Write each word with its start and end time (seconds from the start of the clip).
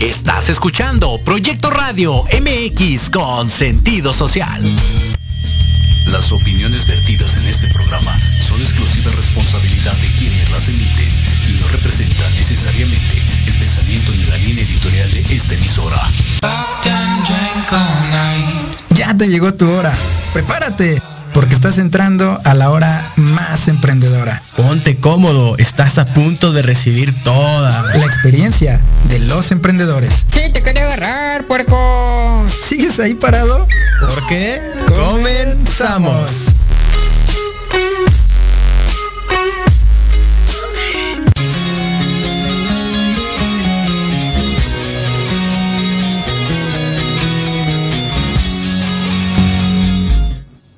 Estás 0.00 0.50
escuchando 0.50 1.18
Proyecto 1.24 1.70
Radio 1.70 2.22
MX 2.24 3.08
con 3.08 3.48
sentido 3.48 4.12
social. 4.12 4.62
Las 6.08 6.30
opiniones 6.32 6.86
vertidas 6.86 7.38
en 7.38 7.46
este 7.46 7.66
programa 7.68 8.14
son 8.38 8.60
exclusiva 8.60 9.10
responsabilidad 9.12 9.94
de 9.94 10.08
quienes 10.18 10.50
las 10.50 10.68
emiten 10.68 11.08
y 11.48 11.60
no 11.60 11.68
representan 11.68 12.34
necesariamente 12.34 13.22
el 13.46 13.54
pensamiento 13.58 14.10
ni 14.12 14.24
la 14.24 14.36
línea 14.36 14.64
editorial 14.64 15.10
de 15.10 15.34
esta 15.34 15.54
emisora. 15.54 16.10
Ya 18.90 19.16
te 19.16 19.28
llegó 19.28 19.54
tu 19.54 19.70
hora. 19.70 19.96
Prepárate 20.34 21.00
porque 21.36 21.54
estás 21.54 21.76
entrando 21.76 22.40
a 22.44 22.54
la 22.54 22.70
hora 22.70 23.12
más 23.16 23.68
emprendedora. 23.68 24.40
Ponte 24.56 24.96
cómodo, 24.96 25.54
estás 25.58 25.98
a 25.98 26.06
punto 26.06 26.50
de 26.50 26.62
recibir 26.62 27.14
toda 27.24 27.82
la 27.82 28.06
experiencia 28.06 28.80
de 29.10 29.18
los 29.18 29.50
emprendedores. 29.50 30.24
Sí, 30.32 30.50
te 30.50 30.62
quería 30.62 30.84
agarrar, 30.84 31.46
puerco. 31.46 32.46
¿Sigues 32.62 32.98
ahí 33.00 33.12
parado? 33.12 33.68
Porque 34.00 34.62
comenzamos. 34.88 36.54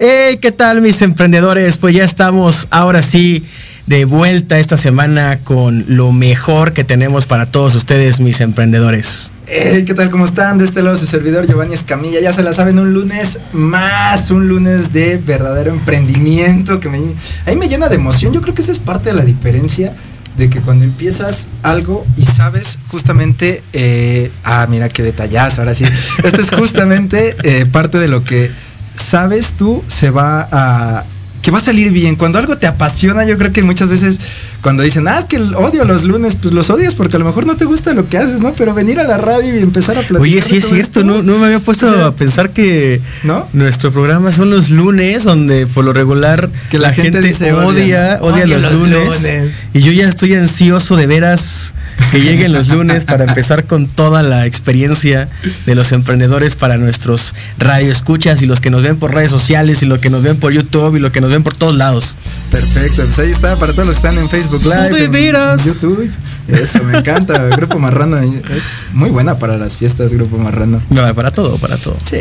Hey, 0.00 0.38
¿qué 0.40 0.52
tal 0.52 0.80
mis 0.80 1.02
emprendedores? 1.02 1.76
Pues 1.76 1.92
ya 1.92 2.04
estamos 2.04 2.68
ahora 2.70 3.02
sí 3.02 3.44
de 3.86 4.04
vuelta 4.04 4.60
esta 4.60 4.76
semana 4.76 5.40
con 5.42 5.84
lo 5.88 6.12
mejor 6.12 6.72
que 6.72 6.84
tenemos 6.84 7.26
para 7.26 7.46
todos 7.46 7.74
ustedes, 7.74 8.20
mis 8.20 8.40
emprendedores. 8.40 9.32
Hey, 9.48 9.82
¿qué 9.84 9.94
tal? 9.94 10.08
¿Cómo 10.08 10.24
están? 10.24 10.56
De 10.58 10.66
este 10.66 10.82
lado 10.82 10.96
su 10.96 11.06
servidor 11.06 11.48
Giovanni 11.48 11.74
Escamilla. 11.74 12.20
Ya 12.20 12.32
se 12.32 12.44
la 12.44 12.52
saben, 12.52 12.78
un 12.78 12.94
lunes 12.94 13.40
más, 13.52 14.30
un 14.30 14.46
lunes 14.46 14.92
de 14.92 15.18
verdadero 15.18 15.72
emprendimiento 15.72 16.78
que 16.78 16.88
me, 16.88 17.00
ahí 17.46 17.56
me 17.56 17.68
llena 17.68 17.88
de 17.88 17.96
emoción. 17.96 18.32
Yo 18.32 18.40
creo 18.40 18.54
que 18.54 18.62
esa 18.62 18.70
es 18.70 18.78
parte 18.78 19.08
de 19.08 19.16
la 19.16 19.24
diferencia 19.24 19.92
de 20.36 20.48
que 20.48 20.60
cuando 20.60 20.84
empiezas 20.84 21.48
algo 21.64 22.06
y 22.16 22.24
sabes 22.24 22.78
justamente, 22.86 23.64
eh, 23.72 24.30
ah, 24.44 24.68
mira 24.70 24.88
qué 24.90 25.02
detallazo, 25.02 25.62
ahora 25.62 25.74
sí. 25.74 25.84
Esto 26.22 26.40
es 26.40 26.50
justamente 26.52 27.34
eh, 27.42 27.66
parte 27.66 27.98
de 27.98 28.06
lo 28.06 28.22
que 28.22 28.52
sabes 28.98 29.52
tú 29.52 29.82
se 29.88 30.10
va 30.10 30.48
a 30.50 31.04
que 31.42 31.50
va 31.50 31.58
a 31.58 31.62
salir 31.62 31.92
bien. 31.92 32.16
Cuando 32.16 32.38
algo 32.38 32.58
te 32.58 32.66
apasiona, 32.66 33.24
yo 33.24 33.38
creo 33.38 33.52
que 33.52 33.62
muchas 33.62 33.88
veces 33.88 34.20
cuando 34.60 34.82
dicen, 34.82 35.06
ah, 35.06 35.18
es 35.18 35.24
que 35.24 35.38
odio 35.38 35.84
los 35.84 36.04
lunes, 36.04 36.34
pues 36.34 36.52
los 36.52 36.68
odias 36.68 36.94
porque 36.94 37.16
a 37.16 37.18
lo 37.18 37.24
mejor 37.24 37.46
no 37.46 37.56
te 37.56 37.64
gusta 37.64 37.94
lo 37.94 38.08
que 38.08 38.18
haces, 38.18 38.40
¿no? 38.40 38.52
Pero 38.54 38.74
venir 38.74 38.98
a 38.98 39.04
la 39.04 39.18
radio 39.18 39.56
y 39.56 39.62
empezar 39.62 39.96
a 39.96 40.00
platicar. 40.00 40.20
Oye, 40.20 40.42
sí 40.42 40.56
es 40.56 40.68
cierto, 40.68 41.04
no, 41.04 41.22
no 41.22 41.38
me 41.38 41.46
había 41.46 41.60
puesto 41.60 42.04
a 42.04 42.12
pensar 42.12 42.50
que 42.50 43.00
¿no? 43.22 43.46
nuestro 43.52 43.92
programa 43.92 44.32
son 44.32 44.50
los 44.50 44.70
lunes, 44.70 45.24
donde 45.24 45.66
por 45.66 45.84
lo 45.84 45.92
regular 45.92 46.50
que 46.70 46.78
la, 46.78 46.92
gente, 46.92 47.18
odia, 47.52 48.18
odia, 48.20 48.46
los, 48.46 48.72
lunes, 48.72 49.30
Y 49.74 49.80
yo 49.80 49.92
ya 49.92 50.08
estoy 50.08 50.34
ansioso 50.34 50.96
de 50.96 51.06
veras 51.06 51.72
que 52.10 52.20
lleguen 52.20 52.52
los 52.52 52.68
lunes 52.68 53.04
para 53.04 53.24
empezar 53.24 53.64
con 53.64 53.86
toda 53.86 54.22
la 54.22 54.46
experiencia 54.46 55.28
de 55.66 55.74
los 55.74 55.92
emprendedores 55.92 56.56
para 56.56 56.78
nuestros 56.78 57.34
radioescuchas 57.58 58.42
y 58.42 58.46
los 58.46 58.60
que 58.60 58.70
nos 58.70 58.82
ven 58.82 58.96
por 58.96 59.14
redes 59.14 59.30
sociales 59.30 59.82
y 59.82 59.86
los 59.86 59.98
que 59.98 60.10
nos 60.10 60.22
ven 60.22 60.38
por 60.38 60.52
YouTube 60.52 60.96
y 60.96 61.00
los 61.00 61.12
que 61.12 61.20
nos 61.20 61.30
ven 61.30 61.42
por 61.42 61.54
todos 61.54 61.74
lados. 61.74 62.14
Perfecto, 62.50 63.02
pues 63.04 63.18
ahí 63.18 63.30
está 63.30 63.56
para 63.56 63.72
todos 63.72 63.86
los 63.86 63.98
que 63.98 64.08
están 64.08 64.22
en 64.22 64.28
Facebook 64.28 64.62
Live, 64.64 65.28
en 65.28 65.58
YouTube. 65.58 66.10
Eso, 66.48 66.82
me 66.82 66.98
encanta. 66.98 67.44
Grupo 67.48 67.78
Marrano 67.78 68.16
es 68.18 68.84
muy 68.92 69.10
buena 69.10 69.38
para 69.38 69.58
las 69.58 69.76
fiestas, 69.76 70.12
Grupo 70.12 70.38
Marrano. 70.38 70.80
No, 70.88 71.14
para 71.14 71.30
todo, 71.30 71.58
para 71.58 71.76
todo. 71.76 71.96
Sí. 72.04 72.18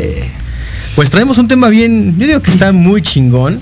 Pues 0.98 1.10
traemos 1.10 1.38
un 1.38 1.46
tema 1.46 1.68
bien, 1.68 2.18
yo 2.18 2.26
digo 2.26 2.42
que 2.42 2.50
está 2.50 2.72
muy 2.72 3.02
chingón, 3.02 3.60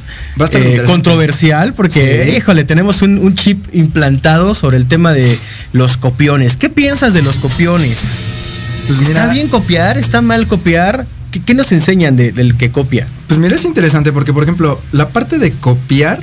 eh, 0.53 0.85
controversial, 0.87 1.75
porque, 1.75 2.35
híjole, 2.35 2.65
tenemos 2.65 3.03
un, 3.03 3.35
chip 3.35 3.62
implantado 3.75 4.55
sobre 4.55 4.79
el 4.79 4.87
tema 4.87 5.12
de 5.12 5.38
los 5.75 5.99
copiones. 5.99 6.56
¿Qué 6.56 6.71
piensas 6.71 7.12
de 7.12 7.21
los 7.21 7.37
copiones? 7.37 8.23
Pues 8.87 9.11
¿Está 9.11 9.31
bien 9.35 9.49
copiar? 9.49 9.99
¿Está 9.99 10.23
mal 10.23 10.47
copiar? 10.47 11.05
¿Qué, 11.44 11.53
nos 11.53 11.73
enseñan 11.73 12.17
del 12.17 12.56
que 12.56 12.71
copia? 12.71 13.06
Pues 13.27 13.38
mira, 13.38 13.55
es 13.55 13.67
interesante 13.67 14.12
porque, 14.12 14.33
por 14.33 14.43
ejemplo, 14.43 14.81
la 14.93 15.11
parte 15.11 15.37
de 15.37 15.53
copiar, 15.53 16.21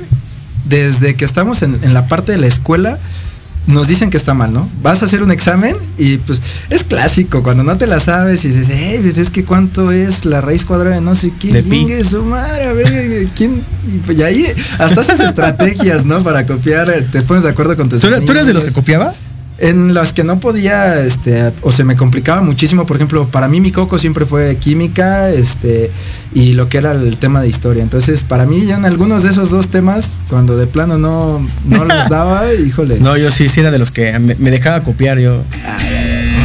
desde 0.64 1.14
que 1.14 1.24
estamos 1.24 1.62
en 1.62 1.94
la 1.94 2.08
parte 2.08 2.32
de 2.32 2.38
la 2.38 2.48
escuela, 2.48 2.98
nos 3.66 3.88
dicen 3.88 4.10
que 4.10 4.16
está 4.16 4.34
mal, 4.34 4.52
¿no? 4.52 4.68
Vas 4.82 5.02
a 5.02 5.06
hacer 5.06 5.22
un 5.22 5.30
examen 5.30 5.76
y 5.96 6.18
pues 6.18 6.42
es 6.70 6.84
clásico, 6.84 7.42
cuando 7.42 7.62
no 7.62 7.76
te 7.76 7.86
la 7.86 7.98
sabes 7.98 8.44
y 8.44 8.48
dices, 8.48 8.70
hey, 8.70 8.98
pues 9.00 9.18
es 9.18 9.30
que 9.30 9.44
cuánto 9.44 9.90
es 9.90 10.24
la 10.24 10.40
raíz 10.40 10.64
cuadrada 10.64 10.96
de 10.96 11.00
no 11.00 11.14
sé 11.14 11.32
qué, 11.38 11.62
de 11.62 12.04
su 12.04 12.22
madre, 12.22 12.64
a 12.64 12.72
ver, 12.72 13.28
¿quién? 13.34 13.62
Y 13.92 13.98
pues 13.98 14.20
ahí 14.20 14.46
hasta 14.78 15.00
haces 15.00 15.20
estrategias, 15.20 16.04
¿no? 16.04 16.22
Para 16.22 16.46
copiar, 16.46 16.90
eh, 16.90 17.06
te 17.10 17.22
pones 17.22 17.44
de 17.44 17.50
acuerdo 17.50 17.76
con 17.76 17.88
tus 17.88 18.02
¿Tú, 18.02 18.08
¿Tú 18.24 18.32
eres 18.32 18.46
de 18.46 18.54
los 18.54 18.64
que 18.64 18.72
copiaba? 18.72 19.12
En 19.58 19.94
las 19.94 20.12
que 20.12 20.24
no 20.24 20.40
podía, 20.40 21.00
este, 21.00 21.52
o 21.62 21.70
se 21.70 21.84
me 21.84 21.96
complicaba 21.96 22.40
muchísimo, 22.40 22.86
por 22.86 22.96
ejemplo, 22.96 23.28
para 23.28 23.46
mí 23.46 23.60
mi 23.60 23.70
coco 23.70 23.98
siempre 23.98 24.26
fue 24.26 24.56
química, 24.56 25.30
este, 25.30 25.90
y 26.34 26.54
lo 26.54 26.68
que 26.68 26.78
era 26.78 26.90
el 26.90 27.16
tema 27.18 27.40
de 27.40 27.48
historia. 27.48 27.82
Entonces, 27.82 28.24
para 28.24 28.46
mí, 28.46 28.66
yo 28.66 28.74
en 28.74 28.84
algunos 28.84 29.22
de 29.22 29.30
esos 29.30 29.50
dos 29.50 29.68
temas, 29.68 30.16
cuando 30.28 30.56
de 30.56 30.66
plano 30.66 30.98
no, 30.98 31.46
no 31.66 31.84
los 31.84 32.08
daba, 32.10 32.52
híjole. 32.52 32.98
No, 32.98 33.16
yo 33.16 33.30
sí, 33.30 33.46
sí 33.46 33.60
era 33.60 33.70
de 33.70 33.78
los 33.78 33.92
que 33.92 34.18
me, 34.18 34.34
dejaba 34.50 34.80
copiar 34.82 35.18
yo. 35.18 35.42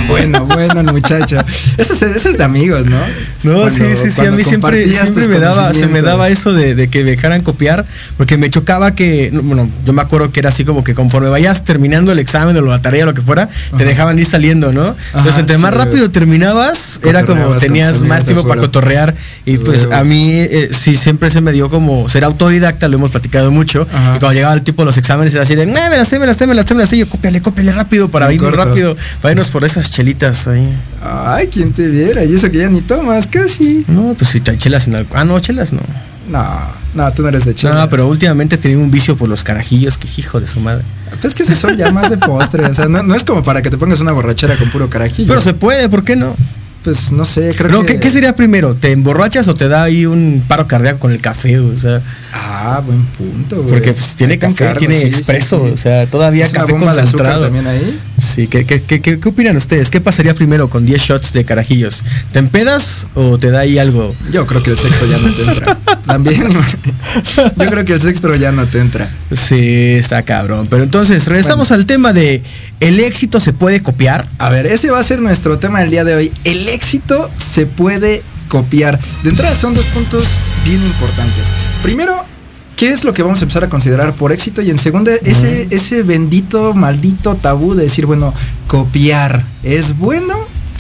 Bueno, 0.10 0.46
bueno, 0.46 0.84
muchacho. 0.92 1.38
Eso 1.78 1.94
es, 1.94 2.02
eso 2.02 2.30
es 2.30 2.38
de 2.38 2.44
amigos, 2.44 2.86
¿no? 2.86 3.00
No, 3.44 3.70
sí, 3.70 3.84
sí, 3.96 4.10
sí. 4.10 4.26
A 4.26 4.32
mí 4.32 4.44
siempre, 4.44 4.88
siempre 4.88 5.28
me 5.28 5.40
daba, 5.40 5.74
se 5.74 5.88
me 5.88 6.02
daba 6.02 6.30
eso 6.30 6.52
de, 6.54 6.90
que 6.90 7.04
me 7.04 7.12
dejaran 7.12 7.42
copiar, 7.42 7.86
porque 8.18 8.38
me 8.38 8.50
chocaba 8.50 8.96
que, 8.96 9.32
bueno, 9.32 9.70
yo 9.86 9.94
me 9.94 10.02
acuerdo 10.02 10.32
que 10.32 10.40
era 10.40 10.50
así 10.50 10.66
como 10.66 10.84
que 10.84 10.94
conforme 10.94 11.30
vayas 11.30 11.64
terminando 11.64 12.12
el 12.12 12.20
examen 12.20 12.58
o 12.58 12.62
la 12.62 12.82
tarea 12.82 13.04
o 13.04 13.08
lo 13.08 13.14
que 13.14 13.22
fuera, 13.22 13.50
te 13.78 13.86
dejaban 13.86 14.18
ir 14.20 14.26
saliendo, 14.26 14.72
¿no? 14.72 14.96
Entonces, 15.14 15.38
entre 15.38 15.58
más 15.58 15.74
rápido 15.74 16.10
terminabas, 16.10 17.00
era 17.04 17.24
como 17.24 17.56
tenías 17.58 18.02
más 18.02 18.26
tiempo 18.26 18.48
para 18.48 18.62
cotorrear. 18.62 19.16
Y 19.46 19.58
pues 19.58 19.88
a 19.92 20.04
mí 20.04 20.32
eh, 20.32 20.70
sí 20.72 20.96
siempre 20.96 21.30
se 21.30 21.42
me 21.42 21.52
dio 21.52 21.70
como 21.70 22.08
ser 22.08 22.24
autodidacta, 22.24 22.88
lo 22.88 22.98
hemos 22.98 23.12
platicado 23.12 23.52
mucho. 23.52 23.88
Y 24.16 24.20
cuando 24.20 24.34
llegaba 24.34 24.54
el 24.54 24.62
tipo 24.62 24.84
de 24.84 24.88
los 24.88 24.98
exámenes 24.98 25.34
era 25.34 25.44
así 25.44 25.56
de, 25.56 25.66
me 25.66 25.74
la 25.74 26.06
sé, 26.06 26.20
me 26.20 26.26
la 26.26 26.34
sé, 26.34 26.46
me 26.46 26.54
la 26.54 26.64
sé, 26.64 26.76
me 26.76 26.82
la 26.82 26.88
sé. 26.88 26.98
Yo 26.98 27.10
cópiale, 27.10 27.42
cópiale 27.42 27.72
rápido 27.72 28.10
para 28.10 28.32
irnos 28.32 28.54
rápido, 28.54 28.96
para 29.22 29.32
irnos 29.32 29.50
por 29.50 29.64
esas 29.64 29.90
chelitas 30.00 30.48
ahí. 30.48 30.74
Ay, 31.04 31.48
quien 31.48 31.74
te 31.74 31.86
viera, 31.90 32.24
y 32.24 32.34
eso 32.34 32.50
que 32.50 32.60
ya 32.60 32.70
ni 32.70 32.80
tomas, 32.80 33.28
casi. 33.28 33.84
No, 33.90 34.16
pues 34.18 34.32
si 34.32 34.40
chelas 34.40 34.88
en 34.88 34.96
algo. 34.96 35.10
Ah, 35.14 35.26
no, 35.26 35.38
chelas 35.42 35.74
no. 35.74 35.82
No, 36.30 36.48
no, 36.94 37.12
tú 37.12 37.22
no 37.22 37.28
eres 37.28 37.44
de 37.44 37.54
chela. 37.54 37.74
No, 37.74 37.90
pero 37.90 38.08
últimamente 38.08 38.58
tenía 38.58 38.78
un 38.78 38.90
vicio 38.92 39.18
por 39.18 39.28
los 39.28 39.44
carajillos, 39.44 39.98
que 39.98 40.08
hijo 40.16 40.40
de 40.40 40.48
su 40.48 40.62
madre. 40.62 40.86
Pues 41.20 41.36
que 41.36 41.44
se 41.44 41.54
son 41.54 41.76
ya 41.76 41.92
más 41.92 42.10
de 42.10 42.18
postre, 42.18 42.66
o 42.66 42.74
sea, 42.74 42.88
no, 42.88 43.04
no, 43.04 43.14
es 43.14 43.26
como 43.26 43.44
para 43.44 43.62
que 43.62 43.70
te 43.70 43.78
pongas 43.78 44.00
una 44.00 44.14
borrachera 44.14 44.56
con 44.56 44.70
puro 44.70 44.90
carajillo. 44.90 45.28
Pero 45.28 45.42
se 45.42 45.54
puede, 45.54 45.90
¿por 45.90 46.06
qué 46.06 46.16
no? 46.16 46.34
Pues 46.84 47.12
no 47.12 47.26
sé, 47.26 47.54
creo 47.58 47.86
que. 47.86 48.00
¿qué, 48.00 48.10
sería 48.10 48.34
primero? 48.36 48.74
¿Te 48.74 48.92
emborrachas 48.94 49.48
o 49.50 49.54
te 49.54 49.68
da 49.68 49.84
ahí 49.84 50.06
un 50.06 50.42
paro 50.48 50.66
cardíaco 50.66 51.00
con 51.00 51.12
el 51.12 51.20
café? 51.20 51.60
O 51.60 51.78
sea. 51.78 52.02
Ah, 52.34 52.82
buen 52.86 53.04
punto, 53.04 53.58
güey. 53.58 53.70
Porque 53.70 53.92
pues, 53.92 54.16
tiene 54.16 54.40
café, 54.40 54.76
tiene 54.76 55.02
expreso, 55.02 55.62
o 55.64 55.76
sea, 55.78 56.08
todavía 56.08 56.50
café 56.50 56.78
concentrado. 56.78 57.44
también 57.46 57.68
ahí? 57.68 58.00
Sí, 58.18 58.48
¿qué, 58.48 58.66
qué, 58.66 58.82
qué, 58.82 59.02
qué, 59.02 59.20
opinan 59.28 59.58
ustedes? 59.58 59.90
¿Qué 59.90 60.00
pasaría 60.00 60.34
primero 60.34 60.70
con 60.70 60.86
10 60.86 61.02
shots 61.02 61.34
de 61.34 61.44
carajillos? 61.44 62.04
¿Te 62.32 62.40
empedas 62.40 63.08
o 63.14 63.38
te 63.38 63.52
da 63.52 63.62
ahí 63.62 63.78
algo? 63.78 64.14
Yo 64.32 64.46
creo 64.46 64.64
que 64.64 64.72
el 64.72 64.78
sexto 64.78 65.06
ya 65.06 65.18
no 65.18 65.30
te 65.34 65.42
entra. 65.44 65.78
también. 66.06 66.50
Yo 67.58 67.70
creo 67.70 67.84
que 67.86 67.94
el 67.94 68.02
sexto 68.02 68.34
ya 68.36 68.52
no 68.52 68.66
te 68.68 68.80
entra. 68.80 69.10
Sí, 69.32 69.96
está 70.00 70.22
cabrón. 70.24 70.68
Pero 70.70 70.84
entonces, 70.84 71.26
regresamos 71.26 71.72
al 71.72 71.86
tema 71.86 72.14
de 72.14 72.42
¿el 72.80 73.00
éxito 73.00 73.40
se 73.40 73.54
puede 73.54 73.82
copiar? 73.82 74.28
A 74.38 74.50
ver, 74.50 74.66
ese 74.66 74.90
va 74.90 75.00
a 75.00 75.04
ser 75.04 75.20
nuestro 75.22 75.60
tema 75.60 75.82
del 75.82 75.90
día 75.92 76.04
de 76.04 76.16
hoy. 76.16 76.32
El 76.44 76.69
éxito 76.74 77.30
se 77.38 77.66
puede 77.66 78.24
copiar. 78.48 79.00
De 79.24 79.30
entrada 79.30 79.56
son 79.56 79.74
dos 79.74 79.86
puntos 79.86 80.26
bien 80.66 80.82
importantes. 80.84 81.44
Primero, 81.84 82.26
¿qué 82.76 82.92
es 82.92 83.04
lo 83.04 83.14
que 83.14 83.24
vamos 83.24 83.40
a 83.42 83.44
empezar 83.44 83.64
a 83.64 83.70
considerar 83.70 84.14
por 84.14 84.32
éxito? 84.32 84.62
Y 84.62 84.70
en 84.70 84.78
segunda, 84.78 85.12
ese, 85.24 85.68
ese 85.70 86.04
bendito, 86.04 86.74
maldito 86.74 87.36
tabú 87.36 87.76
de 87.76 87.84
decir, 87.84 88.06
bueno, 88.06 88.34
copiar, 88.68 89.44
¿es 89.64 89.98
bueno 89.98 90.36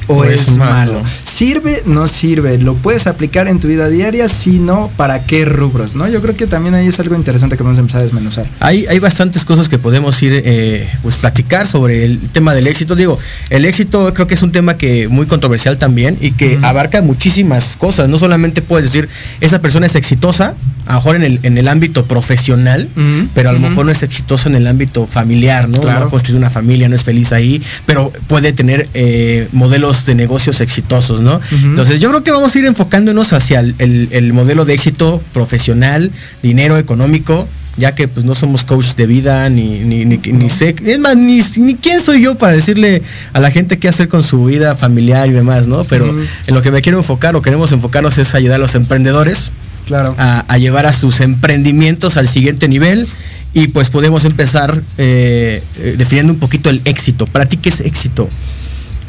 o, 0.07 0.23
es, 0.23 0.57
malo. 0.57 1.01
¿Sirve? 1.29 1.83
No 1.85 2.07
sirve. 2.07 2.57
¿Lo 2.57 2.73
puedes 2.73 3.05
aplicar 3.05 3.47
en 3.47 3.59
tu 3.59 3.67
vida 3.67 3.87
diaria? 3.87 4.27
Si 4.27 4.57
no, 4.59 4.89
¿para 4.97 5.25
qué 5.25 5.45
rubros? 5.45 5.95
¿no? 5.95 6.07
Yo 6.07 6.21
creo 6.21 6.35
que 6.35 6.47
también 6.47 6.73
ahí 6.73 6.87
es 6.87 6.99
algo 6.99 7.15
interesante 7.15 7.55
que 7.55 7.63
vamos 7.63 7.77
a 7.77 7.81
empezar 7.81 8.01
a 8.01 8.03
desmenuzar. 8.03 8.45
Hay, 8.59 8.87
hay 8.87 8.99
bastantes 8.99 9.45
cosas 9.45 9.69
que 9.69 9.77
podemos 9.77 10.21
ir, 10.23 10.41
eh, 10.43 10.89
pues, 11.03 11.17
platicar 11.17 11.67
sobre 11.67 12.03
el 12.03 12.19
tema 12.29 12.55
del 12.55 12.67
éxito. 12.67 12.95
Digo, 12.95 13.19
el 13.51 13.65
éxito 13.65 14.11
creo 14.13 14.27
que 14.27 14.33
es 14.33 14.41
un 14.41 14.51
tema 14.51 14.75
que 14.75 15.07
muy 15.07 15.27
controversial 15.27 15.77
también 15.77 16.17
y 16.19 16.31
que 16.31 16.57
abarca 16.63 17.01
muchísimas 17.01 17.75
cosas. 17.77 18.09
No 18.09 18.17
solamente 18.17 18.61
puedes 18.61 18.91
decir, 18.91 19.07
esa 19.39 19.61
persona 19.61 19.85
es 19.85 19.95
exitosa, 19.95 20.55
a 20.85 20.93
lo 20.93 20.99
mejor 20.99 21.15
en 21.17 21.23
el, 21.23 21.39
en 21.43 21.57
el 21.59 21.67
ámbito 21.67 22.05
profesional, 22.05 22.89
pero 23.35 23.49
a 23.49 23.53
lo 23.53 23.59
mejor 23.59 23.85
no 23.85 23.91
es 23.91 24.01
exitoso 24.01 24.49
en 24.49 24.55
el 24.55 24.65
ámbito 24.65 25.05
familiar, 25.05 25.69
¿no? 25.69 25.83
No 25.83 25.89
ha 25.91 26.09
construido 26.09 26.39
una 26.39 26.49
familia, 26.49 26.89
no 26.89 26.95
es 26.95 27.03
feliz 27.03 27.31
ahí, 27.31 27.61
pero 27.85 28.11
puede 28.27 28.53
tener 28.53 28.89
eh, 28.95 29.47
modelos 29.51 30.07
de 30.07 30.15
negocios 30.15 30.61
exitosos, 30.61 31.18
¿no? 31.21 31.39
Entonces 31.51 31.99
yo 31.99 32.09
creo 32.09 32.23
que 32.23 32.31
vamos 32.31 32.55
a 32.55 32.59
ir 32.59 32.65
enfocándonos 32.65 33.33
hacia 33.33 33.59
el, 33.59 34.33
modelo 34.33 34.65
de 34.65 34.73
éxito 34.73 35.21
profesional, 35.33 36.11
dinero 36.41 36.77
económico, 36.77 37.47
ya 37.77 37.95
que 37.95 38.07
pues 38.07 38.25
no 38.25 38.35
somos 38.35 38.63
coach 38.63 38.95
de 38.95 39.07
vida, 39.07 39.49
ni, 39.49 39.79
ni, 39.79 40.05
ni, 40.05 40.49
sé, 40.49 40.75
es 40.83 40.99
más, 40.99 41.15
ni, 41.15 41.41
ni, 41.57 41.75
quién 41.75 42.01
soy 42.01 42.21
yo 42.21 42.37
para 42.37 42.53
decirle 42.53 43.01
a 43.33 43.39
la 43.39 43.51
gente 43.51 43.79
qué 43.79 43.87
hacer 43.87 44.07
con 44.07 44.21
su 44.21 44.45
vida 44.45 44.75
familiar 44.75 45.29
y 45.29 45.31
demás, 45.31 45.67
¿no? 45.67 45.85
Pero 45.85 46.13
en 46.47 46.53
lo 46.53 46.61
que 46.61 46.71
me 46.71 46.81
quiero 46.81 46.97
enfocar 46.97 47.35
o 47.35 47.41
queremos 47.41 47.71
enfocarnos 47.71 48.17
es 48.17 48.35
ayudar 48.35 48.55
a 48.55 48.59
los 48.59 48.75
emprendedores 48.75 49.51
a, 49.95 50.57
llevar 50.57 50.85
a 50.85 50.93
sus 50.93 51.21
emprendimientos 51.21 52.17
al 52.17 52.27
siguiente 52.27 52.67
nivel 52.67 53.07
y 53.53 53.69
pues 53.69 53.89
podemos 53.89 54.25
empezar 54.25 54.81
eh, 54.97 55.63
eh, 55.77 55.95
definiendo 55.97 56.33
un 56.33 56.39
poquito 56.39 56.69
el 56.69 56.81
éxito. 56.85 57.25
¿Para 57.25 57.45
ti 57.47 57.57
qué 57.57 57.69
es 57.69 57.81
éxito? 57.81 58.29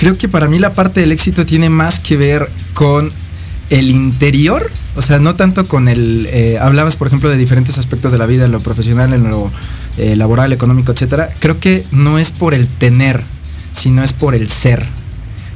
Creo 0.00 0.16
que 0.16 0.28
para 0.28 0.48
mí 0.48 0.58
la 0.58 0.72
parte 0.72 1.00
del 1.00 1.12
éxito 1.12 1.46
tiene 1.46 1.68
más 1.68 2.00
que 2.00 2.16
ver 2.16 2.48
con 2.72 3.12
el 3.68 3.90
interior, 3.90 4.70
o 4.96 5.02
sea, 5.02 5.18
no 5.18 5.36
tanto 5.36 5.66
con 5.66 5.88
el... 5.88 6.26
Eh, 6.32 6.58
hablabas, 6.58 6.96
por 6.96 7.06
ejemplo, 7.06 7.28
de 7.28 7.36
diferentes 7.36 7.78
aspectos 7.78 8.10
de 8.10 8.18
la 8.18 8.26
vida, 8.26 8.46
en 8.46 8.52
lo 8.52 8.60
profesional, 8.60 9.12
en 9.12 9.28
lo 9.28 9.52
laboral, 9.98 10.52
económico, 10.54 10.92
etcétera. 10.92 11.28
Creo 11.38 11.60
que 11.60 11.84
no 11.92 12.18
es 12.18 12.30
por 12.30 12.54
el 12.54 12.66
tener, 12.66 13.22
sino 13.72 14.02
es 14.02 14.14
por 14.14 14.34
el 14.34 14.48
ser. 14.48 14.88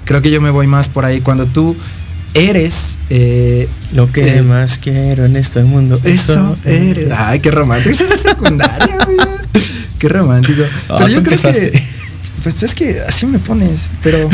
Creo 0.04 0.20
que 0.20 0.30
yo 0.30 0.42
me 0.42 0.50
voy 0.50 0.66
más 0.66 0.90
por 0.90 1.06
ahí. 1.06 1.22
Cuando 1.22 1.46
tú 1.46 1.74
eres 2.34 2.98
eh, 3.08 3.68
lo 3.92 4.10
que 4.12 4.38
eh, 4.38 4.42
más 4.42 4.78
quiero 4.78 5.24
en 5.24 5.36
este 5.36 5.62
mundo. 5.62 5.98
Eso, 6.04 6.56
eres. 6.64 7.10
Ay, 7.16 7.40
qué 7.40 7.50
romántico. 7.50 7.94
Eso 7.94 8.12
es 8.12 8.20
secundaria, 8.20 8.98
Qué 9.98 10.08
romántico. 10.08 10.62
Ah, 10.88 10.96
pero 10.98 11.08
yo 11.08 11.22
creo 11.22 11.38
que. 11.40 11.82
Pues 12.44 12.62
es 12.62 12.74
que 12.74 13.00
así 13.00 13.24
me 13.24 13.38
pones. 13.38 13.88
Pero 14.02 14.28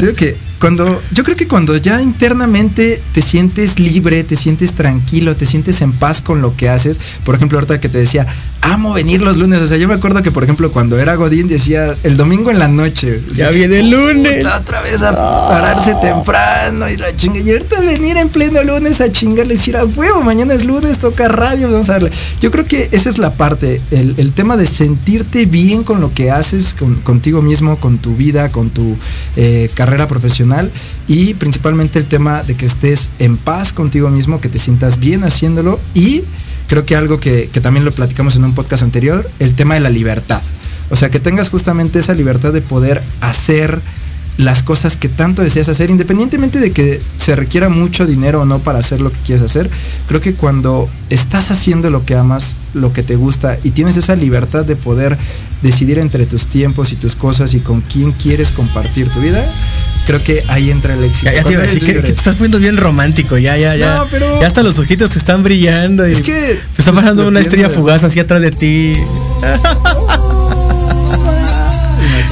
digo 0.00 0.12
que 0.14 0.36
cuando. 0.58 1.00
Yo 1.12 1.22
creo 1.22 1.36
que 1.36 1.46
cuando 1.46 1.76
ya 1.76 2.02
internamente 2.02 3.00
te 3.12 3.22
sientes 3.22 3.78
libre, 3.78 4.24
te 4.24 4.34
sientes 4.34 4.72
tranquilo, 4.72 5.36
te 5.36 5.46
sientes 5.46 5.80
en 5.80 5.92
paz 5.92 6.22
con 6.22 6.42
lo 6.42 6.56
que 6.56 6.68
haces. 6.68 7.00
Por 7.24 7.36
ejemplo, 7.36 7.58
ahorita 7.58 7.80
que 7.80 7.88
te 7.88 7.98
decía, 7.98 8.26
amo 8.62 8.92
venir 8.92 9.22
los 9.22 9.36
lunes. 9.36 9.60
O 9.60 9.66
sea, 9.66 9.76
yo 9.76 9.88
me 9.88 9.94
acuerdo 9.94 10.22
que, 10.22 10.30
por 10.30 10.42
ejemplo, 10.42 10.70
cuando 10.70 10.98
era 10.98 11.14
Godín 11.14 11.48
decía 11.48 11.94
el 12.02 12.16
domingo 12.16 12.50
en 12.50 12.58
la 12.58 12.68
noche. 12.68 13.22
Ya 13.32 13.50
viene 13.50 13.80
el 13.80 13.90
lunes. 13.90 14.46
Otra 14.46 14.82
vez 14.82 15.02
a 15.02 15.12
pararse 15.12 15.94
temprano 16.00 16.88
y 16.88 16.96
la 16.96 17.14
chinga. 17.16 17.38
Y 17.38 17.50
ahorita 17.50 17.80
venir 17.80 18.16
en 18.16 18.28
pleno 18.28 18.62
lunes 18.62 19.00
a 19.00 19.10
chingarle 19.10 19.54
decir, 19.54 19.76
a 19.76 19.84
huevo, 19.84 20.22
mañana 20.22 20.54
es 20.54 20.64
lunes, 20.64 20.98
toca 20.98 21.28
radio, 21.28 21.70
vamos 21.70 21.88
a 21.90 21.94
darle. 21.94 22.10
Yo 22.40 22.50
creo 22.50 22.64
que 22.64 22.88
esa 22.92 23.08
es 23.08 23.18
la 23.18 23.30
parte, 23.30 23.80
el, 23.90 24.32
tema 24.32 24.56
de 24.56 24.66
sentirte 24.66 25.46
bien 25.46 25.82
con 25.82 26.00
lo 26.00 26.12
que 26.12 26.30
haces, 26.30 26.74
contigo 27.04 27.35
mismo, 27.42 27.76
con 27.76 27.98
tu 27.98 28.16
vida, 28.16 28.50
con 28.50 28.70
tu 28.70 28.96
eh, 29.36 29.70
carrera 29.74 30.08
profesional 30.08 30.70
y 31.08 31.34
principalmente 31.34 31.98
el 31.98 32.06
tema 32.06 32.42
de 32.42 32.54
que 32.54 32.66
estés 32.66 33.10
en 33.18 33.36
paz 33.36 33.72
contigo 33.72 34.10
mismo, 34.10 34.40
que 34.40 34.48
te 34.48 34.58
sientas 34.58 34.98
bien 34.98 35.24
haciéndolo 35.24 35.78
y 35.94 36.22
creo 36.66 36.84
que 36.84 36.96
algo 36.96 37.20
que, 37.20 37.48
también 37.62 37.84
lo 37.84 37.92
platicamos 37.92 38.36
en 38.36 38.44
un 38.44 38.54
podcast 38.54 38.82
anterior, 38.82 39.28
el 39.38 39.54
tema 39.54 39.74
de 39.74 39.80
la 39.80 39.90
libertad. 39.90 40.42
O 40.90 40.96
sea, 40.96 41.10
que 41.10 41.20
tengas 41.20 41.50
justamente 41.50 41.98
esa 41.98 42.14
libertad 42.14 42.52
de 42.52 42.60
poder 42.60 43.02
hacer 43.20 43.80
las 44.38 44.62
cosas 44.62 44.96
que 44.96 45.08
tanto 45.08 45.42
deseas 45.42 45.68
hacer, 45.68 45.90
independientemente 45.90 46.60
de 46.60 46.70
que 46.70 47.00
se 47.16 47.34
requiera 47.34 47.68
mucho 47.68 48.06
dinero 48.06 48.42
o 48.42 48.44
no 48.44 48.58
para 48.58 48.78
hacer 48.78 49.00
lo 49.00 49.10
que 49.10 49.18
quieres 49.24 49.42
hacer, 49.42 49.70
creo 50.08 50.20
que 50.20 50.34
cuando 50.34 50.88
estás 51.08 51.50
haciendo 51.50 51.90
lo 51.90 52.04
que 52.04 52.14
amas, 52.14 52.56
lo 52.74 52.92
que 52.92 53.02
te 53.02 53.16
gusta 53.16 53.58
y 53.64 53.70
tienes 53.70 53.96
esa 53.96 54.14
libertad 54.14 54.64
de 54.64 54.76
poder 54.76 55.16
decidir 55.62 55.98
entre 55.98 56.26
tus 56.26 56.46
tiempos 56.46 56.92
y 56.92 56.96
tus 56.96 57.16
cosas 57.16 57.54
y 57.54 57.60
con 57.60 57.80
quién 57.80 58.12
quieres 58.12 58.50
compartir 58.50 59.08
tu 59.08 59.20
vida, 59.20 59.42
creo 60.06 60.22
que 60.22 60.42
ahí 60.48 60.70
entra 60.70 60.94
el 60.94 61.02
éxito. 61.02 61.32
Ya, 61.32 61.42
te 61.42 61.52
iba 61.52 61.62
a 61.62 61.66
decir 61.66 61.84
que, 61.84 61.94
te 61.94 62.08
estás 62.08 62.34
poniendo 62.34 62.58
bien 62.58 62.76
romántico, 62.76 63.38
ya, 63.38 63.56
ya, 63.56 63.74
ya. 63.74 63.96
No, 63.96 64.06
pero... 64.10 64.40
Ya 64.40 64.46
hasta 64.46 64.62
los 64.62 64.78
ojitos 64.78 65.10
te 65.10 65.18
están 65.18 65.42
brillando. 65.42 66.06
Y 66.06 66.12
es 66.12 66.20
que... 66.20 66.60
Se 66.74 66.82
está 66.82 66.92
pasando 66.92 67.26
una 67.26 67.40
estrella 67.40 67.70
fugaz 67.70 68.04
así 68.04 68.20
atrás 68.20 68.42
de 68.42 68.52
ti. 68.52 68.92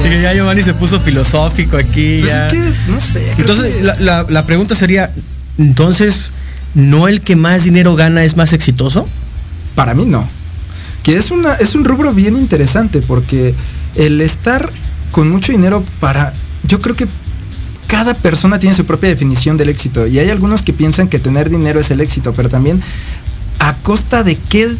y 0.05 0.21
ya 0.21 0.33
Giovanni 0.33 0.61
se 0.61 0.73
puso 0.73 0.99
filosófico 0.99 1.77
aquí. 1.77 2.21
Pues 2.21 2.33
es 2.33 2.43
que, 2.51 2.91
no 2.91 3.01
sé. 3.01 3.33
Entonces, 3.37 3.81
la, 3.99 4.25
la 4.27 4.45
pregunta 4.45 4.75
sería, 4.75 5.11
entonces, 5.57 6.31
¿no 6.73 7.07
el 7.07 7.21
que 7.21 7.35
más 7.35 7.63
dinero 7.63 7.95
gana 7.95 8.23
es 8.23 8.35
más 8.37 8.53
exitoso? 8.53 9.07
Para 9.75 9.93
mí 9.93 10.05
no. 10.05 10.27
Que 11.03 11.17
es, 11.17 11.31
una, 11.31 11.53
es 11.55 11.75
un 11.75 11.85
rubro 11.85 12.13
bien 12.13 12.35
interesante 12.35 13.01
porque 13.01 13.53
el 13.95 14.21
estar 14.21 14.71
con 15.11 15.29
mucho 15.29 15.51
dinero 15.51 15.83
para, 15.99 16.33
yo 16.67 16.81
creo 16.81 16.95
que 16.95 17.07
cada 17.87 18.13
persona 18.15 18.59
tiene 18.59 18.75
su 18.75 18.85
propia 18.85 19.09
definición 19.09 19.57
del 19.57 19.69
éxito 19.69 20.07
y 20.07 20.19
hay 20.19 20.29
algunos 20.29 20.63
que 20.63 20.73
piensan 20.73 21.07
que 21.07 21.19
tener 21.19 21.49
dinero 21.49 21.79
es 21.79 21.91
el 21.91 22.01
éxito, 22.01 22.33
pero 22.33 22.49
también 22.49 22.81
a 23.59 23.75
costa 23.75 24.23
de 24.23 24.35
qué 24.35 24.75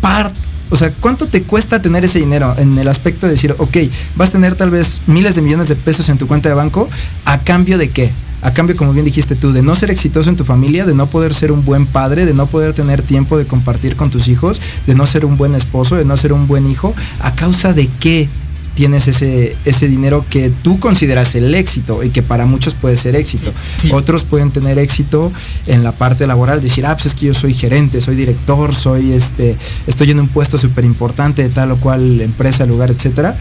parte 0.00 0.45
o 0.70 0.76
sea, 0.76 0.92
¿cuánto 1.00 1.26
te 1.26 1.42
cuesta 1.42 1.80
tener 1.80 2.04
ese 2.04 2.18
dinero? 2.18 2.54
En 2.58 2.76
el 2.78 2.88
aspecto 2.88 3.26
de 3.26 3.32
decir, 3.32 3.54
ok, 3.58 3.76
vas 4.16 4.30
a 4.30 4.32
tener 4.32 4.54
tal 4.54 4.70
vez 4.70 5.00
miles 5.06 5.34
de 5.34 5.42
millones 5.42 5.68
de 5.68 5.76
pesos 5.76 6.08
en 6.08 6.18
tu 6.18 6.26
cuenta 6.26 6.48
de 6.48 6.54
banco, 6.54 6.88
¿a 7.24 7.38
cambio 7.38 7.78
de 7.78 7.90
qué? 7.90 8.10
A 8.42 8.52
cambio, 8.52 8.76
como 8.76 8.92
bien 8.92 9.04
dijiste 9.04 9.34
tú, 9.34 9.52
de 9.52 9.62
no 9.62 9.74
ser 9.74 9.90
exitoso 9.90 10.30
en 10.30 10.36
tu 10.36 10.44
familia, 10.44 10.84
de 10.84 10.94
no 10.94 11.06
poder 11.06 11.34
ser 11.34 11.50
un 11.50 11.64
buen 11.64 11.86
padre, 11.86 12.26
de 12.26 12.34
no 12.34 12.46
poder 12.46 12.74
tener 12.74 13.02
tiempo 13.02 13.38
de 13.38 13.46
compartir 13.46 13.96
con 13.96 14.10
tus 14.10 14.28
hijos, 14.28 14.60
de 14.86 14.94
no 14.94 15.06
ser 15.06 15.24
un 15.24 15.36
buen 15.36 15.54
esposo, 15.54 15.96
de 15.96 16.04
no 16.04 16.16
ser 16.16 16.32
un 16.32 16.46
buen 16.46 16.70
hijo, 16.70 16.94
¿a 17.20 17.34
causa 17.34 17.72
de 17.72 17.88
qué? 17.98 18.28
Tienes 18.76 19.08
ese, 19.08 19.56
ese 19.64 19.88
dinero 19.88 20.24
que 20.28 20.50
tú 20.50 20.78
consideras 20.78 21.34
el 21.34 21.54
éxito 21.54 22.04
y 22.04 22.10
que 22.10 22.22
para 22.22 22.44
muchos 22.44 22.74
puede 22.74 22.94
ser 22.94 23.16
éxito. 23.16 23.50
Otros 23.90 24.22
pueden 24.22 24.50
tener 24.50 24.78
éxito 24.78 25.32
en 25.66 25.82
la 25.82 25.92
parte 25.92 26.26
laboral, 26.26 26.60
decir, 26.60 26.84
ah, 26.84 26.94
pues 26.94 27.06
es 27.06 27.14
que 27.14 27.26
yo 27.26 27.34
soy 27.34 27.54
gerente, 27.54 28.02
soy 28.02 28.16
director, 28.16 28.74
soy 28.74 29.12
este, 29.12 29.56
estoy 29.86 30.10
en 30.10 30.20
un 30.20 30.28
puesto 30.28 30.58
súper 30.58 30.84
importante 30.84 31.42
de 31.42 31.48
tal 31.48 31.72
o 31.72 31.76
cual 31.78 32.20
empresa, 32.20 32.66
lugar, 32.66 32.90
etcétera. 32.90 33.34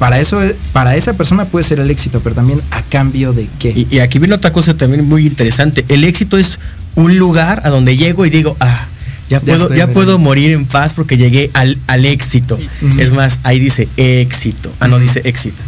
Para 0.00 0.18
eso, 0.18 0.40
para 0.72 0.96
esa 0.96 1.12
persona 1.12 1.44
puede 1.44 1.62
ser 1.62 1.78
el 1.78 1.88
éxito, 1.88 2.20
pero 2.20 2.34
también 2.34 2.60
a 2.72 2.82
cambio 2.82 3.32
de 3.32 3.46
qué. 3.60 3.70
Y, 3.70 3.86
y 3.94 4.00
aquí 4.00 4.18
viene 4.18 4.34
otra 4.34 4.52
cosa 4.52 4.76
también 4.76 5.08
muy 5.08 5.24
interesante. 5.24 5.84
El 5.88 6.02
éxito 6.02 6.36
es 6.36 6.58
un 6.96 7.16
lugar 7.16 7.62
a 7.64 7.70
donde 7.70 7.96
llego 7.96 8.26
y 8.26 8.30
digo, 8.30 8.56
ah, 8.58 8.88
ya, 9.30 9.40
puedo, 9.40 9.74
ya 9.74 9.86
puedo 9.86 10.18
morir 10.18 10.50
en 10.50 10.66
paz 10.66 10.92
porque 10.94 11.16
llegué 11.16 11.50
al, 11.54 11.78
al 11.86 12.04
éxito. 12.04 12.58
Es 12.98 13.12
más, 13.12 13.40
ahí 13.44 13.60
dice 13.60 13.88
éxito. 13.96 14.72
Ah, 14.80 14.88
no, 14.88 14.98
dice 14.98 15.22
éxito. 15.24 15.62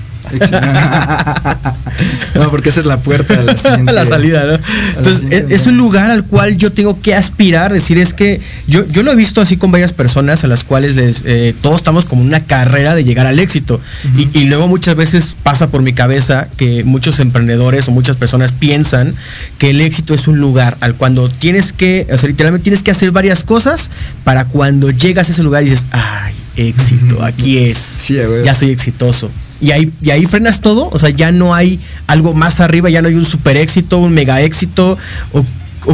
No, 2.35 2.51
porque 2.51 2.71
esa 2.71 2.81
es 2.81 2.87
la 2.87 2.99
puerta 2.99 3.37
de 3.43 3.45
la, 3.45 4.07
salida, 4.07 4.45
¿no? 4.45 4.59
Entonces, 4.97 5.51
es, 5.51 5.67
un 5.67 5.77
lugar 5.77 6.11
al 6.11 6.25
cual 6.25 6.57
yo 6.57 6.73
tengo 6.73 7.01
que 7.01 7.15
aspirar, 7.15 7.73
decir, 7.73 7.99
es 7.99 8.15
que 8.15 8.41
yo, 8.67 8.87
yo 8.89 9.03
lo 9.03 9.12
he 9.12 9.17
visto 9.17 9.41
así 9.41 9.57
con 9.57 9.71
varias 9.71 9.93
personas 9.93 10.45
a 10.45 10.47
las 10.47 10.65
cuales 10.65 10.97
les, 10.97 11.23
eh, 11.27 11.55
todos 11.61 11.77
estamos 11.77 12.05
como 12.05 12.23
una 12.23 12.41
carrera 12.41 12.95
de 12.95 13.05
llegar 13.05 13.27
al 13.27 13.39
éxito. 13.39 13.81
y, 14.17 14.45
luego 14.45 14.69
muchas 14.69 14.97
veces 14.97 15.37
pasa 15.43 15.69
por 15.69 15.83
mi 15.83 15.93
cabeza 15.93 16.49
que 16.57 16.85
muchos 16.85 17.21
emprendedores 17.21 17.89
o 17.89 17.91
muchas 17.91 18.17
personas 18.17 18.53
piensan 18.53 19.15
que 19.59 19.71
el 19.71 19.81
éxito 19.81 20.15
es 20.15 20.29
un 20.29 20.39
lugar 20.39 20.77
al 20.81 20.95
cuando 20.95 21.29
tienes 21.29 21.73
que, 21.73 22.07
o 22.12 22.19
sea, 22.19 22.29
literalmente 22.29 22.65
tienes 22.65 22.83
que 22.83 22.91
hacer 22.91 23.12
varias 23.12 23.45
cosas 23.45 23.91
para 24.25 24.45
cuando 24.45 24.91
llegas 24.91 25.29
a 25.29 25.33
ese 25.33 25.43
lugar 25.43 25.62
dices, 25.62 25.87
ay, 25.91 26.35
éxito, 26.57 27.23
aquí 27.25 27.59
es, 27.59 28.09
ya 28.45 28.55
soy 28.55 28.71
exitoso 28.71 29.31
y 29.62 29.71
ahí, 29.71 29.92
y 30.02 30.11
ahí 30.11 30.26
frenas 30.26 30.61
todo, 30.61 30.90
o 30.92 30.99
sea, 30.99 31.11
ya 31.11 31.31
no 31.31 31.54
hay 31.54 31.78
algo 32.09 32.35
más 32.35 32.59
arriba, 32.59 32.90
ya 32.90 33.00
no 33.00 33.09
hay 33.09 33.14
un 33.14 33.25
super 33.25 33.57
éxito, 33.57 33.99
un 33.99 34.12
mega 34.12 34.40
éxito, 34.42 34.99
o, 35.33 35.45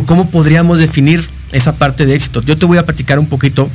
cómo 0.07 0.31
podríamos 0.31 0.79
definir 0.79 1.29
esa 1.53 1.77
parte 1.77 2.07
de 2.07 2.15
éxito. 2.15 2.43
Yo 2.43 2.57
te 2.57 2.65
voy 2.65 2.79
a 2.79 2.87
platicar 2.87 3.19
un 3.19 3.27
poquito 3.27 3.69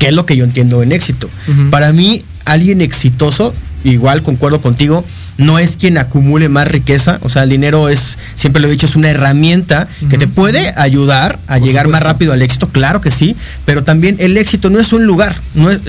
qué 0.00 0.08
es 0.08 0.12
lo 0.12 0.26
que 0.26 0.36
yo 0.36 0.44
entiendo 0.44 0.82
en 0.82 0.90
éxito. 0.90 1.30
Para 1.70 1.92
mí, 1.92 2.22
alguien 2.44 2.80
exitoso, 2.80 3.54
igual 3.84 4.22
concuerdo 4.22 4.60
contigo, 4.60 5.04
no 5.38 5.58
es 5.58 5.76
quien 5.76 5.98
acumule 5.98 6.48
más 6.48 6.68
riqueza, 6.68 7.18
o 7.22 7.28
sea, 7.28 7.42
el 7.42 7.50
dinero 7.50 7.88
es, 7.88 8.18
siempre 8.34 8.60
lo 8.60 8.68
he 8.68 8.70
dicho, 8.70 8.86
es 8.86 8.96
una 8.96 9.10
herramienta 9.10 9.88
que 10.08 10.18
te 10.18 10.26
puede 10.26 10.72
ayudar 10.76 11.38
a 11.46 11.58
llegar 11.58 11.88
más 11.88 12.02
rápido 12.02 12.32
al 12.32 12.42
éxito, 12.42 12.68
claro 12.68 13.00
que 13.00 13.10
sí, 13.10 13.36
pero 13.64 13.84
también 13.84 14.16
el 14.18 14.36
éxito 14.36 14.70
no 14.70 14.80
es 14.80 14.92
un 14.92 15.04
lugar, 15.04 15.36
no 15.54 15.70
es, 15.70 15.80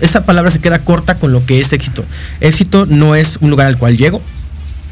esa 0.00 0.24
palabra 0.24 0.50
se 0.50 0.60
queda 0.60 0.80
corta 0.80 1.16
con 1.16 1.32
lo 1.32 1.44
que 1.46 1.60
es 1.60 1.72
éxito. 1.72 2.04
Éxito 2.40 2.86
no 2.86 3.14
es 3.14 3.38
un 3.40 3.50
lugar 3.50 3.66
al 3.66 3.78
cual 3.78 3.96
llego, 3.96 4.20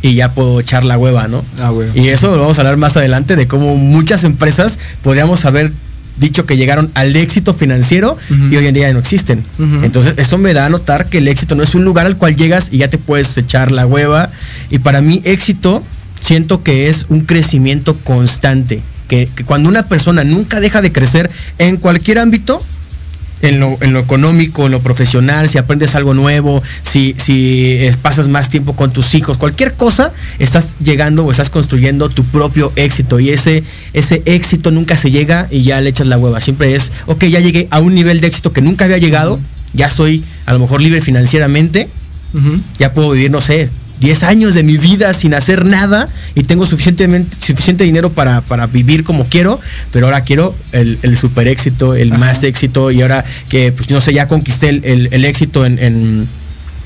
y 0.02 0.14
ya 0.14 0.32
puedo 0.32 0.60
echar 0.60 0.84
la 0.84 0.98
hueva, 0.98 1.26
¿no? 1.26 1.44
Ah, 1.58 1.72
y 1.94 2.08
eso 2.08 2.30
lo 2.30 2.42
vamos 2.42 2.58
a 2.58 2.60
hablar 2.60 2.76
más 2.76 2.96
adelante 2.96 3.34
de 3.34 3.48
cómo 3.48 3.76
muchas 3.76 4.24
empresas 4.24 4.78
podríamos 5.02 5.44
haber 5.44 5.72
dicho 6.18 6.46
que 6.46 6.56
llegaron 6.56 6.90
al 6.94 7.14
éxito 7.16 7.54
financiero 7.54 8.16
y 8.50 8.56
hoy 8.56 8.66
en 8.66 8.74
día 8.74 8.88
ya 8.88 8.92
no 8.92 8.98
existen. 8.98 9.44
Entonces, 9.82 10.14
eso 10.16 10.38
me 10.38 10.54
da 10.54 10.66
a 10.66 10.68
notar 10.68 11.08
que 11.08 11.18
el 11.18 11.28
éxito 11.28 11.54
no 11.54 11.62
es 11.62 11.74
un 11.74 11.84
lugar 11.84 12.06
al 12.06 12.16
cual 12.16 12.36
llegas 12.36 12.68
y 12.72 12.78
ya 12.78 12.88
te 12.88 12.98
puedes 12.98 13.36
echar 13.36 13.72
la 13.72 13.86
hueva. 13.86 14.30
Y 14.70 14.78
para 14.78 15.00
mí, 15.00 15.20
éxito 15.24 15.82
siento 16.20 16.62
que 16.62 16.88
es 16.88 17.06
un 17.08 17.20
crecimiento 17.20 17.96
constante 17.98 18.82
que, 19.06 19.28
cuando 19.44 19.68
una 19.68 19.84
persona 19.84 20.24
nunca 20.24 20.60
deja 20.60 20.82
de 20.82 20.92
crecer 20.92 21.30
en 21.58 21.76
cualquier 21.76 22.18
ámbito, 22.18 22.62
en 23.42 23.60
lo, 23.60 24.00
económico, 24.00 24.66
en 24.66 24.72
lo 24.72 24.80
profesional, 24.80 25.48
si 25.48 25.58
aprendes 25.58 25.94
algo 25.94 26.14
nuevo, 26.14 26.62
si, 26.82 27.14
si 27.18 27.78
pasas 28.02 28.28
más 28.28 28.48
tiempo 28.48 28.74
con 28.74 28.92
tus 28.92 29.14
hijos, 29.14 29.36
cualquier 29.36 29.74
cosa, 29.74 30.12
estás 30.38 30.76
llegando 30.82 31.24
o 31.24 31.30
estás 31.30 31.50
construyendo 31.50 32.08
tu 32.08 32.24
propio 32.24 32.72
éxito. 32.76 33.20
Y 33.20 33.30
ese, 33.30 33.62
ese 33.92 34.22
éxito 34.24 34.70
nunca 34.70 34.96
se 34.96 35.10
llega 35.10 35.48
y 35.50 35.62
ya 35.62 35.80
le 35.80 35.90
echas 35.90 36.06
la 36.06 36.18
hueva. 36.18 36.40
Siempre 36.40 36.74
es, 36.74 36.92
ok, 37.06 37.24
ya 37.24 37.40
llegué 37.40 37.68
a 37.70 37.80
un 37.80 37.94
nivel 37.94 38.20
de 38.20 38.28
éxito 38.28 38.52
que 38.52 38.62
nunca 38.62 38.86
había 38.86 38.98
llegado, 38.98 39.38
ya 39.72 39.90
soy 39.90 40.24
a 40.46 40.52
lo 40.52 40.58
mejor 40.58 40.80
libre 40.80 41.00
financieramente, 41.00 41.88
ya 42.78 42.92
puedo 42.92 43.10
vivir, 43.10 43.30
no 43.30 43.40
sé, 43.40 43.70
10 44.00 44.22
años 44.24 44.54
de 44.54 44.62
mi 44.62 44.76
vida 44.76 45.12
sin 45.14 45.34
hacer 45.34 45.64
nada 45.64 46.08
y 46.34 46.42
tengo 46.42 46.66
suficientemente, 46.66 47.36
suficiente 47.40 47.84
dinero 47.84 48.10
para, 48.10 48.42
vivir 48.66 49.04
como 49.04 49.24
quiero, 49.24 49.60
pero 49.92 50.06
ahora 50.06 50.22
quiero 50.22 50.54
el, 50.72 51.16
super 51.16 51.48
éxito, 51.48 51.94
el 51.94 52.16
más 52.16 52.44
éxito 52.44 52.90
y 52.90 53.02
ahora 53.02 53.24
que, 53.48 53.72
pues 53.72 53.90
no 53.90 54.00
sé, 54.00 54.12
ya 54.12 54.28
conquisté 54.28 54.68
el, 54.68 55.24
éxito 55.24 55.64
en, 55.64 56.28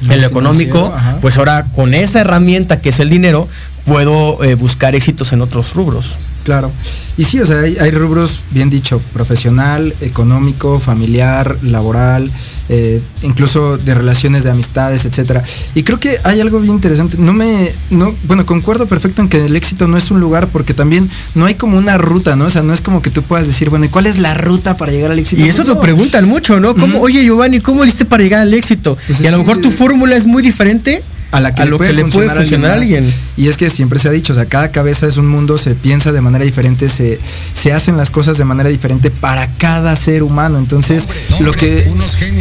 lo 0.02 0.26
económico, 0.26 0.94
pues 1.20 1.36
ahora 1.36 1.66
con 1.74 1.94
esa 1.94 2.20
herramienta 2.20 2.80
que 2.80 2.90
es 2.90 3.00
el 3.00 3.10
dinero, 3.10 3.48
puedo 3.90 4.42
eh, 4.44 4.54
buscar 4.54 4.94
éxitos 4.94 5.32
en 5.32 5.42
otros 5.42 5.75
rubros. 5.75 6.14
Claro. 6.44 6.70
Y 7.18 7.25
sí, 7.25 7.38
o 7.40 7.44
sea, 7.44 7.59
hay, 7.59 7.90
rubros, 7.90 8.42
bien 8.50 8.70
dicho, 8.70 9.00
profesional, 9.12 9.92
económico, 10.00 10.78
familiar, 10.80 11.56
laboral, 11.62 12.30
eh, 12.70 13.02
incluso 13.23 13.76
de 13.76 13.94
relaciones 13.94 14.42
de 14.44 14.50
amistades, 14.50 15.04
etcétera. 15.04 15.44
Y 15.75 15.82
creo 15.82 16.00
que 16.00 16.18
hay 16.25 16.40
algo 16.40 16.61
bien 16.61 16.75
interesante. 16.75 17.18
No 17.18 17.35
me, 17.35 17.70
no, 17.90 18.14
bueno, 18.25 18.47
concuerdo 18.47 18.87
perfecto 18.87 19.20
en 19.20 19.28
que 19.28 19.44
el 19.44 19.54
éxito 19.54 19.87
no 19.87 19.99
es 19.99 20.11
un 20.11 20.20
lugar 20.20 20.49
porque 20.49 20.73
también 20.73 21.11
no 21.35 21.44
hay 21.44 21.56
como 21.56 21.76
una 21.76 21.99
ruta, 21.99 22.37
¿no? 22.37 22.47
O 22.47 22.50
sea, 22.50 22.62
no 22.62 22.73
es 22.73 22.80
como 22.80 23.02
que 23.02 23.11
tú 23.11 23.23
puedas 23.23 23.47
decir, 23.47 23.68
bueno, 23.68 23.85
¿y 23.85 23.88
cuál 23.88 24.06
es 24.06 24.18
la 24.18 24.35
ruta 24.35 24.78
para 24.78 24.92
llegar 24.92 25.11
al 25.11 25.18
éxito? 25.18 25.42
Y 25.42 25.49
eso 25.49 25.64
lo 25.64 25.78
preguntan 25.78 26.26
mucho, 26.26 26.59
¿no? 26.59 26.75
¿Cómo, 26.75 27.00
Oye, 27.00 27.23
Giovanni, 27.23 27.61
¿cómo 27.61 27.85
hiciste 27.85 28.06
para 28.06 28.23
llegar 28.23 28.40
al 28.40 28.54
éxito? 28.54 28.97
Pues 29.06 29.20
y 29.20 29.26
a 29.26 29.30
lo 29.30 29.38
mejor 29.38 29.59
tu 29.59 29.70
fórmula 29.70 30.16
es 30.16 30.26
muy 30.26 30.42
diferente 30.42 31.02
a 31.30 31.40
la 31.40 31.54
que, 31.54 31.64
le, 31.64 31.76
puede 31.76 32.30
funcionar 32.30 32.72
a 32.72 32.75
alguien. 32.75 33.12
Y 33.37 33.49
es 33.49 33.56
que 33.56 33.70
siempre 33.70 33.99
se 33.99 34.08
ha 34.08 34.10
dicho, 34.10 34.32
o 34.32 34.37
sea, 34.37 34.46
cada 34.46 34.70
cabeza 34.70 35.06
es 35.06 35.16
un 35.16 35.28
mundo, 35.28 35.58
se 35.58 35.75
piensa 35.75 36.12
de 36.12 36.20
manera 36.20 36.44
diferente, 36.44 36.88
se, 36.88 37.20
se 37.52 37.72
hacen 37.72 37.96
las 37.96 38.10
cosas 38.10 38.37
de 38.37 38.44
manera 38.44 38.68
diferente 38.68 39.10
para 39.10 39.46
cada 39.58 39.94
ser 39.96 40.22
humano. 40.22 40.58
Entonces, 40.58 41.08
lo 41.40 41.52
que, 41.52 41.87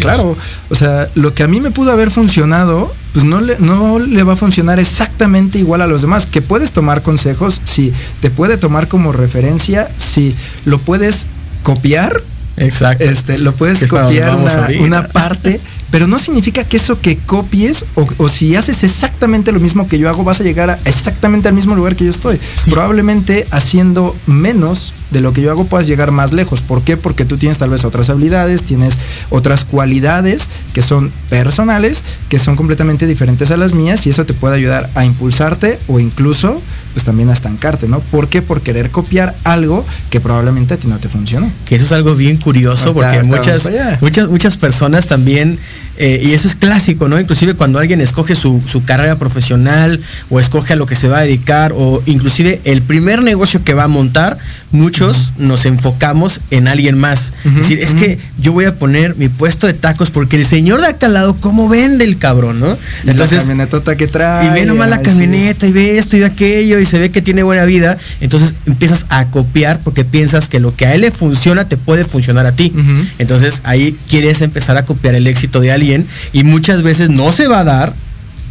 claro, 0.02 0.36
o 0.70 0.76
sea, 0.76 1.10
lo 1.16 1.34
que 1.34 1.44
a 1.44 1.48
mí 1.48 1.60
me 1.60 1.72
pudo 1.72 1.92
haber 1.92 2.10
funcionado, 2.10 2.94
pues 3.14 3.26
no 3.26 3.42
le, 3.42 3.58
no 3.60 4.00
le 4.00 4.24
va 4.24 4.34
a 4.34 4.38
funcionar 4.38 4.80
exactamente 4.80 5.60
igual 5.60 5.82
a 5.82 5.88
los 5.88 6.02
demás. 6.02 6.26
Que 6.26 6.42
puedes 6.42 6.72
tomar 6.72 7.04
consejos, 7.04 7.62
sí, 7.64 7.94
te 8.22 8.32
puede 8.32 8.58
tomar 8.58 8.88
como 8.88 9.12
referencia, 9.12 9.90
sí, 9.98 10.36
lo 10.66 10.80
puedes 10.80 11.28
copiar. 11.62 12.22
Exacto. 12.58 13.04
Este, 13.06 13.38
lo 13.38 13.54
puedes 13.54 13.88
copiar 13.90 14.36
una, 14.36 14.68
una 14.82 15.08
parte 15.08 15.62
pero 15.92 16.08
no 16.08 16.20
significa 16.20 16.64
que 16.64 16.78
eso 16.78 17.00
que 17.00 17.18
copies 17.18 17.86
o, 17.96 18.30
si 18.30 18.56
haces 18.56 18.84
exactamente 18.84 19.52
lo 19.52 19.60
mismo 19.60 19.88
que 19.88 19.98
yo 19.98 20.10
hago, 20.10 20.24
vas 20.24 20.40
a 20.40 20.44
llegar 20.44 20.70
a 20.70 20.80
exactamente 20.86 21.48
al 21.48 21.54
mismo 21.54 21.76
lugar 21.76 21.96
que 21.96 22.06
yo 22.06 22.12
estoy. 22.12 22.40
Probablemente 22.70 23.48
haciendo 23.52 24.16
menos 24.28 24.94
de 25.12 25.22
lo 25.22 25.34
que 25.34 25.42
yo 25.42 25.52
hago 25.52 25.66
puedas 25.66 25.88
llegar 25.88 26.12
más 26.12 26.34
lejos. 26.34 26.62
¿Por 26.62 26.82
qué? 26.82 26.98
Porque 26.98 27.26
tú 27.26 27.38
tienes 27.38 27.58
tal 27.58 27.70
vez 27.70 27.86
otras 27.86 28.10
habilidades, 28.10 28.64
tienes 28.64 28.98
otras 29.30 29.66
cualidades 29.66 30.50
que 30.74 30.82
son 30.82 31.12
personales, 31.30 32.04
que 32.30 32.40
son 32.40 32.56
completamente 32.56 33.08
diferentes 33.08 33.52
a 33.52 33.58
las 33.58 33.74
mías 33.74 34.06
y 34.08 34.10
eso 34.10 34.26
te 34.26 34.34
puede 34.34 34.56
ayudar 34.56 34.90
a 34.96 35.06
impulsarte 35.06 35.80
o 35.88 36.00
incluso 36.00 36.62
pues 36.94 37.06
también 37.06 37.30
a 37.30 37.34
estancarte, 37.34 37.88
¿no? 37.88 38.00
¿Por 38.00 38.30
qué? 38.30 38.42
Por 38.42 38.62
querer 38.62 38.90
copiar 38.90 39.36
algo 39.44 39.86
que 40.10 40.20
probablemente 40.20 40.74
a 40.74 40.78
ti 40.78 40.88
no 40.88 40.98
te 40.98 41.08
funcionó. 41.08 41.50
Que 41.66 41.76
eso 41.76 41.86
es 41.86 41.92
algo 41.92 42.16
bien 42.16 42.38
curioso 42.38 42.94
porque 42.94 43.24
muchas, 43.24 43.70
muchas, 44.02 44.28
muchas 44.28 44.58
personas 44.58 45.06
también 45.06 45.60
eh, 46.02 46.22
y 46.24 46.32
eso 46.32 46.48
es 46.48 46.56
clásico, 46.56 47.10
¿no? 47.10 47.20
Inclusive 47.20 47.56
cuando 47.56 47.78
alguien 47.78 48.00
escoge 48.00 48.34
su, 48.34 48.62
carrera 48.86 49.18
profesional 49.18 50.00
o 50.30 50.40
escoge 50.40 50.72
a 50.72 50.76
lo 50.78 50.86
que 50.86 50.96
se 50.96 51.10
va 51.10 51.20
a 51.20 51.22
dedicar 51.24 51.74
o 51.76 52.02
inclusive 52.06 52.62
el 52.64 52.82
primer 52.82 53.22
negocio 53.22 53.66
que 53.66 53.74
va 53.74 53.84
a 53.84 53.88
montar, 53.90 54.38
muchos 54.72 55.34
nos 55.38 55.66
enfocamos 55.66 56.40
en 56.52 56.70
alguien 56.70 56.98
más. 56.98 57.34
es 57.44 57.56
decir, 57.56 57.80
es 57.80 57.96
que 57.96 58.18
yo 58.38 58.54
voy 58.54 58.64
a 58.64 58.76
poner 58.76 59.18
mi 59.18 59.28
puesto 59.28 59.68
de 59.68 59.74
tacos 59.74 60.10
porque 60.10 60.38
el 60.38 60.46
señor 60.46 60.80
de 60.80 60.88
acá 60.88 61.08
al 61.08 61.16
lado, 61.16 61.36
¿cómo 61.42 61.68
vende 61.68 62.06
el 62.06 62.18
cabrón, 62.18 62.62
no? 62.62 62.78
Entonces, 63.06 63.40
la 63.40 63.42
camioneta 63.42 63.98
que 63.98 64.08
trae. 64.08 64.48
Y 64.48 64.50
ve 64.52 64.66
nomás 64.66 64.90
la 64.90 65.02
camioneta 65.02 65.68
y 65.68 65.74
ve 65.74 65.98
esto 65.98 66.16
y 66.16 66.24
aquello 66.24 66.80
y 66.80 66.86
se 66.86 66.98
ve 66.98 67.12
que 67.12 67.22
tiene 67.22 67.44
buena 67.44 67.66
vida. 67.66 67.98
Entonces 68.22 68.56
empiezas 68.66 69.06
a 69.10 69.26
copiar 69.26 69.82
porque 69.84 70.06
piensas 70.06 70.48
que 70.48 70.62
lo 70.62 70.74
que 70.74 70.86
a 70.86 70.96
él 70.96 71.02
le 71.02 71.12
funciona 71.12 71.68
te 71.68 71.76
puede 71.76 72.06
funcionar 72.06 72.46
a 72.46 72.54
ti. 72.54 72.72
Entonces 73.18 73.62
ahí 73.66 73.98
quieres 74.08 74.42
empezar 74.42 74.78
a 74.78 74.86
copiar 74.86 75.16
el 75.16 75.28
éxito 75.28 75.60
de 75.60 75.74
alguien 75.74 75.89
y 76.34 76.44
muchas 76.44 76.84
veces 76.84 77.10
no 77.10 77.32
se 77.32 77.48
va 77.48 77.62
a 77.62 77.64
dar 77.64 77.94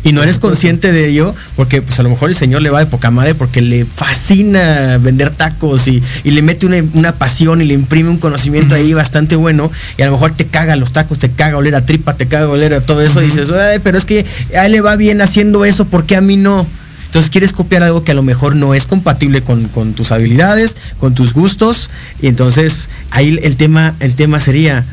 y 0.04 0.12
no 0.12 0.22
eres 0.22 0.38
consciente 0.38 0.92
de 0.92 1.08
ello 1.08 1.34
porque 1.56 1.82
pues 1.82 1.98
a 1.98 2.02
lo 2.02 2.08
mejor 2.08 2.28
el 2.28 2.34
señor 2.34 2.62
le 2.62 2.70
va 2.70 2.78
de 2.78 2.86
poca 2.86 3.10
madre 3.10 3.34
porque 3.34 3.60
le 3.60 3.84
fascina 3.84 4.98
vender 4.98 5.30
tacos 5.30 5.88
y, 5.88 6.02
le 6.24 6.42
mete 6.42 6.66
una, 6.66 7.12
pasión 7.12 7.60
y 7.60 7.64
le 7.64 7.74
imprime 7.74 8.08
un 8.08 8.18
conocimiento 8.18 8.74
ahí 8.74 8.94
bastante 8.94 9.36
bueno 9.36 9.70
y 9.96 10.02
a 10.02 10.06
lo 10.06 10.12
mejor 10.12 10.30
te 10.32 10.46
caga 10.46 10.76
los 10.76 10.92
tacos, 10.92 11.18
te 11.18 11.30
caga 11.30 11.56
oler 11.56 11.74
a 11.74 11.84
tripa, 11.84 12.16
te 12.16 12.26
caga 12.26 12.48
oler 12.48 12.74
a 12.74 12.80
todo 12.80 13.02
eso 13.02 13.20
y 13.20 13.26
dices, 13.26 13.52
pero 13.82 13.98
es 13.98 14.04
que 14.04 14.24
a 14.56 14.66
él 14.66 14.72
le 14.72 14.80
va 14.80 14.96
bien 14.96 15.20
haciendo 15.20 15.64
eso, 15.64 15.84
porque 15.86 16.16
a 16.16 16.20
mí 16.20 16.36
no? 16.36 16.66
Entonces 17.06 17.30
quieres 17.30 17.52
copiar 17.52 17.82
algo 17.82 18.04
que 18.04 18.12
a 18.12 18.14
lo 18.14 18.22
mejor 18.22 18.54
no 18.54 18.74
es 18.74 18.86
compatible 18.86 19.42
con, 19.42 19.64
con 19.68 19.94
tus 19.94 20.12
habilidades, 20.12 20.76
con 21.00 21.14
tus 21.14 21.32
gustos 21.32 21.90
y 22.20 22.28
entonces 22.28 22.88
ahí 23.10 23.38
el 23.42 23.56
tema, 23.56 23.94
el 24.00 24.14
tema 24.14 24.40
sería, 24.40 24.84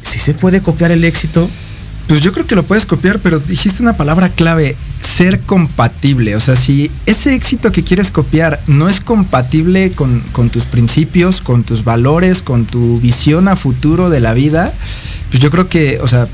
si 0.00 0.18
se 0.18 0.34
puede 0.34 0.62
copiar 0.62 0.92
el 0.92 1.04
éxito, 1.04 1.50
pues 2.08 2.22
yo 2.22 2.32
creo 2.32 2.46
que 2.46 2.54
lo 2.54 2.62
puedes 2.62 2.86
copiar, 2.86 3.18
pero 3.18 3.38
dijiste 3.38 3.82
una 3.82 3.96
palabra 3.96 4.30
clave, 4.30 4.76
ser 5.00 5.40
compatible. 5.40 6.36
O 6.36 6.40
sea, 6.40 6.56
si 6.56 6.90
ese 7.04 7.34
éxito 7.34 7.70
que 7.70 7.84
quieres 7.84 8.10
copiar 8.10 8.58
no 8.66 8.88
es 8.88 9.00
compatible 9.00 9.92
con, 9.92 10.22
tus 10.50 10.64
principios, 10.64 11.42
con 11.42 11.64
tus 11.64 11.84
valores, 11.84 12.40
con 12.40 12.64
tu 12.64 12.98
visión 13.00 13.46
a 13.46 13.56
futuro 13.56 14.08
de 14.08 14.20
la 14.20 14.32
vida, 14.32 14.72
pues 15.30 15.42
yo 15.42 15.50
creo 15.50 15.68
que, 15.68 16.00
o 16.00 16.08
sea, 16.08 16.26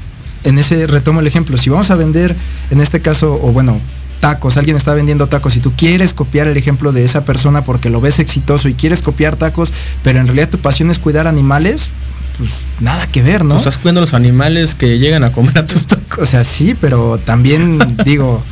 en 0.45 0.59
ese 0.59 0.87
retomo 0.87 1.19
el 1.19 1.27
ejemplo, 1.27 1.59
si 1.59 1.71
vamos 1.71 1.91
a 1.91 1.97
vender, 1.97 2.37
en 2.71 2.81
este 2.81 3.01
caso, 3.01 3.41
o 3.43 3.51
bueno, 3.51 3.81
tacos, 4.21 4.57
alguien 4.57 4.77
está 4.77 4.95
vendiendo 4.95 5.27
tacos 5.27 5.57
y 5.57 5.61
tú 5.61 5.73
quieres 5.77 6.15
copiar 6.15 6.47
el 6.47 6.57
ejemplo 6.57 6.93
de 6.93 7.05
esa 7.05 7.25
persona 7.25 7.65
porque 7.65 7.91
lo 7.91 8.01
ves 8.01 8.21
exitoso 8.21 8.69
y 8.69 8.75
quieres 8.75 9.03
copiar 9.03 9.35
tacos, 9.35 9.73
pero 10.05 10.21
en 10.21 10.27
realidad 10.27 10.51
tu 10.51 10.59
pasión 10.59 10.91
es 10.93 11.01
cuidar 11.01 11.27
animales, 11.27 11.91
pues 12.39 12.51
nada 12.81 13.07
que 13.07 13.23
ver, 13.23 13.45
¿no? 13.45 13.55
Pues 13.55 13.67
estás 13.67 13.79
cuidando 13.79 14.01
los 14.01 14.15
animales 14.15 14.75
que 14.75 14.99
llegan 14.99 15.25
a 15.25 15.33
comer 15.33 15.59
a 15.59 15.67
tus 15.67 15.87
tacos. 15.87 16.05
O 16.19 16.27
sea, 16.27 16.45
sí, 16.45 16.75
pero 16.81 17.19
también 17.19 17.79
digo, 18.05 18.43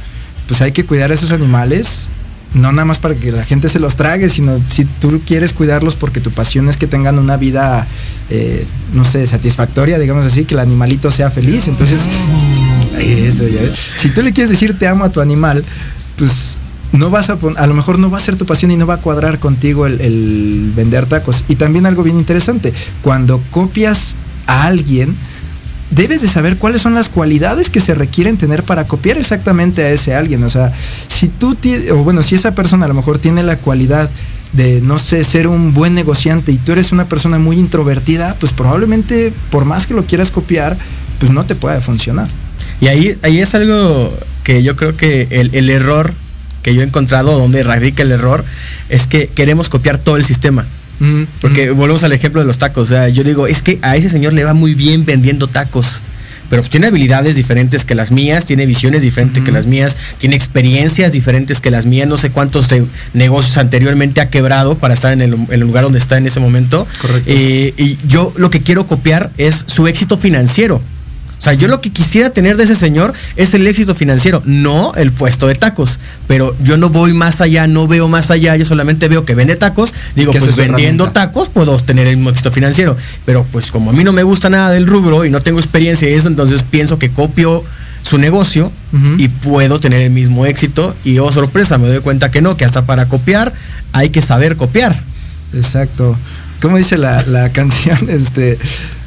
pues 0.49 0.61
hay 0.63 0.73
que 0.73 0.85
cuidar 0.85 1.11
a 1.13 1.15
esos 1.15 1.31
animales, 1.31 2.09
no 2.55 2.73
nada 2.73 2.85
más 2.85 2.99
para 2.99 3.15
que 3.15 3.31
la 3.31 3.45
gente 3.45 3.69
se 3.69 3.79
los 3.79 3.95
trague, 3.95 4.29
sino 4.29 4.59
si 4.69 4.85
tú 4.85 5.21
quieres 5.25 5.53
cuidarlos 5.53 5.95
porque 5.95 6.21
tu 6.21 6.33
pasión 6.33 6.69
es 6.69 6.77
que 6.77 6.89
tengan 6.89 7.19
una 7.19 7.37
vida, 7.37 7.87
eh, 8.31 8.67
no 8.95 9.05
sé, 9.05 9.27
satisfactoria, 9.27 9.99
digamos 9.99 10.27
así, 10.27 10.45
que 10.45 10.55
el 10.55 10.61
animalito 10.61 11.11
sea 11.11 11.31
feliz. 11.31 11.69
Entonces, 11.69 12.01
eso 12.99 13.47
ya. 13.47 13.61
Si 13.95 14.11
tú 14.11 14.23
le 14.23 14.33
quieres 14.33 14.51
decir 14.51 14.77
te 14.77 14.89
amo 14.89 15.05
a 15.05 15.13
tu 15.13 15.21
animal, 15.21 15.65
pues 16.17 16.59
no 16.93 17.11
vas 17.11 17.31
a 17.31 17.39
a 17.57 17.67
lo 17.67 17.75
mejor 17.75 17.99
no 17.99 18.11
va 18.11 18.19
a 18.19 18.21
ser 18.21 18.37
tu 18.37 18.47
pasión 18.47 18.71
y 18.71 18.77
no 18.77 18.87
va 18.87 18.95
a 18.95 18.99
cuadrar 18.99 19.39
contigo 19.39 19.87
el, 19.87 20.73
vender 20.77 21.07
tacos. 21.07 21.45
Y 21.49 21.57
también 21.57 21.87
algo 21.87 22.03
bien 22.03 22.19
interesante, 22.19 22.73
cuando 23.03 23.41
copias 23.51 24.15
a 24.47 24.65
alguien, 24.65 25.15
debes 25.91 26.23
de 26.23 26.29
saber 26.29 26.59
cuáles 26.59 26.83
son 26.83 26.95
las 26.95 27.09
cualidades 27.09 27.71
que 27.71 27.81
se 27.81 27.95
requieren 27.95 28.37
tener 28.37 28.63
para 28.63 28.85
copiar 28.85 29.17
exactamente 29.17 29.83
a 29.83 29.91
ese 29.91 30.15
alguien. 30.15 30.45
O 30.45 30.51
sea, 30.51 30.73
si 31.09 31.29
tú 31.29 31.57
o 31.91 31.97
bueno, 31.97 32.23
si 32.23 32.35
esa 32.35 32.55
persona 32.55 32.85
a 32.85 32.89
lo 32.89 32.95
mejor 32.95 33.19
tiene 33.19 33.43
la 33.43 33.57
cualidad 33.57 34.11
de, 34.53 34.83
no 34.83 34.99
sé, 34.99 35.25
ser 35.25 35.49
un 35.49 35.73
buen 35.73 35.95
negociante 35.95 36.53
y 36.53 36.59
tú 36.59 36.73
eres 36.73 36.93
una 36.93 37.07
persona 37.07 37.39
muy 37.39 37.57
introvertida, 37.57 38.37
pues 38.39 38.53
probablemente 38.53 39.33
por 39.51 39.65
más 39.65 39.87
que 39.87 39.95
lo 39.95 40.05
quieras 40.05 40.31
copiar, 40.31 40.77
pues 41.19 41.33
no 41.33 41.45
te 41.45 41.55
pueda 41.55 41.81
funcionar. 41.81 42.29
Y 42.83 42.89
ahí, 42.89 43.17
ahí 43.23 43.39
es 43.39 43.55
algo 43.55 44.13
que 44.43 44.63
yo 44.63 44.77
creo 44.77 44.95
que 44.95 45.29
el 45.31 45.71
error 45.71 46.13
que 46.63 46.75
yo 46.75 46.81
he 46.81 46.85
encontrado 46.85 47.39
donde 47.39 47.63
radica 47.63 48.03
el 48.03 48.13
error 48.13 48.45
es 48.89 49.07
que 49.07 49.27
queremos 49.27 49.69
copiar 49.69 49.99
todo 49.99 50.17
el 50.17 50.25
sistema. 50.25 50.67
Porque 51.41 51.71
volvemos 51.71 52.05
al 52.05 52.13
ejemplo 52.13 52.41
de 52.41 52.47
los 52.47 52.59
tacos. 52.59 52.83
O 52.83 52.95
sea, 52.95 53.09
yo 53.09 53.25
digo, 53.25 53.49
es 53.49 53.61
que 53.61 53.81
a 53.83 53.97
ese 53.97 54.09
señor 54.09 54.35
le 54.35 54.45
va 54.45 54.55
muy 54.55 54.75
bien 54.75 55.05
vendiendo 55.05 55.49
tacos. 55.49 56.01
Pero 56.49 56.63
tiene 56.63 56.89
habilidades 56.89 57.35
diferentes 57.35 57.85
que 57.85 57.95
las 57.95 58.13
mías, 58.13 58.47
tiene 58.47 58.67
visiones 58.67 59.03
diferentes 59.03 59.43
que 59.43 59.51
las 59.51 59.67
mías, 59.67 59.97
tiene 60.19 60.37
experiencias 60.37 61.11
diferentes 61.11 61.61
que 61.61 61.71
las 61.73 61.87
mías. 61.87 62.07
No 62.07 62.19
sé 62.19 62.31
cuántos 62.31 62.69
negocios 63.15 63.57
anteriormente 63.57 64.21
ha 64.21 64.29
quebrado 64.29 64.77
para 64.77 64.95
estar 64.95 65.13
en 65.13 65.23
el, 65.23 65.61
lugar 65.61 65.83
donde 65.83 65.99
está 65.99 66.19
en 66.19 66.27
ese 66.27 66.39
momento. 66.39 66.87
Correcto. 67.01 67.25
Eh, 67.27 67.75
y 67.77 67.99
yo 68.07 68.33
lo 68.37 68.51
que 68.51 68.61
quiero 68.61 68.87
copiar 68.87 69.31
es 69.39 69.65
su 69.67 69.89
éxito 69.89 70.17
financiero 70.19 70.81
O 71.43 71.45
sea, 71.45 71.55
yo 71.55 71.67
lo 71.67 71.81
que 71.81 71.91
quisiera 71.91 72.31
tener 72.31 72.57
de 72.57 72.63
ese 72.63 72.77
señor 72.77 73.13
es 73.35 73.53
el 73.53 73.67
éxito 73.67 73.97
financiero, 73.97 74.45
no 74.47 74.93
el 74.95 75.11
puesto 75.11 75.49
de 75.49 75.57
tacos. 75.57 75.99
Pero 76.29 76.55
yo 76.63 76.77
no 76.77 76.89
voy 76.89 77.15
más 77.15 77.41
allá, 77.41 77.67
no 77.67 77.89
veo 77.89 78.07
más 78.07 78.31
allá, 78.31 78.55
yo 78.55 78.65
solamente 78.65 79.09
veo 79.09 79.25
que 79.25 79.35
vende 79.35 79.57
tacos. 79.57 79.93
Digo, 80.15 80.31
pues 80.31 80.55
vendiendo 80.55 81.11
tacos 81.11 81.49
puedo 81.49 81.77
tener 81.79 82.07
el 82.07 82.15
mismo 82.17 82.31
éxito 82.31 82.53
financiero. 82.53 82.97
Pero 83.27 83.45
pues 83.51 83.73
como 83.73 83.91
a 83.91 83.93
mí 83.93 84.05
no 84.05 84.13
me 84.13 84.23
gusta 84.23 84.51
nada 84.51 84.71
del 84.71 84.87
rubro 84.87 85.25
y 85.25 85.31
no 85.31 85.41
tengo 85.41 85.59
experiencia 85.59 86.07
en 86.07 86.17
eso, 86.17 86.29
entonces 86.29 86.63
pienso 86.63 87.01
que 87.01 87.11
copio 87.11 87.65
su 88.05 88.19
negocio 88.19 88.71
y 89.19 89.27
puedo 89.27 89.81
tener 89.81 90.03
el 90.03 90.11
mismo 90.11 90.47
éxito. 90.47 90.95
Y 91.03 91.19
oh 91.19 91.33
sorpresa, 91.33 91.77
me 91.77 91.89
doy 91.89 91.99
cuenta 92.03 92.31
que 92.31 92.41
no, 92.41 92.57
que 92.57 92.65
hasta 92.65 92.87
para 92.87 93.09
copiar 93.09 93.53
hay 93.93 94.11
que 94.11 94.23
saber 94.23 94.55
copiar. 94.55 94.97
Exacto. 95.53 96.17
¿Cómo 96.61 96.77
dice 96.77 96.99
la, 96.99 97.25
la 97.27 97.49
canción? 97.53 97.99
Este 98.09 98.61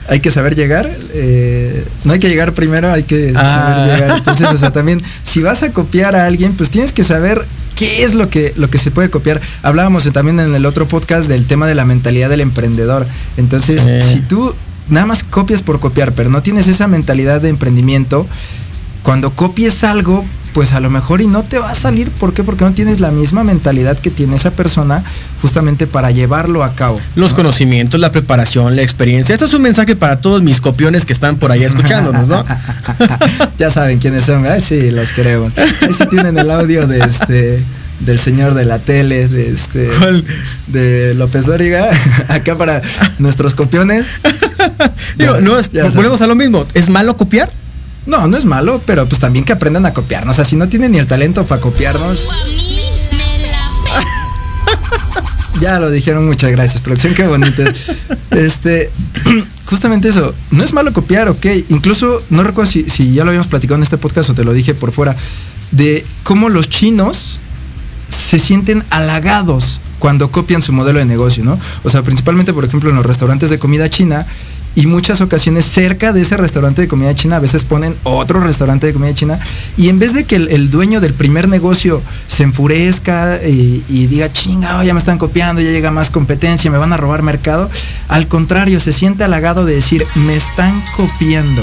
hay 0.07 0.19
que 0.19 0.31
saber 0.31 0.55
llegar. 0.55 0.89
Eh, 1.13 1.85
no 2.03 2.13
hay 2.13 2.19
que 2.19 2.29
llegar 2.29 2.53
primero, 2.53 2.91
hay 2.91 3.03
que 3.03 3.33
saber 3.33 3.45
ah. 3.45 3.87
llegar. 3.87 4.17
Entonces, 4.17 4.47
o 4.51 4.57
sea, 4.57 4.71
también, 4.71 5.01
si 5.23 5.41
vas 5.41 5.63
a 5.63 5.69
copiar 5.71 6.15
a 6.15 6.25
alguien, 6.25 6.53
pues 6.53 6.69
tienes 6.69 6.93
que 6.93 7.03
saber 7.03 7.45
qué 7.75 8.03
es 8.03 8.13
lo 8.15 8.29
que, 8.29 8.53
lo 8.55 8.69
que 8.69 8.77
se 8.77 8.91
puede 8.91 9.09
copiar. 9.09 9.41
Hablábamos 9.61 10.11
también 10.11 10.39
en 10.39 10.55
el 10.55 10.65
otro 10.65 10.87
podcast 10.87 11.27
del 11.27 11.45
tema 11.45 11.67
de 11.67 11.75
la 11.75 11.85
mentalidad 11.85 12.29
del 12.29 12.41
emprendedor. 12.41 13.05
Entonces, 13.37 13.81
si 14.05 14.21
tú 14.21 14.53
nada 14.89 15.05
más 15.05 15.23
copias 15.23 15.61
por 15.61 15.79
copiar, 15.79 16.13
pero 16.13 16.29
no 16.29 16.41
tienes 16.41 16.67
esa 16.67 16.87
mentalidad 16.87 17.41
de 17.41 17.49
emprendimiento, 17.49 18.27
cuando 19.03 19.31
copies 19.31 19.83
algo, 19.83 20.23
pues 20.55 20.71
a 20.71 20.79
lo 20.79 20.89
mejor 20.89 21.19
y 21.19 21.27
no 21.27 21.43
te 21.43 21.59
va 21.59 21.71
a 21.71 21.75
salir. 21.75 22.09
¿Por 22.11 22.33
qué? 22.33 22.41
Porque 22.41 22.63
no 22.63 22.71
tienes 22.71 23.01
la 23.01 23.11
misma 23.11 23.43
mentalidad 23.43 23.99
que 23.99 24.09
tiene 24.09 24.37
esa 24.37 24.51
persona 24.51 25.03
justamente 25.41 25.85
para 25.85 26.11
llevarlo 26.11 26.63
a 26.63 26.73
cabo. 26.75 26.97
Los 27.17 27.33
conocimientos, 27.33 27.99
la 27.99 28.13
preparación, 28.13 28.77
la 28.77 28.81
experiencia. 28.81 29.33
Esto 29.33 29.47
es 29.47 29.53
un 29.53 29.63
mensaje 29.63 29.97
para 29.97 30.21
todos 30.21 30.41
mis 30.41 30.61
copiones 30.61 31.03
que 31.03 31.11
están 31.11 31.35
por 31.35 31.51
ahí 31.51 31.65
escuchándonos, 31.65 32.29
¿no? 32.29 32.45
ya 33.57 33.69
saben 33.69 33.99
quiénes 33.99 34.23
son, 34.23 34.45
sí, 34.61 34.91
los 34.91 35.11
queremos. 35.11 35.57
Ahí 35.57 35.91
sí 35.91 36.05
tienen 36.09 36.37
el 36.37 36.49
audio 36.49 36.87
de 36.87 36.99
este 36.99 37.61
del 37.99 38.19
señor 38.21 38.53
de 38.53 38.63
la 38.63 38.79
tele, 38.79 39.27
de 39.27 39.49
este 39.49 39.89
de 40.67 41.15
López 41.15 41.47
Dóriga, 41.47 41.89
acá 42.29 42.55
para 42.55 42.81
nuestros 43.19 43.55
copiones. 43.55 44.21
Digo, 45.17 45.41
no 45.41 45.55
volvemos 45.95 46.21
a 46.21 46.27
lo 46.27 46.35
mismo. 46.35 46.65
¿Es 46.73 46.87
malo 46.87 47.17
copiar? 47.17 47.49
No, 48.05 48.27
no 48.27 48.37
es 48.37 48.45
malo, 48.45 48.81
pero 48.85 49.07
pues 49.07 49.19
también 49.19 49.45
que 49.45 49.53
aprendan 49.53 49.85
a 49.85 49.93
copiarnos. 49.93 50.33
O 50.33 50.35
sea, 50.35 50.45
si 50.45 50.55
no 50.55 50.69
tienen 50.69 50.91
ni 50.91 50.99
el 50.99 51.07
talento 51.07 51.45
para 51.45 51.61
copiarnos. 51.61 52.29
ya 55.61 55.79
lo 55.79 55.89
dijeron, 55.89 56.25
muchas 56.25 56.51
gracias, 56.51 56.81
producción, 56.81 57.15
qué 57.15 57.25
bonito. 57.25 57.63
este, 58.31 58.91
justamente 59.65 60.09
eso, 60.09 60.33
no 60.51 60.63
es 60.63 60.73
malo 60.73 60.93
copiar, 60.93 61.29
ok. 61.29 61.45
Incluso, 61.69 62.21
no 62.29 62.43
recuerdo 62.43 62.71
si, 62.71 62.89
si 62.89 63.13
ya 63.13 63.23
lo 63.23 63.29
habíamos 63.29 63.47
platicado 63.47 63.77
en 63.77 63.83
este 63.83 63.97
podcast 63.97 64.29
o 64.29 64.33
te 64.33 64.43
lo 64.43 64.53
dije 64.53 64.75
por 64.75 64.91
fuera, 64.91 65.15
de 65.71 66.05
cómo 66.23 66.49
los 66.49 66.69
chinos 66.69 67.39
se 68.09 68.39
sienten 68.39 68.83
halagados 68.89 69.79
cuando 69.99 70.29
copian 70.29 70.61
su 70.61 70.73
modelo 70.73 70.99
de 70.99 71.05
negocio, 71.05 71.43
¿no? 71.43 71.57
O 71.83 71.89
sea, 71.89 72.03
principalmente, 72.03 72.53
por 72.53 72.65
ejemplo, 72.65 72.89
en 72.89 72.95
los 72.95 73.05
restaurantes 73.05 73.49
de 73.49 73.57
comida 73.57 73.89
china, 73.89 74.25
y 74.75 74.87
muchas 74.87 75.21
ocasiones 75.21 75.65
cerca 75.65 76.11
de 76.11 76.21
ese 76.21 76.37
restaurante 76.37 76.81
de 76.81 76.87
comida 76.87 77.15
china 77.15 77.37
a 77.37 77.39
veces 77.39 77.63
ponen 77.63 77.95
otro 78.03 78.41
restaurante 78.41 78.87
de 78.87 78.93
comida 78.93 79.13
china 79.13 79.39
y 79.77 79.89
en 79.89 79.99
vez 79.99 80.13
de 80.13 80.25
que 80.25 80.35
el, 80.35 80.69
dueño 80.69 80.99
del 80.99 81.13
primer 81.13 81.47
negocio 81.47 82.01
se 82.27 82.43
enfurezca 82.43 83.39
y, 83.45 84.07
diga 84.07 84.31
chinga, 84.31 84.83
ya 84.83 84.93
me 84.93 84.99
están 84.99 85.17
copiando, 85.17 85.61
ya 85.61 85.71
llega 85.71 85.91
más 85.91 86.09
competencia, 86.09 86.69
me 86.69 86.77
van 86.77 86.91
a 86.91 86.97
robar 86.97 87.21
mercado, 87.23 87.69
al 88.09 88.27
contrario, 88.27 88.79
se 88.79 88.91
siente 88.91 89.23
halagado 89.23 89.65
de 89.65 89.75
decir, 89.75 90.05
me 90.27 90.35
están 90.35 90.83
copiando, 90.97 91.61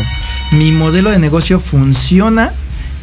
mi 0.52 0.72
modelo 0.72 1.10
de 1.10 1.18
negocio 1.18 1.60
funciona 1.60 2.52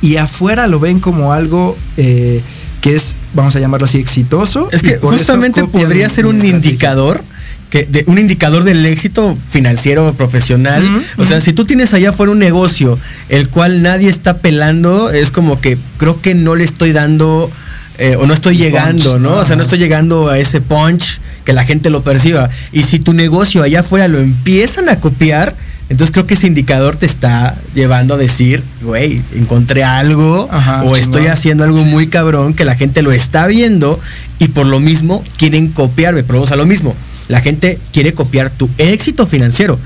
y 0.02 0.18
afuera 0.18 0.68
lo 0.68 0.80
ven 0.80 1.00
como 1.00 1.34
algo... 1.34 1.78
Eh, 1.98 2.42
que 2.80 2.96
es, 2.96 3.18
vamos 3.34 3.56
a 3.58 3.60
llamarlo 3.60 3.84
así, 3.84 3.98
exitoso. 3.98 4.70
Es 4.72 4.82
que 4.82 4.98
justamente 5.00 5.66
podría 5.66 6.08
ser 6.08 6.26
un 6.26 6.46
indicador 6.46 7.22
que 7.70 7.86
de, 7.86 8.04
un 8.08 8.18
indicador 8.18 8.64
del 8.64 8.86
éxito 8.86 9.38
financiero 9.48 10.14
profesional. 10.14 10.84
o 11.18 11.26
sea, 11.26 11.40
si 11.42 11.54
tú 11.54 11.66
tienes 11.66 11.94
allá 11.94 12.10
afuera 12.10 12.32
un 12.32 12.40
negocio 12.40 12.98
el 13.30 13.50
cual 13.50 13.82
nadie 13.82 14.10
está 14.10 14.38
pelando, 14.38 15.12
es 15.12 15.32
como 15.32 15.62
que 15.62 15.78
creo 15.98 16.22
que 16.22 16.34
no 16.34 16.56
le 16.56 16.64
estoy 16.64 16.92
dando 16.92 17.50
eh, 18.00 18.16
o 18.16 18.26
no 18.26 18.34
estoy 18.34 18.58
llegando, 18.58 19.20
¿no? 19.20 19.34
O 19.34 19.46
sea, 19.46 19.56
no 19.56 19.64
estoy 19.64 19.78
llegando 19.78 20.30
a 20.30 20.40
ese 20.40 20.62
punch 20.62 21.20
que 21.46 21.54
la 21.54 21.66
gente 21.66 21.90
lo 21.90 22.02
perciba. 22.02 22.50
Y 22.72 22.84
si 22.84 23.00
tu 23.00 23.14
negocio 23.14 23.62
allá 23.62 23.82
afuera 23.82 24.08
lo 24.08 24.20
empiezan 24.20 24.90
a 24.90 25.00
copiar, 25.00 25.56
entonces 25.90 26.14
creo 26.14 26.26
que 26.26 26.36
ese 26.36 26.48
indicador 26.48 26.96
te 26.96 27.06
está 27.06 27.56
llevando 27.74 28.14
a 28.14 28.18
decir, 28.18 28.64
güey, 28.82 29.22
encontré 29.36 29.84
algo 29.84 30.50
o 30.86 30.96
estoy 30.96 31.28
haciendo 31.28 31.64
algo 31.64 31.84
muy 31.84 32.08
cabrón 32.08 32.54
que 32.54 32.64
la 32.64 32.76
gente 32.76 33.02
lo 33.02 33.12
está 33.12 33.48
viendo 33.48 34.00
y 34.38 34.50
por 34.50 34.66
lo 34.66 34.80
mismo 34.80 35.24
quieren 35.38 35.68
copiarme. 35.70 36.24
Pero 36.24 36.40
vamos 36.40 36.52
a 36.52 36.56
lo 36.56 36.66
mismo 36.66 36.96
la 37.30 37.40
gente 37.40 37.80
quiere 37.94 38.14
copiar 38.14 38.50
tu 38.50 38.70
éxito 38.78 39.26
financiero. 39.26 39.80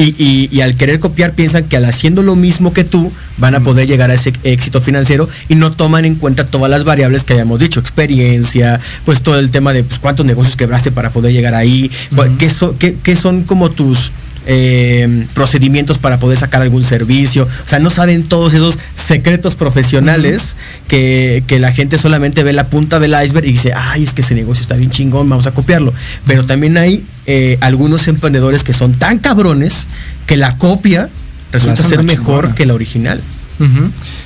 y, 0.00 0.60
al 0.60 0.76
querer 0.76 1.00
copiar 1.00 1.32
piensan 1.32 1.64
que 1.64 1.76
al 1.76 1.84
haciendo 1.84 2.22
lo 2.22 2.36
mismo 2.36 2.72
que 2.72 2.84
tú 2.84 3.12
van 3.36 3.56
a 3.56 3.60
poder 3.60 3.88
llegar 3.88 4.10
a 4.12 4.14
ese 4.14 4.32
éxito 4.44 4.80
financiero 4.80 5.28
y 5.48 5.56
no 5.56 5.72
toman 5.72 6.04
en 6.04 6.14
cuenta 6.14 6.46
todas 6.46 6.70
las 6.70 6.84
variables 6.84 7.24
que 7.24 7.32
hayamos 7.32 7.58
dicho, 7.58 7.80
experiencia, 7.80 8.80
pues 9.04 9.22
todo 9.22 9.40
el 9.40 9.50
tema 9.50 9.72
de 9.72 9.82
pues, 9.82 9.98
cuántos 9.98 10.24
negocios 10.24 10.54
quebraste 10.54 10.92
para 10.92 11.10
poder 11.10 11.32
llegar 11.32 11.54
ahí, 11.54 11.90
qué 12.38 13.16
son 13.16 13.42
como 13.42 13.70
tus 13.70 14.12
eh, 14.50 15.26
procedimientos 15.34 15.98
para 15.98 16.18
poder 16.18 16.38
sacar 16.38 16.62
algún 16.62 16.82
servicio. 16.82 17.44
O 17.44 17.68
sea, 17.68 17.78
no 17.78 17.90
saben 17.90 18.24
todos 18.24 18.54
esos 18.54 18.78
secretos 18.94 19.54
profesionales 19.54 20.56
que, 20.88 21.44
la 21.60 21.72
gente 21.72 21.98
solamente 21.98 22.42
ve 22.44 22.54
la 22.54 22.68
punta 22.68 22.98
del 22.98 23.14
iceberg 23.22 23.46
y 23.46 23.52
dice, 23.52 23.74
ay, 23.74 24.04
es 24.04 24.14
que 24.14 24.22
ese 24.22 24.34
negocio 24.34 24.62
está 24.62 24.74
bien 24.76 24.90
chingón, 24.90 25.28
vamos 25.28 25.46
a 25.46 25.50
copiarlo. 25.50 25.92
Pero 26.26 26.46
también 26.46 26.78
hay 26.78 27.04
eh, 27.26 27.58
algunos 27.60 28.08
emprendedores 28.08 28.64
que 28.64 28.72
son 28.72 28.94
tan 28.94 29.18
cabrones 29.18 29.86
que 30.26 30.38
la 30.38 30.56
copia 30.56 31.10
resulta 31.52 31.84
ser 31.84 32.02
mejor 32.02 32.54
que 32.54 32.64
la 32.64 32.72
original. 32.72 33.20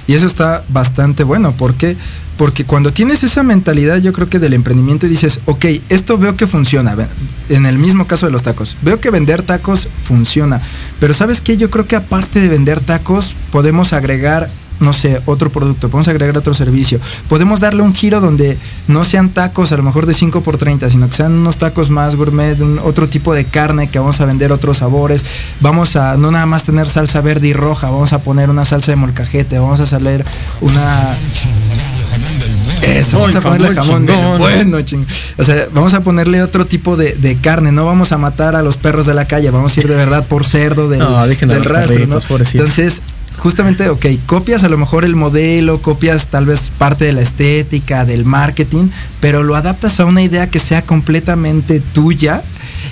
Y 0.07 0.15
eso 0.15 0.27
está 0.27 0.63
bastante 0.69 1.25
bueno 1.25 1.55
porque 1.57 1.97
porque 2.37 2.65
cuando 2.65 2.93
tienes 2.93 3.23
esa 3.23 3.43
mentalidad, 3.43 3.99
yo 3.99 4.13
creo 4.13 4.29
que 4.29 4.39
del 4.39 4.55
emprendimiento 4.55 5.07
y 5.07 5.11
dices, 5.11 5.41
ok, 5.45 5.67
esto 5.91 6.19
veo 6.19 6.37
que 6.37 6.47
funciona. 6.47 6.97
En 7.49 7.67
el 7.67 7.79
mismo 7.79 8.07
caso 8.07 8.27
de 8.27 8.33
los 8.33 8.43
tacos, 8.43 8.77
veo 8.83 8.99
que 9.01 9.11
vender 9.11 9.43
tacos 9.43 9.87
funciona. 10.05 10.61
Pero 10.99 11.15
¿sabes 11.15 11.41
qué? 11.41 11.57
Yo 11.57 11.71
creo 11.71 11.87
que 11.87 11.95
aparte 11.95 12.41
de 12.41 12.49
vender 12.49 12.81
tacos, 12.81 13.35
podemos 13.53 13.93
agregar 13.93 14.49
no 14.83 14.93
sé, 14.93 15.23
otro 15.27 15.51
producto, 15.51 15.89
podemos 15.89 16.09
agregar 16.09 16.37
otro 16.37 16.55
servicio. 16.55 17.01
Podemos 17.29 17.61
darle 17.61 17.83
un 17.83 17.95
giro 17.95 18.21
donde 18.21 18.59
no 18.89 19.05
sean 19.05 19.31
tacos 19.31 19.73
a 19.73 19.77
lo 19.77 19.83
mejor 19.83 20.07
de 20.07 20.13
5 20.13 20.43
por 20.43 20.59
30, 20.59 20.91
sino 20.91 21.09
que 21.09 21.15
sean 21.15 21.33
unos 21.33 21.57
tacos 21.57 21.91
más 21.91 22.17
gourmet, 22.17 22.61
otro 22.85 23.09
tipo 23.09 23.35
de 23.35 23.45
carne 23.45 23.89
que 23.89 23.99
vamos 23.99 24.21
a 24.21 24.25
vender 24.25 24.53
otros 24.53 24.79
sabores. 24.79 25.25
Vamos 25.61 25.97
a 25.97 26.17
no 26.17 26.31
nada 26.31 26.47
más 26.47 26.65
tener 26.65 26.89
salsa 26.89 27.21
verde 27.21 27.49
y 27.49 27.53
roja, 27.53 27.91
vamos 27.91 28.13
a 28.13 28.19
poner 28.19 28.51
una 28.51 28.65
salsa 28.65 28.93
de 28.93 28.97
molcajete, 28.97 29.59
vamos 29.59 29.81
a 29.81 29.87
salir 29.87 30.25
una 30.61 31.17
eso, 32.83 33.19
vamos 33.19 33.37
a 33.37 33.41
ponerle 33.41 33.75
jamón 33.75 34.07
bueno, 34.39 34.83
ching. 34.83 35.07
O 35.39 35.45
sea, 35.45 35.69
vamos 35.73 35.95
a 35.95 36.01
ponerle 36.01 36.43
otro 36.43 36.65
tipo 36.67 36.97
de, 36.97 37.39
carne, 37.41 37.73
no 37.73 37.87
vamos 37.87 38.13
a 38.13 38.19
matar 38.19 38.57
a 38.57 38.63
los 38.63 38.77
perros 38.77 39.07
de 39.07 39.15
la 39.15 39.27
calle, 39.27 39.51
vamos 39.51 39.77
a 39.77 39.81
ir 39.81 39.89
de 39.89 39.95
verdad 39.95 40.27
por 40.27 40.45
cerdo 40.45 40.89
del, 40.89 41.01
del 41.01 41.65
rastro, 41.65 42.07
¿no? 42.07 42.19
Entonces, 42.53 43.03
justamente, 43.43 43.89
ok, 43.89 44.07
copias 44.25 44.63
a 44.63 44.69
lo 44.69 44.79
mejor 44.79 45.05
el 45.05 45.17
modelo, 45.17 45.83
copias 45.83 46.29
tal 46.29 46.47
vez 46.47 46.71
parte 46.79 47.07
de 47.07 47.13
la 47.13 47.23
estética, 47.23 48.05
del 48.05 48.25
marketing, 48.25 48.89
pero 49.21 49.43
lo 49.43 49.57
adaptas 49.57 49.99
a 49.99 50.05
una 50.05 50.23
idea 50.23 50.49
que 50.49 50.61
sea 50.61 50.83
completamente 50.83 51.81
tuya 51.81 52.41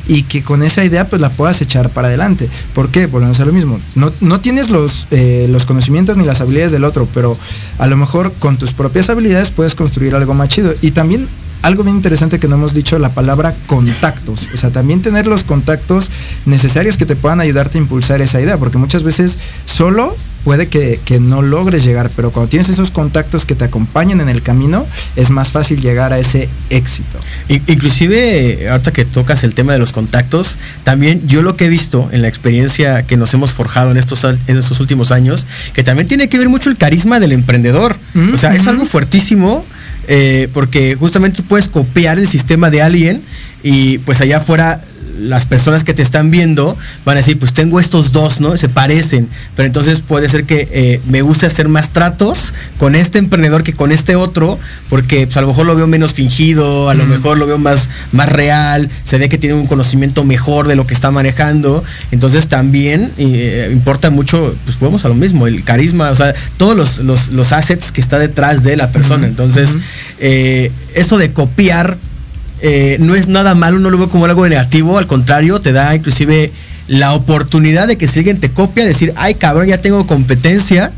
y 0.08 0.24
que 0.24 0.42
con 0.42 0.64
esa 0.64 0.84
idea 0.84 1.08
pues 1.08 1.22
la 1.22 1.30
puedas 1.30 1.62
echar 1.62 1.90
para 1.90 2.08
adelante. 2.08 2.48
¿Por 2.74 2.88
qué? 2.88 3.06
Volvemos 3.06 3.38
a 3.38 3.44
lo 3.44 3.52
mismo. 3.52 3.78
No, 3.94 4.10
no 4.20 4.40
tienes 4.40 4.70
los, 4.70 5.06
eh, 5.12 5.46
los 5.48 5.66
conocimientos 5.66 6.16
ni 6.16 6.24
las 6.24 6.40
habilidades 6.40 6.72
del 6.72 6.82
otro, 6.82 7.06
pero 7.14 7.38
a 7.78 7.86
lo 7.86 7.96
mejor 7.96 8.32
con 8.40 8.56
tus 8.56 8.72
propias 8.72 9.08
habilidades 9.08 9.52
puedes 9.52 9.76
construir 9.76 10.16
algo 10.16 10.34
más 10.34 10.48
chido. 10.48 10.74
Y 10.82 10.90
también 10.90 11.28
algo 11.62 11.82
bien 11.82 11.96
interesante 11.96 12.38
que 12.38 12.48
no 12.48 12.56
hemos 12.56 12.74
dicho, 12.74 12.98
la 12.98 13.10
palabra 13.10 13.54
contactos. 13.66 14.48
O 14.54 14.56
sea, 14.56 14.70
también 14.70 15.02
tener 15.02 15.26
los 15.26 15.44
contactos 15.44 16.10
necesarios 16.46 16.96
que 16.96 17.06
te 17.06 17.16
puedan 17.16 17.40
ayudarte 17.40 17.78
a 17.78 17.80
impulsar 17.80 18.20
esa 18.20 18.40
idea, 18.40 18.56
porque 18.56 18.78
muchas 18.78 19.02
veces 19.02 19.38
solo 19.64 20.16
puede 20.44 20.68
que, 20.68 20.98
no 21.20 21.42
logres 21.42 21.84
llegar, 21.84 22.10
pero 22.16 22.30
cuando 22.30 22.48
tienes 22.48 22.68
esos 22.68 22.90
contactos 22.90 23.44
que 23.44 23.54
te 23.54 23.64
acompañan 23.64 24.20
en 24.20 24.28
el 24.28 24.42
camino, 24.42 24.86
es 25.16 25.30
más 25.30 25.50
fácil 25.50 25.80
llegar 25.80 26.12
a 26.12 26.18
ese 26.18 26.48
éxito. 26.70 27.18
Inclusive, 27.48 28.68
ahorita 28.70 28.92
que 28.92 29.04
tocas 29.04 29.44
el 29.44 29.54
tema 29.54 29.72
de 29.72 29.78
los 29.78 29.92
contactos, 29.92 30.58
también 30.84 31.26
yo 31.26 31.42
lo 31.42 31.56
que 31.56 31.66
he 31.66 31.68
visto 31.68 32.08
en 32.12 32.22
la 32.22 32.28
experiencia 32.28 33.02
que 33.02 33.16
nos 33.16 33.34
hemos 33.34 33.52
forjado 33.52 33.90
en 33.90 33.96
estos, 33.98 34.24
en 34.24 34.56
estos 34.56 34.80
últimos 34.80 35.12
años, 35.12 35.46
que 35.74 35.84
también 35.84 36.08
tiene 36.08 36.28
que 36.28 36.38
ver 36.38 36.48
mucho 36.48 36.70
el 36.70 36.76
carisma 36.76 37.20
del 37.20 37.32
emprendedor. 37.32 37.96
o 38.32 38.38
sea, 38.38 38.54
es 38.54 38.66
algo 38.66 38.84
fuertísimo. 38.86 39.64
Eh, 40.08 40.48
porque 40.52 40.96
justamente 40.98 41.38
tú 41.38 41.44
puedes 41.44 41.68
copiar 41.68 42.18
el 42.18 42.26
sistema 42.26 42.70
de 42.70 42.82
alguien 42.82 43.22
y 43.62 43.98
pues 43.98 44.20
allá 44.20 44.38
afuera 44.38 44.82
las 45.20 45.46
personas 45.46 45.84
que 45.84 45.94
te 45.94 46.02
están 46.02 46.30
viendo 46.30 46.76
van 47.04 47.16
a 47.16 47.20
decir, 47.20 47.38
pues 47.38 47.52
tengo 47.52 47.80
estos 47.80 48.12
dos, 48.12 48.40
¿no? 48.40 48.56
Se 48.56 48.68
parecen, 48.68 49.28
pero 49.56 49.66
entonces 49.66 50.00
puede 50.00 50.28
ser 50.28 50.44
que 50.44 50.68
eh, 50.72 51.00
me 51.08 51.22
guste 51.22 51.46
hacer 51.46 51.68
más 51.68 51.90
tratos 51.90 52.54
con 52.78 52.94
este 52.94 53.18
emprendedor 53.18 53.62
que 53.62 53.72
con 53.72 53.92
este 53.92 54.16
otro, 54.16 54.58
porque 54.88 55.26
pues, 55.26 55.36
a 55.36 55.42
lo 55.42 55.48
mejor 55.48 55.66
lo 55.66 55.76
veo 55.76 55.86
menos 55.86 56.14
fingido, 56.14 56.88
a 56.88 56.94
lo 56.94 57.06
mejor 57.06 57.38
lo 57.38 57.46
veo 57.46 57.58
más, 57.58 57.90
más 58.12 58.28
real, 58.30 58.88
se 59.02 59.18
ve 59.18 59.28
que 59.28 59.38
tiene 59.38 59.54
un 59.54 59.66
conocimiento 59.66 60.24
mejor 60.24 60.66
de 60.66 60.76
lo 60.76 60.86
que 60.86 60.94
está 60.94 61.10
manejando, 61.10 61.84
entonces 62.10 62.48
también 62.48 63.12
eh, 63.18 63.70
importa 63.72 64.10
mucho, 64.10 64.54
pues 64.64 64.78
vamos 64.80 65.04
a 65.04 65.08
lo 65.08 65.14
mismo, 65.14 65.46
el 65.46 65.64
carisma, 65.64 66.10
o 66.10 66.16
sea, 66.16 66.34
todos 66.56 67.00
los, 67.00 67.52
assets 67.52 67.90
que 67.90 68.00
está 68.00 68.18
detrás 68.18 68.62
de 68.62 68.76
la 68.76 68.92
persona, 68.92 69.26
entonces 69.26 69.76
eh, 70.18 70.70
eso 70.94 71.18
de 71.18 71.32
copiar 71.32 71.98
eh, 72.62 72.96
no 73.00 73.14
es 73.14 73.28
nada 73.28 73.54
malo, 73.54 73.78
no 73.78 73.90
lo 73.90 73.98
veo 73.98 74.08
como 74.08 74.24
algo 74.24 74.48
negativo, 74.48 74.98
al 74.98 75.06
contrario, 75.06 75.60
te 75.60 75.72
da 75.72 75.94
inclusive 75.94 76.50
la 76.90 77.14
oportunidad 77.14 77.86
de 77.86 77.96
que 77.96 78.08
si 78.08 78.18
alguien 78.18 78.40
te 78.40 78.50
copia, 78.50 78.84
decir, 78.84 79.12
ay 79.14 79.36
cabrón, 79.36 79.68
ya 79.68 79.78
tengo 79.78 80.08
competencia, 80.08 80.90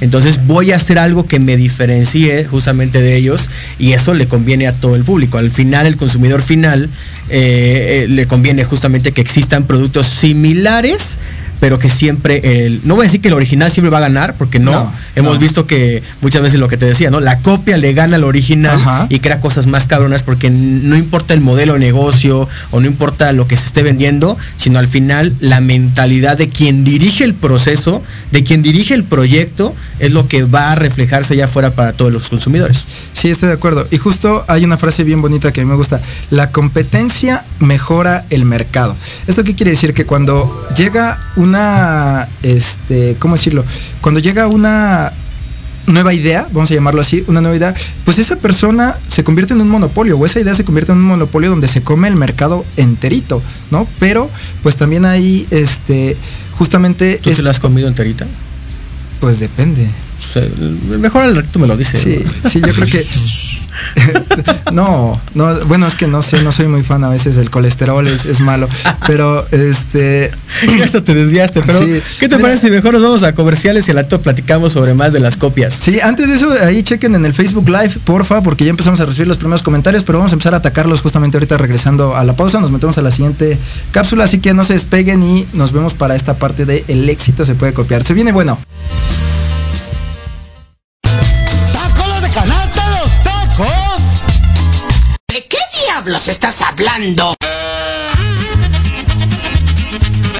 entonces 0.00 0.46
voy 0.46 0.70
a 0.70 0.76
hacer 0.76 1.00
algo 1.00 1.26
que 1.26 1.40
me 1.40 1.56
diferencie 1.56 2.44
justamente 2.44 3.02
de 3.02 3.16
ellos 3.16 3.50
y 3.76 3.92
eso 3.92 4.14
le 4.14 4.28
conviene 4.28 4.68
a 4.68 4.72
todo 4.72 4.94
el 4.94 5.02
público. 5.02 5.38
Al 5.38 5.50
final, 5.50 5.86
el 5.86 5.96
consumidor 5.96 6.42
final 6.42 6.88
eh, 7.28 8.04
eh, 8.04 8.08
le 8.08 8.26
conviene 8.28 8.62
justamente 8.62 9.10
que 9.10 9.20
existan 9.20 9.64
productos 9.64 10.06
similares 10.06 11.18
pero 11.62 11.78
que 11.78 11.88
siempre 11.88 12.66
el, 12.66 12.80
no 12.82 12.96
voy 12.96 13.04
a 13.04 13.06
decir 13.06 13.20
que 13.20 13.28
el 13.28 13.34
original 13.34 13.70
siempre 13.70 13.88
va 13.88 13.98
a 13.98 14.00
ganar, 14.00 14.34
porque 14.34 14.58
no, 14.58 14.92
hemos 15.14 15.38
visto 15.38 15.64
que 15.64 16.02
muchas 16.20 16.42
veces 16.42 16.58
lo 16.58 16.66
que 16.66 16.76
te 16.76 16.86
decía, 16.86 17.08
¿no? 17.08 17.20
La 17.20 17.38
copia 17.38 17.76
le 17.76 17.92
gana 17.92 18.16
al 18.16 18.24
original 18.24 19.06
y 19.08 19.20
crea 19.20 19.38
cosas 19.38 19.68
más 19.68 19.86
cabronas 19.86 20.24
porque 20.24 20.50
no 20.50 20.96
importa 20.96 21.34
el 21.34 21.40
modelo 21.40 21.74
de 21.74 21.78
negocio 21.78 22.48
o 22.72 22.80
no 22.80 22.86
importa 22.88 23.30
lo 23.30 23.46
que 23.46 23.56
se 23.56 23.66
esté 23.66 23.84
vendiendo, 23.84 24.36
sino 24.56 24.80
al 24.80 24.88
final 24.88 25.36
la 25.38 25.60
mentalidad 25.60 26.36
de 26.36 26.48
quien 26.48 26.82
dirige 26.82 27.22
el 27.22 27.34
proceso, 27.34 28.02
de 28.32 28.42
quien 28.42 28.64
dirige 28.64 28.94
el 28.94 29.04
proyecto, 29.04 29.72
es 30.02 30.12
lo 30.12 30.26
que 30.26 30.42
va 30.42 30.72
a 30.72 30.74
reflejarse 30.74 31.36
ya 31.36 31.46
fuera 31.46 31.70
para 31.70 31.92
todos 31.92 32.12
los 32.12 32.28
consumidores. 32.28 32.84
Sí, 33.12 33.30
estoy 33.30 33.48
de 33.48 33.54
acuerdo. 33.54 33.86
Y 33.92 33.98
justo 33.98 34.44
hay 34.48 34.64
una 34.64 34.76
frase 34.76 35.04
bien 35.04 35.22
bonita 35.22 35.52
que 35.52 35.60
a 35.60 35.64
mí 35.64 35.70
me 35.70 35.76
gusta. 35.76 36.00
La 36.30 36.50
competencia 36.50 37.44
mejora 37.60 38.24
el 38.28 38.44
mercado. 38.44 38.96
¿Esto 39.28 39.44
qué 39.44 39.54
quiere 39.54 39.70
decir? 39.70 39.94
Que 39.94 40.04
cuando 40.04 40.66
llega 40.76 41.20
una, 41.36 42.28
este, 42.42 43.14
¿cómo 43.20 43.36
decirlo? 43.36 43.64
Cuando 44.00 44.18
llega 44.18 44.48
una 44.48 45.12
nueva 45.86 46.12
idea, 46.12 46.48
vamos 46.50 46.72
a 46.72 46.74
llamarlo 46.74 47.00
así, 47.00 47.22
una 47.28 47.40
nueva 47.40 47.56
idea, 47.56 47.74
pues 48.04 48.18
esa 48.18 48.36
persona 48.36 48.96
se 49.06 49.22
convierte 49.22 49.54
en 49.54 49.60
un 49.60 49.68
monopolio 49.68 50.18
o 50.18 50.26
esa 50.26 50.40
idea 50.40 50.54
se 50.54 50.64
convierte 50.64 50.90
en 50.90 50.98
un 50.98 51.04
monopolio 51.04 51.50
donde 51.50 51.68
se 51.68 51.82
come 51.82 52.08
el 52.08 52.16
mercado 52.16 52.64
enterito, 52.76 53.40
¿no? 53.70 53.86
Pero 54.00 54.28
pues 54.64 54.74
también 54.74 55.04
hay, 55.04 55.46
este, 55.50 56.16
justamente... 56.58 57.20
¿Tú 57.22 57.32
se 57.32 57.42
la 57.42 57.50
has 57.52 57.60
comido 57.60 57.86
enterita? 57.86 58.26
Pues 59.22 59.38
depende. 59.38 59.86
Mejor 60.98 61.22
al 61.22 61.36
ratito 61.36 61.58
me 61.58 61.66
lo 61.66 61.76
dice. 61.76 61.96
Sí, 61.96 62.24
sí, 62.48 62.60
yo 62.60 62.72
creo 62.72 62.86
que. 62.86 63.06
no, 64.72 65.20
no, 65.34 65.60
bueno, 65.66 65.86
es 65.86 65.94
que 65.94 66.06
no 66.06 66.22
sé, 66.22 66.42
no 66.42 66.52
soy 66.52 66.66
muy 66.68 66.82
fan 66.82 67.04
a 67.04 67.08
veces, 67.08 67.36
el 67.36 67.50
colesterol 67.50 68.06
es, 68.06 68.40
malo, 68.40 68.68
pero 69.06 69.46
este... 69.50 70.30
Esto 70.82 71.02
te 71.02 71.14
desviaste, 71.14 71.62
pero 71.62 71.78
¿qué 72.18 72.28
te 72.28 72.38
parece 72.38 72.66
si 72.66 72.70
mejor 72.70 72.92
nos 72.94 73.02
vamos 73.02 73.22
a 73.22 73.34
comerciales 73.34 73.88
y 73.88 73.90
al 73.90 73.98
acto 73.98 74.20
platicamos 74.20 74.72
sobre 74.72 74.94
más 74.94 75.12
de 75.12 75.20
las 75.20 75.36
copias? 75.36 75.74
Sí, 75.74 76.00
antes 76.00 76.28
de 76.28 76.34
eso, 76.34 76.50
ahí 76.64 76.82
chequen 76.82 77.14
en 77.14 77.24
el 77.24 77.32
Facebook 77.32 77.68
Live, 77.68 77.94
porfa, 78.04 78.42
porque 78.42 78.64
ya 78.64 78.70
empezamos 78.70 79.00
a 79.00 79.04
recibir 79.04 79.28
los 79.28 79.38
primeros 79.38 79.62
comentarios, 79.62 80.04
pero 80.04 80.18
vamos 80.18 80.32
a 80.32 80.34
empezar 80.34 80.54
a 80.54 80.58
atacarlos 80.58 81.00
justamente 81.00 81.36
ahorita 81.36 81.56
regresando 81.56 82.16
a 82.16 82.24
la 82.24 82.34
pausa, 82.34 82.60
nos 82.60 82.70
metemos 82.70 82.98
a 82.98 83.02
la 83.02 83.10
siguiente 83.10 83.58
cápsula, 83.90 84.24
así 84.24 84.38
que 84.38 84.54
no 84.54 84.64
se 84.64 84.74
despeguen 84.74 85.22
y 85.22 85.46
nos 85.52 85.72
vemos 85.72 85.94
para 85.94 86.14
esta 86.14 86.34
parte 86.34 86.64
de 86.66 86.84
el 86.88 87.08
éxito 87.08 87.44
se 87.44 87.54
puede 87.54 87.72
copiar. 87.72 88.02
Se 88.02 88.14
viene 88.14 88.32
bueno. 88.32 88.58
Diablos 96.02 96.26
estás 96.26 96.60
hablando? 96.62 97.34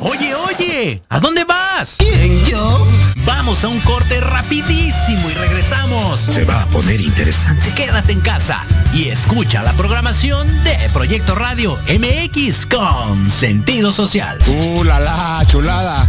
Oye, 0.01 0.35
oye, 0.35 1.03
¿a 1.09 1.20
dónde 1.20 1.44
vas? 1.44 1.96
¿Quién, 1.98 2.44
yo? 2.46 2.87
Vamos 3.25 3.62
a 3.62 3.68
un 3.68 3.79
corte 3.81 4.20
rapidísimo 4.20 5.31
y 5.31 5.35
regresamos. 5.35 6.18
Se 6.20 6.44
va 6.44 6.62
a 6.62 6.66
poner 6.66 7.01
interesante. 7.01 7.72
Quédate 7.75 8.11
en 8.11 8.20
casa 8.20 8.64
y 8.92 9.09
escucha 9.11 9.62
la 9.62 9.72
programación 9.75 10.48
de 10.64 10.77
Proyecto 10.92 11.37
Radio 11.37 11.79
MX 11.88 12.66
con 12.66 13.31
sentido 13.31 13.92
social. 13.92 14.38
¡Uh, 14.48 14.83
la, 14.83 14.98
la 14.98 15.44
chulada! 15.46 16.09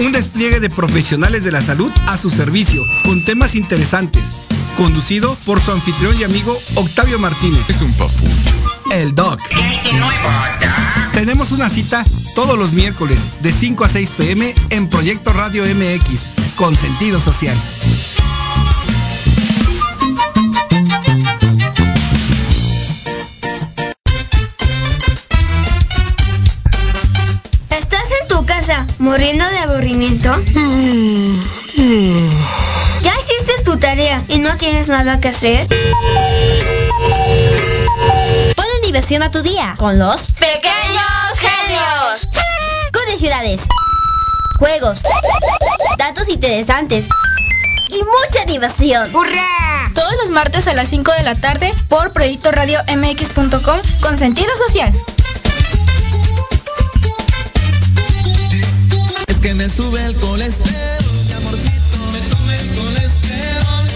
un 0.00 0.12
despliegue 0.12 0.60
de 0.60 0.70
profesionales 0.70 1.44
de 1.44 1.52
la 1.52 1.60
salud 1.60 1.90
a 2.06 2.16
su 2.16 2.30
servicio, 2.30 2.82
con 3.04 3.24
temas 3.24 3.54
interesantes. 3.54 4.30
Conducido 4.76 5.34
por 5.44 5.60
su 5.60 5.72
anfitrión 5.72 6.18
y 6.18 6.24
amigo 6.24 6.56
Octavio 6.74 7.18
Martínez. 7.18 7.68
Es 7.70 7.80
un 7.80 7.92
papucho. 7.94 8.30
El 8.92 9.14
Doc. 9.14 9.40
Tenemos 11.14 11.50
una 11.52 11.68
cita 11.68 12.04
todos 12.34 12.58
los 12.58 12.72
miércoles 12.72 13.26
de 13.40 13.50
5 13.52 13.84
a 13.84 13.88
6 13.88 14.10
pm 14.10 14.54
en 14.70 14.88
Proyecto 14.88 15.32
Radio 15.32 15.64
MX, 15.64 16.54
con 16.56 16.76
sentido 16.76 17.20
social. 17.20 17.56
¿Muriendo 28.98 29.48
de 29.48 29.58
aburrimiento? 29.58 30.28
¿Ya 33.00 33.12
hiciste 33.16 33.62
tu 33.64 33.76
tarea 33.76 34.20
y 34.26 34.38
no 34.38 34.56
tienes 34.56 34.88
nada 34.88 35.20
que 35.20 35.28
hacer? 35.28 35.68
Ponle 38.56 38.80
diversión 38.82 39.22
a 39.22 39.30
tu 39.30 39.42
día 39.42 39.76
con 39.78 40.00
los 40.00 40.32
pequeños 40.32 41.38
genios. 41.38 42.26
ciudades, 43.16 43.66
juegos, 44.58 45.02
datos 45.96 46.28
interesantes 46.28 47.06
y 47.88 47.98
mucha 48.02 48.44
diversión. 48.46 49.14
¡Hurra! 49.14 49.92
Todos 49.94 50.12
los 50.20 50.30
martes 50.30 50.66
a 50.66 50.74
las 50.74 50.88
5 50.88 51.12
de 51.12 51.22
la 51.22 51.36
tarde 51.36 51.72
por 51.88 52.12
Proyecto 52.12 52.50
Radio 52.50 52.80
MX.com 52.88 53.80
con 54.02 54.18
sentido 54.18 54.50
social. 54.66 54.92
Sube 59.96 60.06
el 60.08 60.14
colesterol, 60.16 60.74
mi 61.26 61.32
amorcito, 61.32 61.98
me 62.12 62.20
sube 62.20 62.54
el 62.54 62.68
colesterol. 62.76 63.86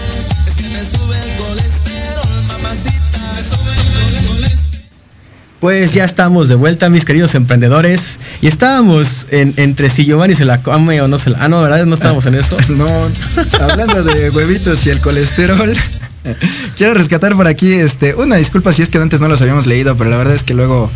Es 0.47 0.55
que 0.55 0.63
me 0.63 0.83
sube 0.83 1.15
el 1.15 1.37
colesterol, 1.37 2.43
mamacita, 2.47 3.19
me 3.35 3.43
sube 3.43 3.71
el 3.71 4.25
colesterol. 4.27 4.81
Pues 5.59 5.93
ya 5.93 6.05
estamos 6.05 6.47
de 6.49 6.55
vuelta, 6.55 6.89
mis 6.89 7.05
queridos 7.05 7.35
emprendedores. 7.35 8.19
Y 8.41 8.47
estábamos 8.47 9.27
en, 9.29 9.53
entre 9.57 9.89
si 9.89 10.05
Giovanni 10.05 10.33
se 10.33 10.45
la 10.45 10.63
come 10.63 11.01
o 11.01 11.07
no 11.07 11.17
se 11.19 11.29
la. 11.29 11.43
Ah, 11.43 11.49
no, 11.49 11.61
¿verdad? 11.61 11.85
No 11.85 11.93
estábamos 11.93 12.25
en 12.25 12.35
eso. 12.35 12.57
no, 12.69 12.87
hablando 13.59 14.03
de 14.03 14.31
huevitos 14.31 14.85
y 14.87 14.89
el 14.89 14.99
colesterol. 15.01 15.71
Quiero 16.77 16.93
rescatar 16.93 17.35
por 17.35 17.47
aquí, 17.47 17.73
este, 17.73 18.15
una 18.15 18.37
disculpa 18.37 18.71
si 18.71 18.81
es 18.81 18.89
que 18.89 18.97
antes 18.97 19.19
no 19.19 19.27
los 19.27 19.41
habíamos 19.41 19.67
leído, 19.67 19.97
pero 19.97 20.09
la 20.09 20.17
verdad 20.17 20.33
es 20.33 20.43
que 20.43 20.53
luego, 20.53 20.89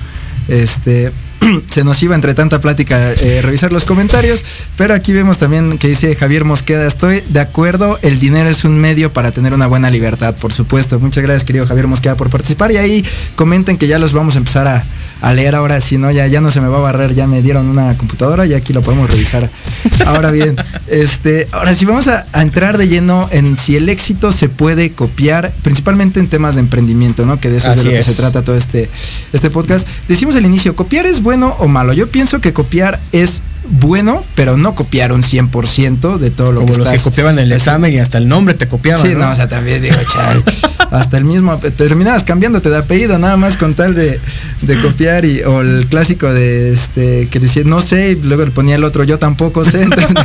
este, 0.48 1.12
se 1.70 1.84
nos 1.84 2.02
iba 2.04 2.16
entre 2.16 2.34
tanta 2.34 2.60
plática 2.60 3.12
eh, 3.14 3.42
revisar 3.42 3.72
los 3.72 3.86
comentarios, 3.86 4.44
pero 4.78 4.94
aquí 4.94 5.14
vemos 5.14 5.38
también 5.38 5.78
que 5.78 5.88
dice 5.88 6.16
Javier 6.16 6.46
Mosqueda, 6.46 6.88
estoy 6.88 7.22
de 7.28 7.40
acuerdo, 7.40 8.00
el 8.02 8.20
dinero 8.20 8.50
es 8.50 8.64
un 8.64 8.78
medio 8.78 9.12
para 9.12 9.32
tener 9.32 9.54
una 9.54 9.68
buena 9.68 9.90
libertad, 9.90 10.36
por 10.36 10.54
supuesto. 10.54 11.00
Muchas 11.00 11.24
gracias 11.24 11.44
querido 11.44 11.66
Javier 11.68 11.88
Mosqueda 11.88 12.16
por 12.16 12.30
participar 12.30 12.72
y 12.72 12.78
ahí 12.78 13.06
comenten 13.36 13.78
que 13.78 13.88
ya 13.88 14.00
los 14.00 14.14
vamos 14.14 14.36
a 14.36 14.40
empezar 14.40 14.68
a, 14.68 14.84
a 15.22 15.34
leer 15.34 15.56
ahora, 15.56 15.82
si 15.82 15.98
no, 15.98 16.12
ya, 16.12 16.28
ya 16.28 16.42
no 16.42 16.52
se 16.52 16.62
me 16.62 16.68
va 16.68 16.78
a 16.78 16.82
barrer, 16.82 17.16
ya 17.16 17.28
me 17.28 17.42
dieron 17.42 17.68
una 17.68 17.96
computadora 17.98 18.46
y 18.46 18.54
aquí 18.54 18.74
lo 18.74 18.82
podemos 18.82 19.10
revisar. 19.10 19.50
Ahora 20.06 20.32
bien, 20.32 20.56
este, 20.88 21.48
ahora 21.52 21.74
sí 21.74 21.86
vamos 21.86 22.08
a, 22.08 22.26
a, 22.32 22.42
entrar 22.42 22.78
de 22.78 22.88
lleno 22.88 23.28
en 23.32 23.58
si 23.58 23.76
el 23.76 23.90
éxito 23.90 24.32
se 24.32 24.50
puede 24.50 24.92
copiar, 24.92 25.52
principalmente 25.64 26.20
en 26.20 26.28
temas 26.28 26.56
de 26.56 26.62
emprendimiento, 26.62 27.26
¿no? 27.26 27.40
Que 27.40 27.50
de 27.50 27.58
eso 27.58 27.70
Así 27.70 27.80
es 27.80 27.84
de 27.86 27.92
lo 27.92 27.98
es. 27.98 28.06
que 28.06 28.12
se 28.12 28.18
trata 28.18 28.44
todo 28.44 28.56
este, 28.56 28.90
este 29.34 29.50
podcast. 29.50 29.88
Decimos 30.08 30.36
al 30.36 30.46
inicio, 30.46 30.76
copiar 30.76 31.06
es 31.06 31.22
bueno 31.22 31.56
o 31.60 31.68
malo. 31.68 31.94
Yo 31.94 32.10
pienso 32.10 32.42
que 32.42 32.54
copiar 32.54 33.00
es 33.12 33.42
bueno, 33.70 34.24
pero 34.36 34.58
no 34.58 34.76
copiar 34.76 35.12
un 35.12 35.24
100% 35.24 36.18
de 36.18 36.32
todo 36.32 36.52
lo 36.52 36.62
Como 36.62 36.72
que 36.72 36.78
los 36.78 36.88
estás, 36.88 37.02
que 37.02 37.10
copiaban 37.10 37.40
el 37.40 37.52
examen 37.52 37.94
y 37.94 38.00
hasta 38.00 38.18
el 38.18 38.28
nombre 38.28 38.54
te 38.54 38.68
copiaban. 38.68 39.06
Sí, 39.06 39.16
no, 39.16 39.30
o 39.30 39.36
sea, 39.36 39.48
también 39.48 39.82
digo, 39.82 39.96
chal, 40.12 40.44
hasta 40.92 41.18
el 41.18 41.26
mismo, 41.26 41.58
terminabas 41.58 42.24
cambiándote 42.24 42.70
de 42.70 42.78
apellido 42.78 43.18
nada 43.18 43.38
más 43.38 43.58
con 43.58 43.74
tal 43.74 43.96
de, 43.96 44.20
de 44.62 44.82
copiar 44.82 45.26
y, 45.26 45.42
o 45.42 45.62
el 45.62 45.88
clásico 45.88 46.32
de 46.32 46.74
este, 46.74 47.28
que 47.30 47.40
decía, 47.40 47.64
no 47.66 47.82
sé, 47.82 48.12
y 48.12 48.16
luego 48.22 48.46
le 48.46 48.52
ponía 48.52 48.76
el 48.76 48.84
otro, 48.84 49.04
yo 49.04 49.20
tampoco 49.20 49.66
sé. 49.66 49.84
Entonces, 49.84 50.16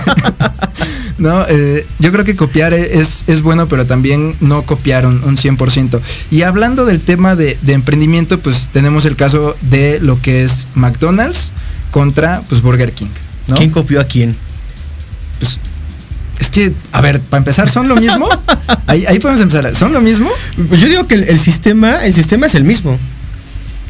no, 1.19 1.45
eh, 1.49 1.87
yo 1.99 2.13
creo 2.13 2.25
que 2.25 2.37
copiar 2.37 2.75
es, 2.75 3.25
es 3.27 3.43
bueno, 3.43 3.69
pero 3.69 3.87
también 3.87 4.35
no 4.41 4.63
copiar 4.63 5.07
un, 5.07 5.23
un 5.25 5.37
100%. 5.37 6.01
Y 6.31 6.43
hablando 6.43 6.85
del 6.85 7.01
tema 7.01 7.37
de, 7.37 7.57
de 7.63 7.73
emprendimiento, 7.73 8.39
pues 8.41 8.71
tenemos 8.73 9.05
el 9.05 9.17
caso 9.17 9.57
de 9.63 9.99
lo 10.01 10.21
que 10.21 10.45
es 10.45 10.67
McDonald's 10.75 11.53
contra 11.91 12.43
pues 12.49 12.63
Burger 12.63 12.93
King. 12.93 13.09
¿No? 13.51 13.57
¿Quién 13.57 13.71
copió 13.71 14.01
a 14.01 14.05
quién? 14.05 14.35
Pues 15.39 15.59
es 16.41 16.49
que, 16.49 16.73
a 16.93 17.01
ver, 17.03 17.21
para 17.21 17.39
empezar, 17.39 17.69
¿son 17.69 17.87
lo 17.87 17.97
mismo? 17.97 18.29
ahí, 18.87 19.05
ahí, 19.07 19.19
podemos 19.19 19.43
empezar. 19.43 19.75
¿Son 19.77 19.93
lo 19.93 20.01
mismo? 20.01 20.31
Pues 20.69 20.81
yo 20.81 20.89
digo 20.89 21.07
que 21.07 21.17
el, 21.17 21.25
el, 21.25 21.39
sistema, 21.39 22.05
el 22.05 22.15
sistema 22.15 22.47
es 22.47 22.55
el 22.55 22.65
mismo. 22.65 22.99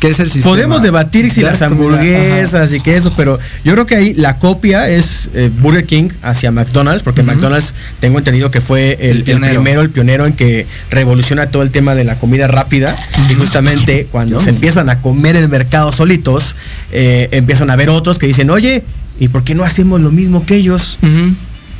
¿Qué 0.00 0.08
es 0.08 0.18
el 0.18 0.30
sistema? 0.30 0.54
Podemos 0.54 0.82
debatir 0.82 1.30
si 1.30 1.42
las 1.42 1.60
hamburguesas 1.60 2.72
y 2.72 2.80
que 2.80 2.96
eso, 2.96 3.12
pero 3.16 3.38
yo 3.64 3.72
creo 3.74 3.84
que 3.86 3.96
ahí 3.96 4.14
la 4.14 4.38
copia 4.38 4.88
es 4.88 5.28
eh, 5.34 5.50
Burger 5.60 5.84
King 5.84 6.08
hacia 6.22 6.50
McDonald's, 6.50 7.02
porque 7.02 7.20
uh 7.20 7.24
-huh. 7.24 7.34
McDonald's 7.34 7.74
tengo 8.00 8.18
entendido 8.18 8.50
que 8.50 8.62
fue 8.62 8.96
el, 8.98 9.28
el, 9.28 9.40
primero, 9.40 9.82
el 9.82 9.90
pionero 9.90 10.26
en 10.26 10.32
que 10.32 10.66
revoluciona 10.90 11.48
todo 11.50 11.62
el 11.62 11.70
tema 11.70 11.94
de 11.94 12.04
la 12.04 12.16
comida 12.16 12.48
rápida 12.48 12.96
uh 12.96 13.20
-huh. 13.20 13.32
y 13.32 13.34
justamente 13.34 14.08
cuando 14.10 14.40
se 14.40 14.50
empiezan 14.50 14.88
a 14.88 15.00
comer 15.02 15.36
el 15.36 15.50
mercado 15.50 15.92
solitos, 15.92 16.56
eh, 16.92 17.28
empiezan 17.32 17.68
a 17.68 17.76
ver 17.76 17.90
otros 17.90 18.18
que 18.18 18.26
dicen, 18.26 18.48
oye, 18.48 18.82
¿y 19.20 19.28
por 19.28 19.44
qué 19.44 19.54
no 19.54 19.62
hacemos 19.62 20.00
lo 20.00 20.10
mismo 20.10 20.44
que 20.44 20.56
ellos? 20.56 20.98
Uh 21.02 21.06
-huh. 21.06 21.34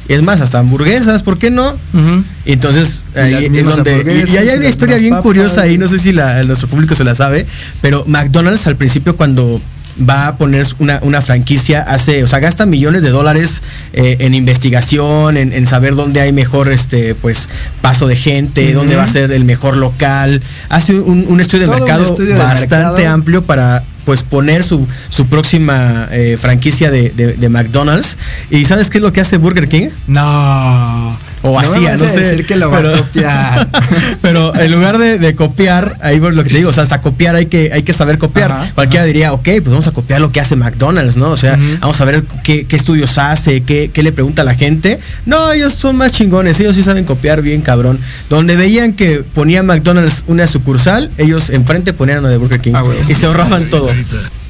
Es 0.09 0.23
más, 0.23 0.41
hasta 0.41 0.59
hamburguesas, 0.59 1.23
¿por 1.23 1.39
qué 1.39 1.51
no? 1.51 1.71
Uh 1.71 1.99
-huh. 1.99 2.25
Entonces 2.45 3.05
ahí 3.17 3.51
es 3.53 3.67
donde. 3.67 4.25
Y, 4.33 4.37
hay 4.37 4.57
una 4.57 4.69
historia 4.69 4.97
bien 4.99 5.11
papas, 5.11 5.25
curiosa 5.25 5.63
ahí, 5.63 5.79
no 5.79 5.89
sé 5.89 5.99
si 5.99 6.13
la, 6.13 6.43
nuestro 6.45 6.69
público 6.69 6.95
se 6.95 7.05
la 7.05 7.15
sabe, 7.15 7.47
pero 7.81 8.05
McDonald's 8.07 8.67
al 8.67 8.77
principio 8.77 9.17
cuando 9.17 9.61
va 10.09 10.29
a 10.29 10.37
poner 10.37 10.67
una, 10.79 10.99
una, 11.03 11.21
franquicia, 11.21 11.83
hace, 11.83 12.23
o 12.23 12.27
sea, 12.27 12.39
gasta 12.39 12.65
millones 12.67 13.03
de 13.03 13.11
dólares 13.11 13.63
eh, 13.93 14.17
en 14.21 14.35
investigación, 14.35 15.37
en, 15.37 15.53
en, 15.53 15.67
saber 15.67 15.95
dónde 15.95 16.21
hay 16.21 16.33
mejor 16.33 16.71
este 16.71 17.15
pues 17.15 17.49
paso 17.83 18.07
de 18.07 18.17
gente, 18.17 18.65
uh 18.65 18.71
-huh. 18.71 18.75
dónde 18.75 18.97
va 18.97 19.05
a 19.05 19.09
ser 19.09 19.33
el 19.33 19.45
mejor 19.45 19.77
local. 19.77 20.43
Hace 20.69 20.95
un, 20.95 21.25
un 21.29 21.41
estudio 21.41 21.67
de 21.67 21.73
Todo 21.73 21.85
mercado 21.85 22.05
estudio 22.05 22.37
bastante 22.37 22.77
de 22.77 22.85
mercado. 22.85 23.15
amplio 23.15 23.43
para 23.43 23.83
pues 24.05 24.23
poner 24.23 24.63
su, 24.63 24.87
su 25.09 25.27
próxima 25.27 26.09
eh, 26.11 26.37
franquicia 26.39 26.91
de, 26.91 27.11
de, 27.11 27.35
de, 27.35 27.49
McDonald's. 27.49 28.19
¿Y 28.51 28.65
sabes 28.65 28.91
qué 28.91 28.99
es 28.99 29.03
lo 29.03 29.13
que 29.13 29.21
hace 29.21 29.37
Burger 29.37 29.69
King? 29.69 29.89
No. 30.07 31.19
O 31.43 31.59
hacía, 31.59 31.97
no, 31.97 32.05
no 32.05 32.09
sé. 32.09 32.21
decir 32.21 32.47
que 32.47 32.57
lo 32.57 32.71
pero, 32.71 32.91
va 32.91 32.95
a 32.95 32.99
copiar. 32.99 33.69
pero 34.23 34.55
en 34.55 34.71
lugar 34.71 34.99
de, 34.99 35.19
de, 35.19 35.35
copiar, 35.35 35.97
ahí 36.03 36.21
por 36.21 36.35
lo 36.35 36.43
que 36.43 36.51
te 36.51 36.59
digo, 36.59 36.69
o 36.69 36.73
sea, 36.73 36.83
hasta 36.83 37.01
copiar 37.01 37.35
hay 37.35 37.47
que, 37.47 37.71
hay 37.73 37.83
que 37.83 37.95
saber 37.95 38.19
copiar. 38.19 38.53
Ajá, 38.53 38.71
Cualquiera 38.75 39.03
ajá. 39.03 39.07
diría, 39.07 39.33
ok, 39.33 39.45
pues 39.45 39.65
vamos 39.65 39.87
a 39.87 39.93
copiar 39.93 40.21
lo 40.21 40.33
que 40.33 40.41
hace 40.41 40.55
McDonald's, 40.57 41.17
¿no? 41.17 41.31
O 41.31 41.37
sea, 41.39 41.55
uh 41.55 41.57
-huh. 41.57 41.81
vamos 41.81 42.01
a 42.01 42.05
ver 42.05 42.23
qué, 42.45 42.67
qué, 42.67 42.77
estudios 42.77 43.17
hace, 43.17 43.63
qué, 43.63 43.91
qué 43.93 44.03
le 44.03 44.13
pregunta 44.13 44.43
a 44.43 44.45
la 44.45 44.55
gente. 44.55 44.99
No, 45.25 45.53
ellos 45.53 45.73
son 45.73 45.97
más 45.97 46.13
chingones, 46.13 46.61
ellos 46.61 46.77
sí 46.77 46.83
saben 46.83 47.05
copiar 47.05 47.41
bien, 47.41 47.63
cabrón. 47.63 47.99
Donde 48.29 48.57
veían 48.57 48.93
que 48.93 49.25
ponía 49.35 49.63
McDonald's 49.63 50.25
una 50.27 50.47
sucursal, 50.47 51.11
ellos 51.17 51.49
enfrente 51.49 51.95
ponían 51.95 52.19
una 52.19 52.29
de 52.29 52.37
Burger 52.37 52.61
King. 52.61 52.73
Ah, 52.75 52.83
bueno. 52.83 53.01
Y 53.09 53.15
se 53.15 53.25
ahorraban 53.25 53.65
todo. 53.71 53.89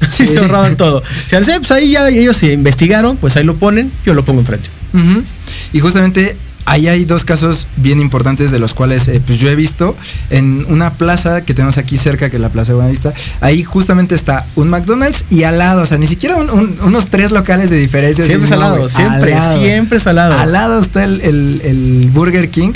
sí, 0.09 0.25
se 0.27 0.39
ahorraban 0.39 0.75
todo. 0.75 1.01
Si 1.25 1.35
pues 1.37 1.71
ahí 1.71 1.91
ya 1.91 2.09
ellos 2.09 2.35
se 2.35 2.51
investigaron, 2.51 3.15
pues 3.15 3.37
ahí 3.37 3.45
lo 3.45 3.55
ponen, 3.55 3.91
yo 4.05 4.13
lo 4.13 4.25
pongo 4.25 4.41
enfrente. 4.41 4.69
Uh 4.93 4.97
-huh. 4.97 5.23
Y 5.73 5.79
justamente 5.79 6.35
ahí 6.65 6.87
hay 6.87 7.05
dos 7.05 7.23
casos 7.23 7.67
bien 7.77 7.99
importantes 7.99 8.51
de 8.51 8.59
los 8.59 8.73
cuales 8.73 9.07
eh, 9.07 9.21
pues 9.25 9.39
yo 9.39 9.49
he 9.49 9.55
visto 9.55 9.95
en 10.29 10.65
una 10.69 10.93
plaza 10.93 11.41
que 11.41 11.53
tenemos 11.53 11.77
aquí 11.77 11.97
cerca, 11.97 12.29
que 12.29 12.37
es 12.37 12.41
la 12.41 12.49
Plaza 12.49 12.71
de 12.71 12.75
Buenavista, 12.75 13.13
ahí 13.41 13.63
justamente 13.63 14.15
está 14.15 14.45
un 14.55 14.69
McDonald's 14.69 15.25
y 15.29 15.43
al 15.43 15.57
lado, 15.57 15.81
o 15.81 15.85
sea, 15.85 15.97
ni 15.97 16.07
siquiera 16.07 16.35
un, 16.35 16.49
un, 16.49 16.77
unos 16.83 17.07
tres 17.07 17.31
locales 17.31 17.69
de 17.69 17.77
diferencia. 17.77 18.25
Siempre 18.25 18.45
es 18.45 18.51
al 18.51 18.59
lado, 18.59 18.89
siempre, 18.89 19.35
siempre 19.53 19.97
es 19.97 20.07
al 20.07 20.15
lado. 20.15 20.37
Al 20.37 20.51
lado 20.51 20.79
está 20.79 21.03
el, 21.03 21.21
el, 21.21 21.61
el 21.63 22.09
Burger 22.13 22.49
King 22.49 22.73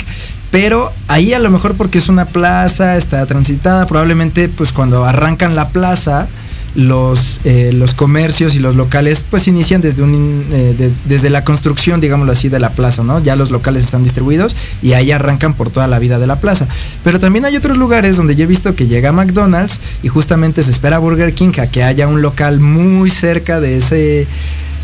pero 0.50 0.92
ahí 1.08 1.34
a 1.34 1.38
lo 1.38 1.50
mejor 1.50 1.74
porque 1.74 1.98
es 1.98 2.08
una 2.08 2.24
plaza, 2.24 2.96
está 2.96 3.26
transitada, 3.26 3.84
probablemente 3.84 4.48
pues 4.48 4.72
cuando 4.72 5.04
arrancan 5.04 5.54
la 5.54 5.68
plaza, 5.68 6.28
los, 6.76 7.40
eh, 7.44 7.72
los 7.72 7.94
comercios 7.94 8.54
y 8.54 8.58
los 8.58 8.76
locales 8.76 9.24
pues 9.28 9.48
inician 9.48 9.80
desde, 9.80 10.02
un, 10.02 10.44
eh, 10.52 10.74
des, 10.78 11.08
desde 11.08 11.30
la 11.30 11.42
construcción, 11.42 12.00
digámoslo 12.00 12.32
así, 12.32 12.48
de 12.48 12.60
la 12.60 12.70
plaza, 12.70 13.02
¿no? 13.02 13.22
Ya 13.22 13.34
los 13.34 13.50
locales 13.50 13.84
están 13.84 14.04
distribuidos 14.04 14.54
y 14.82 14.92
ahí 14.92 15.10
arrancan 15.10 15.54
por 15.54 15.70
toda 15.70 15.88
la 15.88 15.98
vida 15.98 16.18
de 16.18 16.26
la 16.26 16.36
plaza. 16.36 16.68
Pero 17.02 17.18
también 17.18 17.46
hay 17.46 17.56
otros 17.56 17.78
lugares 17.78 18.16
donde 18.16 18.36
yo 18.36 18.44
he 18.44 18.46
visto 18.46 18.74
que 18.74 18.86
llega 18.86 19.10
McDonald's 19.10 19.80
y 20.02 20.08
justamente 20.08 20.62
se 20.62 20.70
espera 20.70 20.98
Burger 20.98 21.32
King 21.32 21.52
a 21.58 21.66
que 21.66 21.82
haya 21.82 22.06
un 22.06 22.20
local 22.22 22.60
muy 22.60 23.10
cerca 23.10 23.60
de 23.60 23.78
ese... 23.78 24.26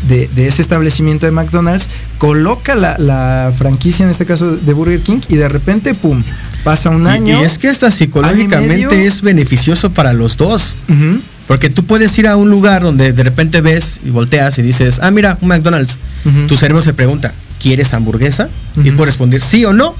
De, 0.07 0.29
de, 0.35 0.47
ese 0.47 0.61
establecimiento 0.61 1.25
de 1.25 1.31
McDonald's, 1.31 1.87
coloca 2.17 2.75
la, 2.75 2.97
la, 2.97 3.53
franquicia, 3.57 4.03
en 4.03 4.11
este 4.11 4.25
caso 4.25 4.57
de 4.57 4.73
Burger 4.73 4.99
King, 4.99 5.21
y 5.29 5.37
de 5.37 5.47
repente, 5.47 5.93
¡pum! 5.93 6.21
Pasa 6.65 6.89
un 6.89 7.07
año. 7.07 7.39
Y, 7.39 7.41
y 7.41 7.45
es 7.45 7.57
que 7.57 7.69
hasta 7.69 7.89
psicológicamente 7.89 9.05
es 9.05 9.21
beneficioso 9.21 9.93
para 9.93 10.11
los 10.11 10.35
dos. 10.35 10.75
Uh 10.89 10.91
-huh. 10.91 11.21
Porque 11.53 11.69
tú 11.69 11.85
puedes 11.85 12.17
ir 12.17 12.27
a 12.27 12.35
un 12.35 12.49
lugar 12.49 12.81
donde 12.81 13.13
de 13.13 13.23
repente 13.23 13.61
ves 13.61 13.99
y 14.03 14.09
volteas 14.09 14.57
y 14.57 14.63
dices, 14.63 14.99
ah, 15.03 15.11
mira, 15.11 15.37
un 15.39 15.49
McDonald's. 15.49 15.99
Uh 16.25 16.29
-huh. 16.29 16.47
Tu 16.47 16.57
cerebro 16.57 16.81
se 16.81 16.95
pregunta, 16.95 17.31
¿quieres 17.61 17.93
hamburguesa? 17.93 18.49
Uh 18.75 18.81
-huh. 18.81 18.87
Y 18.87 18.91
puedes 18.93 19.13
responder 19.13 19.39
sí 19.39 19.63
o 19.63 19.71
no. 19.71 19.93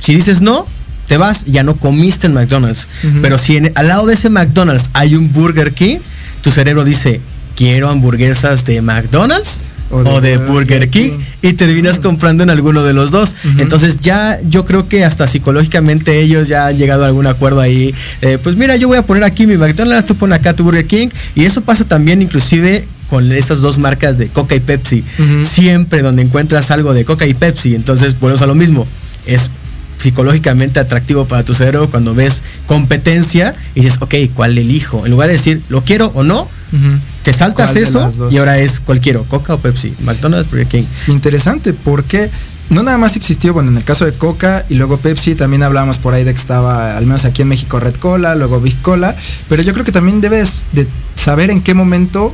Si 0.00 0.12
dices 0.12 0.40
no, 0.40 0.66
te 1.06 1.16
vas, 1.16 1.44
ya 1.44 1.62
no 1.62 1.76
comiste 1.76 2.26
en 2.26 2.32
McDonald's. 2.34 2.88
Uh 3.04 3.06
-huh. 3.06 3.20
Pero 3.22 3.38
si 3.38 3.58
en, 3.58 3.70
al 3.76 3.86
lado 3.86 4.06
de 4.06 4.14
ese 4.14 4.28
McDonald's 4.28 4.90
hay 4.92 5.14
un 5.14 5.32
Burger 5.32 5.72
King, 5.72 5.98
tu 6.42 6.50
cerebro 6.50 6.82
dice, 6.82 7.20
quiero 7.54 7.90
hamburguesas 7.90 8.64
de 8.64 8.82
McDonald's 8.82 9.62
o 9.90 10.02
de, 10.02 10.10
o 10.10 10.20
de 10.20 10.38
Burger 10.38 10.88
King, 10.90 11.10
King, 11.10 11.18
y 11.42 11.52
terminas 11.54 11.98
comprando 11.98 12.42
en 12.42 12.50
alguno 12.50 12.82
de 12.82 12.92
los 12.92 13.10
dos. 13.10 13.34
Uh 13.44 13.48
-huh. 13.48 13.62
Entonces 13.62 13.96
ya 13.96 14.38
yo 14.48 14.64
creo 14.64 14.88
que 14.88 15.04
hasta 15.04 15.26
psicológicamente 15.26 16.20
ellos 16.20 16.48
ya 16.48 16.66
han 16.66 16.76
llegado 16.76 17.04
a 17.04 17.06
algún 17.06 17.26
acuerdo 17.26 17.60
ahí. 17.60 17.94
Eh, 18.22 18.38
pues 18.42 18.56
mira, 18.56 18.76
yo 18.76 18.88
voy 18.88 18.98
a 18.98 19.02
poner 19.02 19.24
aquí 19.24 19.46
mi 19.46 19.56
McDonald's, 19.56 20.06
tú 20.06 20.14
pon 20.14 20.32
acá 20.32 20.54
tu 20.54 20.64
Burger 20.64 20.86
King 20.86 21.08
y 21.34 21.44
eso 21.44 21.60
pasa 21.62 21.84
también 21.84 22.22
inclusive 22.22 22.84
con 23.08 23.32
estas 23.32 23.60
dos 23.60 23.78
marcas 23.78 24.18
de 24.18 24.28
Coca 24.28 24.54
y 24.54 24.60
Pepsi. 24.60 25.02
Uh 25.18 25.22
-huh. 25.22 25.44
Siempre 25.44 26.02
donde 26.02 26.22
encuentras 26.22 26.70
algo 26.70 26.92
de 26.92 27.04
Coca 27.04 27.26
y 27.26 27.34
Pepsi, 27.34 27.74
entonces 27.74 28.18
volvemos 28.20 28.42
a 28.42 28.46
lo 28.46 28.54
mismo. 28.54 28.86
Es 29.26 29.50
psicológicamente 29.98 30.78
atractivo 30.78 31.24
para 31.26 31.42
tu 31.44 31.54
cerebro 31.54 31.90
cuando 31.90 32.14
ves 32.14 32.42
competencia 32.66 33.54
y 33.74 33.80
dices, 33.80 33.98
ok, 34.00 34.14
¿cuál 34.34 34.56
elijo? 34.56 35.04
En 35.04 35.10
lugar 35.10 35.28
de 35.28 35.34
decir, 35.34 35.60
¿lo 35.68 35.82
quiero 35.82 36.12
o 36.14 36.22
no? 36.22 36.42
Uh 36.42 36.76
-huh. 36.76 36.98
Te 37.28 37.34
saltas 37.34 37.76
eso 37.76 38.30
y 38.30 38.38
ahora 38.38 38.58
es 38.58 38.80
cualquiera, 38.80 39.20
Coca 39.20 39.52
o 39.52 39.58
Pepsi, 39.58 39.92
McDonald's, 40.02 40.50
Burger 40.50 40.66
King. 40.66 40.84
Interesante, 41.08 41.74
porque 41.74 42.30
no 42.70 42.82
nada 42.82 42.96
más 42.96 43.16
existió, 43.16 43.52
bueno, 43.52 43.70
en 43.70 43.76
el 43.76 43.84
caso 43.84 44.06
de 44.06 44.14
Coca 44.14 44.64
y 44.70 44.76
luego 44.76 44.96
Pepsi, 44.96 45.34
también 45.34 45.62
hablábamos 45.62 45.98
por 45.98 46.14
ahí 46.14 46.24
de 46.24 46.32
que 46.32 46.40
estaba, 46.40 46.96
al 46.96 47.04
menos 47.04 47.26
aquí 47.26 47.42
en 47.42 47.48
México, 47.48 47.78
Red 47.80 47.96
Cola, 47.96 48.34
luego 48.34 48.62
Big 48.62 48.80
Cola, 48.80 49.14
pero 49.50 49.62
yo 49.62 49.74
creo 49.74 49.84
que 49.84 49.92
también 49.92 50.22
debes 50.22 50.68
de 50.72 50.86
saber 51.16 51.50
en 51.50 51.60
qué 51.60 51.74
momento, 51.74 52.32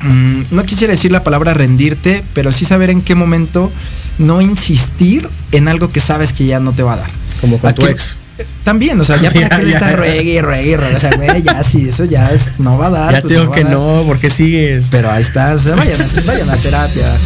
mmm, 0.00 0.44
no 0.50 0.64
quisiera 0.64 0.92
decir 0.92 1.12
la 1.12 1.22
palabra 1.22 1.52
rendirte, 1.52 2.24
pero 2.32 2.54
sí 2.54 2.64
saber 2.64 2.88
en 2.88 3.02
qué 3.02 3.14
momento 3.14 3.70
no 4.18 4.40
insistir 4.40 5.28
en 5.52 5.68
algo 5.68 5.90
que 5.90 6.00
sabes 6.00 6.32
que 6.32 6.46
ya 6.46 6.58
no 6.58 6.72
te 6.72 6.82
va 6.82 6.94
a 6.94 6.96
dar. 6.96 7.10
Como 7.42 7.58
con 7.58 7.68
Aquí, 7.68 7.82
tu 7.82 7.88
ex. 7.88 8.16
También, 8.64 9.00
o 9.00 9.04
sea, 9.04 9.16
ya 9.20 9.30
para 9.48 9.60
que 9.60 9.68
está 9.68 9.92
reggae, 9.92 10.42
reggae, 10.42 10.76
reggae, 10.76 10.96
o 10.96 10.98
sea, 10.98 11.10
güey, 11.16 11.42
ya 11.42 11.62
sí, 11.62 11.88
eso 11.88 12.04
ya 12.04 12.30
es, 12.32 12.58
no 12.58 12.76
va 12.76 12.88
a 12.88 12.90
dar. 12.90 13.14
Ya 13.14 13.22
pues, 13.22 13.34
no 13.34 13.52
que 13.52 13.64
dar. 13.64 13.72
no, 13.72 14.04
porque 14.06 14.30
sigues. 14.30 14.88
Pero 14.90 15.10
ahí 15.10 15.22
está, 15.22 15.54
o 15.54 15.58
sea, 15.58 15.74
vayan, 15.74 16.00
a, 16.00 16.20
vayan 16.26 16.50
a 16.50 16.56
terapia. 16.56 17.16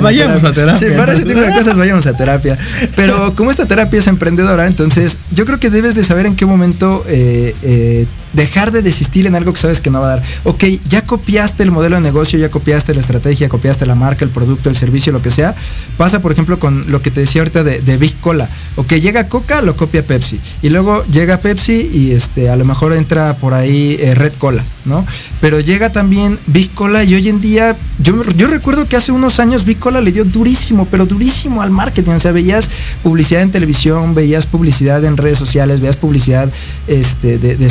vayamos 0.00 0.44
a 0.44 0.52
terapia. 0.52 0.88
Sí, 0.88 0.96
para 0.96 1.12
ese 1.12 1.24
tipo 1.24 1.40
de 1.40 1.52
cosas 1.52 1.76
vayamos 1.76 2.06
a 2.06 2.16
terapia. 2.16 2.56
Pero 2.96 3.34
como 3.34 3.50
esta 3.50 3.66
terapia 3.66 3.98
es 3.98 4.06
emprendedora, 4.06 4.66
entonces 4.66 5.18
yo 5.32 5.44
creo 5.44 5.58
que 5.58 5.70
debes 5.70 5.94
de 5.94 6.04
saber 6.04 6.26
en 6.26 6.36
qué 6.36 6.46
momento 6.46 7.04
eh, 7.08 7.54
eh, 7.62 8.06
dejar 8.32 8.72
de 8.72 8.82
desistir 8.82 9.26
en 9.26 9.34
algo 9.34 9.52
que 9.52 9.60
sabes 9.60 9.80
que 9.80 9.90
no 9.90 10.00
va 10.00 10.06
a 10.06 10.16
dar. 10.16 10.22
Ok, 10.44 10.64
ya 10.88 11.02
copiaste 11.02 11.62
el 11.62 11.70
modelo 11.70 11.96
de 11.96 12.02
negocio, 12.02 12.38
ya 12.38 12.48
copiaste 12.48 12.94
la 12.94 13.00
estrategia, 13.00 13.48
copiaste 13.48 13.86
la 13.86 13.94
marca, 13.94 14.24
el 14.24 14.30
producto, 14.30 14.70
el 14.70 14.76
servicio, 14.76 15.12
lo 15.12 15.22
que 15.22 15.30
sea. 15.30 15.54
Pasa, 15.96 16.20
por 16.20 16.32
ejemplo, 16.32 16.58
con 16.58 16.90
lo 16.90 17.02
que 17.02 17.10
te 17.10 17.20
decía 17.20 17.42
ahorita 17.42 17.64
de, 17.64 17.96
Big 17.98 18.18
Cola. 18.20 18.48
Ok, 18.76 18.94
llega 18.94 19.28
Coca, 19.28 19.62
lo 19.62 19.76
copia 19.76 20.04
Pepsi. 20.04 20.38
Y 20.62 20.68
luego 20.68 21.04
llega 21.06 21.38
Pepsi 21.38 21.90
y 21.92 22.12
este, 22.12 22.48
a 22.48 22.56
lo 22.56 22.64
mejor 22.64 22.92
entra 22.92 23.34
por 23.34 23.54
ahí 23.54 23.96
eh, 24.00 24.14
Red 24.14 24.34
Cola, 24.34 24.62
¿no? 24.84 25.04
Pero 25.40 25.60
llega 25.60 25.90
también 25.90 26.38
Big 26.46 26.72
Cola 26.74 27.02
y 27.02 27.14
hoy 27.14 27.28
en 27.28 27.40
día, 27.40 27.76
yo, 27.98 28.22
yo 28.36 28.46
recuerdo 28.46 28.86
que 28.86 28.96
hace 28.96 29.10
unos 29.10 29.40
años 29.40 29.64
Big 29.64 29.78
Cola 29.78 30.00
le 30.00 30.12
dio 30.12 30.24
durísimo, 30.24 30.86
pero 30.90 31.06
durísimo 31.06 31.62
al 31.62 31.70
marketing. 31.70 32.12
O 32.12 32.20
sea, 32.20 32.32
veías 32.32 32.70
publicidad 33.02 33.42
en 33.42 33.50
televisión, 33.50 34.14
veías 34.14 34.46
publicidad 34.46 35.04
en 35.04 35.16
redes 35.16 35.38
sociales, 35.38 35.80
veías 35.80 35.96
publicidad 35.96 36.48
este, 36.86 37.38
de, 37.38 37.56
de 37.56 37.66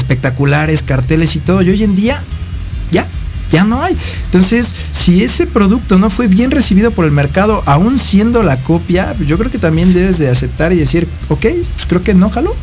espectaculares, 0.47 0.83
carteles 0.83 1.35
y 1.35 1.39
todo. 1.39 1.61
Y 1.61 1.69
hoy 1.69 1.83
en 1.83 1.95
día, 1.95 2.21
ya, 2.91 3.05
ya 3.51 3.63
no 3.63 3.81
hay. 3.81 3.95
Entonces, 4.25 4.73
si 4.91 5.23
ese 5.23 5.47
producto 5.47 5.97
no 5.97 6.09
fue 6.09 6.27
bien 6.27 6.51
recibido 6.51 6.91
por 6.91 7.05
el 7.05 7.11
mercado, 7.11 7.63
aún 7.65 7.99
siendo 7.99 8.43
la 8.43 8.57
copia, 8.57 9.13
yo 9.25 9.37
creo 9.37 9.51
que 9.51 9.57
también 9.57 9.93
debes 9.93 10.17
de 10.17 10.29
aceptar 10.29 10.73
y 10.73 10.77
decir, 10.77 11.07
ok, 11.29 11.41
pues 11.41 11.85
creo 11.87 12.03
que 12.03 12.13
no 12.13 12.29
jalo. 12.29 12.55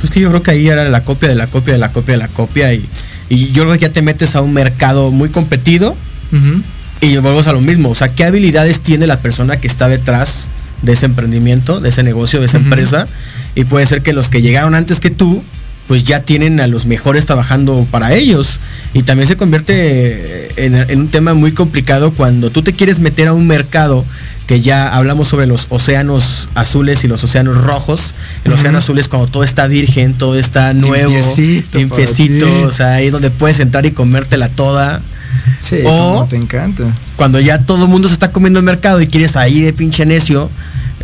Pues 0.00 0.10
que 0.10 0.20
yo 0.20 0.30
creo 0.30 0.42
que 0.42 0.50
ahí 0.50 0.68
era 0.68 0.88
la 0.88 1.04
copia 1.04 1.28
de 1.28 1.36
la 1.36 1.46
copia 1.46 1.74
de 1.74 1.78
la 1.78 1.88
copia 1.88 2.14
de 2.14 2.18
la 2.18 2.28
copia 2.28 2.74
y, 2.74 2.84
yo 3.30 3.62
creo 3.62 3.72
que 3.72 3.78
ya 3.78 3.88
te 3.88 4.02
metes 4.02 4.36
a 4.36 4.42
un 4.42 4.52
mercado 4.52 5.10
muy 5.10 5.30
competido 5.30 5.96
y 7.00 7.16
volvemos 7.16 7.46
a 7.46 7.54
lo 7.54 7.62
mismo. 7.62 7.88
O 7.88 7.94
sea, 7.94 8.08
¿qué 8.08 8.24
habilidades 8.24 8.82
tiene 8.82 9.06
la 9.06 9.20
persona 9.20 9.56
que 9.56 9.66
está 9.66 9.88
detrás 9.88 10.48
de 10.82 10.92
ese 10.92 11.06
emprendimiento, 11.06 11.80
de 11.80 11.88
ese 11.88 12.02
negocio, 12.02 12.40
de 12.40 12.46
esa 12.46 12.58
empresa? 12.58 13.06
Y 13.54 13.64
puede 13.64 13.86
ser 13.86 14.02
que 14.02 14.12
los 14.12 14.28
que 14.28 14.42
llegaron 14.42 14.74
antes 14.74 15.00
que 15.00 15.08
tú, 15.08 15.42
pues 15.92 16.04
ya 16.04 16.20
tienen 16.20 16.58
a 16.58 16.66
los 16.68 16.86
mejores 16.86 17.26
trabajando 17.26 17.86
para 17.90 18.14
ellos. 18.14 18.60
Y 18.94 19.02
también 19.02 19.28
se 19.28 19.36
convierte 19.36 20.48
en, 20.56 20.98
un 20.98 21.08
tema 21.08 21.34
muy 21.34 21.52
complicado 21.52 22.12
cuando 22.12 22.48
tú 22.48 22.62
te 22.62 22.72
quieres 22.72 22.98
meter 22.98 23.28
a 23.28 23.34
un 23.34 23.46
mercado 23.46 24.02
que 24.46 24.62
ya 24.62 24.88
hablamos 24.88 25.28
sobre 25.28 25.46
los 25.46 25.66
océanos 25.68 26.48
azules 26.54 27.04
y 27.04 27.08
los 27.08 27.22
océanos 27.22 27.58
rojos. 27.58 28.14
El 28.46 28.54
océano 28.54 28.78
azul 28.78 28.98
es 28.98 29.08
cuando 29.08 29.28
todo 29.28 29.44
está 29.44 29.66
virgen, 29.66 30.14
todo 30.14 30.38
está 30.38 30.72
nuevo, 30.72 31.12
limpiecito, 31.74 32.46
o 32.62 32.72
sea, 32.72 32.94
ahí 32.94 33.08
es 33.08 33.12
donde 33.12 33.30
puedes 33.30 33.60
entrar 33.60 33.84
y 33.84 33.90
comértela 33.90 34.48
toda. 34.48 35.02
Sí, 35.60 35.80
o 35.84 36.26
te 36.26 36.36
encanta. 36.36 36.84
Cuando 37.16 37.38
ya 37.38 37.58
todo 37.58 37.84
el 37.84 37.90
mundo 37.90 38.08
se 38.08 38.14
está 38.14 38.32
comiendo 38.32 38.60
el 38.60 38.64
mercado 38.64 39.02
y 39.02 39.08
quieres 39.08 39.36
ahí 39.36 39.60
de 39.60 39.74
pinche 39.74 40.06
necio, 40.06 40.48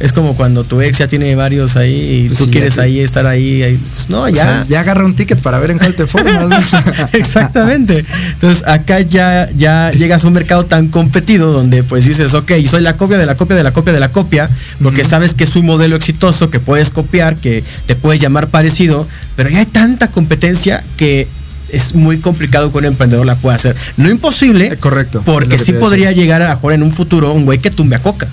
es 0.01 0.13
como 0.13 0.37
cuando 0.37 0.65
tu 0.65 0.81
ex 0.81 0.99
ya 0.99 1.09
tiene 1.09 1.35
varios 1.35 1.77
ahí 1.77 2.25
y 2.25 2.29
pues 2.29 2.39
tú 2.39 2.51
quieres 2.51 2.79
ahí 2.79 3.01
estar 3.01 3.27
ahí, 3.27 3.81
pues 3.95 4.09
no, 4.11 4.29
ya. 4.29 4.63
ya 4.69 4.81
agarra 4.81 5.05
un 5.05 5.15
ticket 5.15 5.39
para 5.41 5.59
ver 5.59 5.71
en 5.71 5.79
cuál 5.79 5.95
te 5.95 6.07
formas. 6.07 6.65
Exactamente. 7.13 8.05
Entonces 8.33 8.67
acá 8.67 9.01
ya, 9.01 9.49
ya 9.57 9.91
llegas 9.93 10.25
a 10.25 10.29
un 10.29 10.35
mercado 10.35 10.65
tan 10.65 10.89
competido 10.89 11.53
donde 11.53 11.83
pues 11.83 12.05
dices, 12.05 12.35
ok, 12.35 12.53
soy 12.67 12.83
la 12.83 12.97
copia 12.97 13.19
de 13.19 13.27
la 13.27 13.37
copia 13.37 13.57
de 13.57 13.65
la 13.65 13.73
copia 13.73 13.93
de 13.93 14.01
la 14.01 14.13
copia, 14.13 14.49
porque 14.83 15.05
sabes 15.05 15.35
que 15.35 15.45
es 15.45 15.57
un 15.57 15.67
modelo 15.67 15.97
exitoso 15.97 16.51
que 16.51 16.61
puedes 16.61 16.91
copiar, 16.91 17.37
que 17.37 17.65
te 17.87 17.97
puedes 17.97 18.21
llamar 18.21 18.49
parecido, 18.49 19.07
pero 19.37 19.51
ya 19.51 19.59
hay 19.59 19.67
tanta 19.67 20.11
competencia 20.11 20.85
que 20.97 21.27
es 21.71 21.95
muy 21.95 22.19
complicado 22.19 22.73
que 22.73 22.79
un 22.79 22.85
emprendedor 22.87 23.27
la 23.27 23.37
pueda 23.37 23.57
hacer. 23.57 23.77
No 23.97 24.11
imposible, 24.11 24.77
correcto. 24.79 25.23
Porque 25.25 25.59
sí 25.59 25.73
podría 25.73 26.13
llegar 26.13 26.43
a 26.43 26.55
jugar 26.57 26.77
en 26.77 26.83
un 26.83 26.93
futuro 26.93 27.33
un 27.33 27.45
güey 27.45 27.59
que 27.59 27.71
tumbe 27.71 27.97
a 27.97 28.03
coca. 28.03 28.29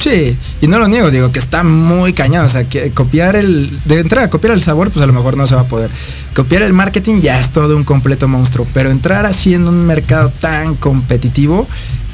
Sí, 0.00 0.34
y 0.62 0.66
no 0.66 0.78
lo 0.78 0.88
niego, 0.88 1.10
digo 1.10 1.30
que 1.30 1.38
está 1.38 1.62
muy 1.62 2.14
cañado. 2.14 2.46
O 2.46 2.48
sea, 2.48 2.64
que 2.64 2.90
copiar 2.90 3.36
el. 3.36 3.70
De 3.84 4.00
entrada, 4.00 4.30
copiar 4.30 4.54
el 4.54 4.62
sabor, 4.62 4.90
pues 4.90 5.02
a 5.02 5.06
lo 5.06 5.12
mejor 5.12 5.36
no 5.36 5.46
se 5.46 5.54
va 5.54 5.62
a 5.62 5.66
poder. 5.66 5.90
Copiar 6.34 6.62
el 6.62 6.72
marketing 6.72 7.20
ya 7.20 7.38
es 7.38 7.50
todo 7.50 7.76
un 7.76 7.84
completo 7.84 8.26
monstruo. 8.26 8.66
Pero 8.72 8.90
entrar 8.90 9.26
así 9.26 9.52
en 9.54 9.68
un 9.68 9.86
mercado 9.86 10.30
tan 10.30 10.74
competitivo, 10.74 11.66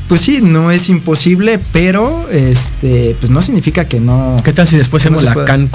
pues 0.09 0.21
sí, 0.21 0.41
no 0.43 0.73
es 0.73 0.89
imposible, 0.89 1.61
pero 1.73 2.29
este, 2.31 3.17
pues 3.21 3.31
no 3.31 3.41
significa 3.41 3.85
que 3.85 4.01
no. 4.01 4.37
¿Qué 4.45 4.53
tal 4.53 4.67
si 4.67 4.77
después 4.77 5.03
hacemos 5.03 5.23
la 5.23 5.45
can 5.45 5.69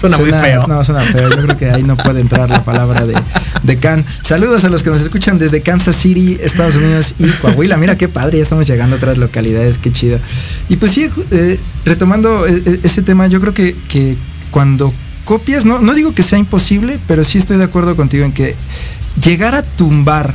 suena, 0.00 0.18
muy 0.18 0.30
feo. 0.30 0.66
No, 0.66 0.82
suena 0.82 1.02
feo. 1.02 1.30
Yo 1.30 1.42
creo 1.42 1.56
que 1.56 1.70
ahí 1.70 1.82
no 1.82 1.96
puede 1.96 2.20
entrar 2.20 2.48
la 2.48 2.64
palabra 2.64 3.04
de, 3.04 3.14
de 3.62 3.78
Can. 3.78 4.04
Saludos 4.20 4.64
a 4.64 4.68
los 4.68 4.82
que 4.82 4.90
nos 4.90 5.00
escuchan 5.00 5.38
desde 5.38 5.60
Kansas 5.60 5.96
City, 5.96 6.38
Estados 6.42 6.76
Unidos 6.76 7.14
y 7.18 7.28
Coahuila. 7.28 7.76
Mira 7.76 7.96
qué 7.96 8.08
padre, 8.08 8.38
ya 8.38 8.42
estamos 8.42 8.66
llegando 8.66 8.96
a 8.96 8.98
otras 8.98 9.18
localidades, 9.18 9.78
qué 9.78 9.92
chido. 9.92 10.18
Y 10.68 10.76
pues 10.76 10.92
sí, 10.92 11.08
eh, 11.30 11.58
retomando 11.84 12.46
eh, 12.46 12.62
eh, 12.64 12.80
ese 12.82 13.02
tema, 13.02 13.26
yo 13.26 13.40
creo 13.40 13.54
que, 13.54 13.76
que 13.88 14.16
cuando 14.50 14.92
copias, 15.24 15.64
no, 15.64 15.78
no 15.78 15.94
digo 15.94 16.14
que 16.14 16.22
sea 16.22 16.38
imposible, 16.38 16.98
pero 17.06 17.24
sí 17.24 17.38
estoy 17.38 17.58
de 17.58 17.64
acuerdo 17.64 17.94
contigo 17.96 18.24
en 18.24 18.32
que 18.32 18.56
llegar 19.22 19.54
a 19.54 19.62
tumbar 19.62 20.34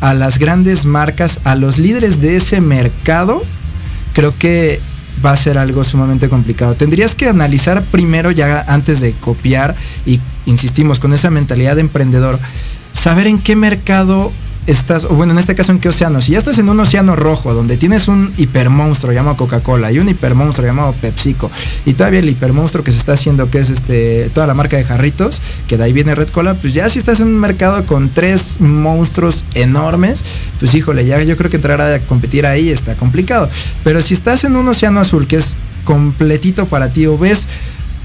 a 0.00 0.14
las 0.14 0.38
grandes 0.38 0.84
marcas, 0.84 1.40
a 1.44 1.54
los 1.54 1.78
líderes 1.78 2.20
de 2.20 2.36
ese 2.36 2.60
mercado, 2.60 3.42
creo 4.12 4.34
que 4.38 4.80
va 5.24 5.32
a 5.32 5.36
ser 5.36 5.58
algo 5.58 5.84
sumamente 5.84 6.28
complicado. 6.28 6.74
Tendrías 6.74 7.14
que 7.14 7.28
analizar 7.28 7.82
primero 7.84 8.30
ya 8.30 8.64
antes 8.68 9.00
de 9.00 9.12
copiar 9.12 9.74
y 10.04 10.20
insistimos 10.46 10.98
con 10.98 11.12
esa 11.12 11.30
mentalidad 11.30 11.76
de 11.76 11.82
emprendedor, 11.82 12.38
saber 12.92 13.26
en 13.26 13.38
qué 13.38 13.56
mercado 13.56 14.32
estás, 14.66 15.06
bueno, 15.06 15.32
en 15.32 15.38
este 15.38 15.54
caso 15.54 15.72
en 15.72 15.78
qué 15.78 15.88
océano, 15.88 16.20
si 16.20 16.32
ya 16.32 16.38
estás 16.38 16.58
en 16.58 16.68
un 16.68 16.78
océano 16.80 17.14
rojo 17.14 17.54
donde 17.54 17.76
tienes 17.76 18.08
un 18.08 18.32
hipermonstruo 18.36 19.12
llamado 19.12 19.36
Coca-Cola 19.36 19.92
y 19.92 19.98
un 19.98 20.08
hipermonstruo 20.08 20.66
llamado 20.66 20.92
PepsiCo 21.00 21.50
y 21.84 21.94
todavía 21.94 22.20
el 22.20 22.28
hipermonstruo 22.28 22.82
que 22.82 22.92
se 22.92 22.98
está 22.98 23.12
haciendo 23.12 23.48
que 23.50 23.58
es 23.58 23.70
este 23.70 24.30
toda 24.34 24.46
la 24.46 24.54
marca 24.54 24.76
de 24.76 24.84
jarritos, 24.84 25.40
que 25.68 25.76
de 25.76 25.84
ahí 25.84 25.92
viene 25.92 26.14
Red 26.14 26.28
Cola, 26.28 26.54
pues 26.54 26.74
ya 26.74 26.88
si 26.88 26.98
estás 26.98 27.20
en 27.20 27.28
un 27.28 27.38
mercado 27.38 27.84
con 27.84 28.08
tres 28.08 28.60
monstruos 28.60 29.44
enormes, 29.54 30.24
pues 30.58 30.74
híjole, 30.74 31.06
ya 31.06 31.22
yo 31.22 31.36
creo 31.36 31.50
que 31.50 31.56
entrar 31.56 31.80
a 31.80 31.98
competir 32.00 32.46
ahí 32.46 32.70
está 32.70 32.94
complicado. 32.96 33.48
Pero 33.84 34.00
si 34.02 34.14
estás 34.14 34.44
en 34.44 34.56
un 34.56 34.68
océano 34.68 35.00
azul 35.00 35.26
que 35.26 35.36
es 35.36 35.56
completito 35.84 36.66
para 36.66 36.88
ti 36.88 37.06
o 37.06 37.16
ves 37.16 37.48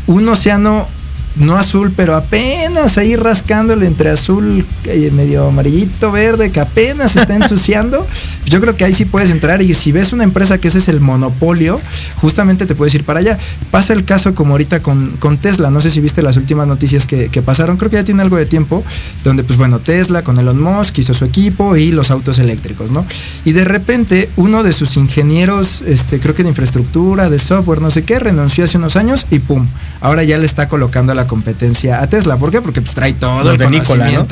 un 0.07 0.27
océano 0.29 0.87
no 1.35 1.57
azul, 1.57 1.93
pero 1.95 2.15
apenas 2.15 2.97
ahí 2.97 3.15
rascándole 3.15 3.87
entre 3.87 4.09
azul 4.09 4.65
y 4.85 5.11
medio 5.11 5.47
amarillito, 5.47 6.11
verde, 6.11 6.51
que 6.51 6.59
apenas 6.59 7.15
está 7.15 7.35
ensuciando, 7.41 8.05
yo 8.51 8.59
creo 8.59 8.75
que 8.75 8.83
ahí 8.83 8.93
sí 8.93 9.05
puedes 9.05 9.31
entrar 9.31 9.61
y 9.61 9.73
si 9.73 9.93
ves 9.93 10.11
una 10.11 10.25
empresa 10.25 10.57
que 10.57 10.67
ese 10.67 10.79
es 10.79 10.89
el 10.89 10.99
monopolio, 10.99 11.79
justamente 12.17 12.65
te 12.65 12.75
puedes 12.75 12.93
ir 12.93 13.05
para 13.05 13.21
allá. 13.21 13.39
Pasa 13.71 13.93
el 13.93 14.03
caso 14.03 14.35
como 14.35 14.51
ahorita 14.51 14.81
con, 14.81 15.11
con 15.19 15.37
Tesla, 15.37 15.71
no 15.71 15.79
sé 15.79 15.89
si 15.89 16.01
viste 16.01 16.21
las 16.21 16.35
últimas 16.35 16.67
noticias 16.67 17.07
que, 17.07 17.29
pasaron, 17.41 17.77
creo 17.77 17.89
que 17.89 17.95
ya 17.95 18.03
tiene 18.03 18.21
algo 18.21 18.35
de 18.35 18.45
tiempo, 18.45 18.83
donde 19.23 19.43
pues 19.43 19.57
bueno, 19.57 19.79
Tesla 19.79 20.23
con 20.23 20.37
Elon 20.37 20.61
Musk 20.61 20.99
hizo 20.99 21.13
su 21.13 21.25
equipo 21.25 21.77
y 21.77 21.91
los 21.91 22.11
autos 22.11 22.39
eléctricos, 22.39 22.91
¿no? 22.91 23.05
Y 23.45 23.53
de 23.53 23.63
repente 23.63 24.29
uno 24.35 24.63
de 24.63 24.73
sus 24.73 24.97
ingenieros, 24.97 25.81
este, 25.87 26.19
creo 26.19 26.35
que 26.35 26.43
de 26.43 26.49
infraestructura, 26.49 27.29
de 27.29 27.39
software, 27.39 27.81
no 27.81 27.89
sé 27.89 28.03
qué, 28.03 28.19
renunció 28.19 28.65
hace 28.65 28.77
unos 28.77 28.97
años 28.97 29.27
y 29.31 29.39
pum, 29.39 29.65
ahora 30.01 30.23
ya 30.23 30.37
le 30.37 30.45
está 30.45 30.67
colocando 30.67 31.13
a 31.13 31.15
la 31.15 31.25
competencia 31.25 32.01
a 32.01 32.07
Tesla. 32.07 32.37
¿Por 32.37 32.51
qué? 32.51 32.61
Porque 32.61 32.81
pues, 32.81 32.93
trae 32.93 33.13
todo 33.13 33.49
el 33.49 33.57
de 33.57 33.69
Nikola, 33.69 34.25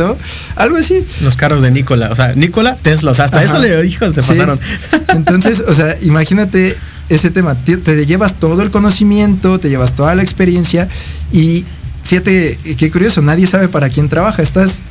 Algo 0.56 0.78
así. 0.78 1.06
Los 1.22 1.38
carros 1.38 1.62
de 1.62 1.72
Nikola. 1.72 2.10
O 2.12 2.16
sea, 2.16 2.34
Nikola, 2.36 2.76
Tesla. 2.76 3.12
O 3.12 3.14
sea, 3.14 3.26
hasta 3.26 3.44
eso 3.44 3.60
le 3.60 3.82
dijo, 3.82 4.09
se 4.12 4.22
pasaron. 4.22 4.60
Entonces, 5.16 5.64
o 5.68 5.74
sea, 5.74 5.98
imagínate 6.02 6.78
ese 7.10 7.30
tema. 7.30 7.56
Te, 7.56 7.78
te, 7.78 8.06
llevas 8.06 8.36
todo 8.36 8.62
el 8.62 8.72
conocimiento, 8.72 9.60
te 9.60 9.70
llevas 9.70 9.96
toda 9.96 10.16
la 10.16 10.24
experiencia 10.24 10.88
y 11.32 11.66
fíjate 12.04 12.58
qué 12.78 12.92
curioso, 12.92 13.22
nadie 13.22 13.48
sabe 13.48 13.68
para 13.68 13.90
quién 13.90 14.10
trabaja. 14.10 14.42
Estás 14.42 14.84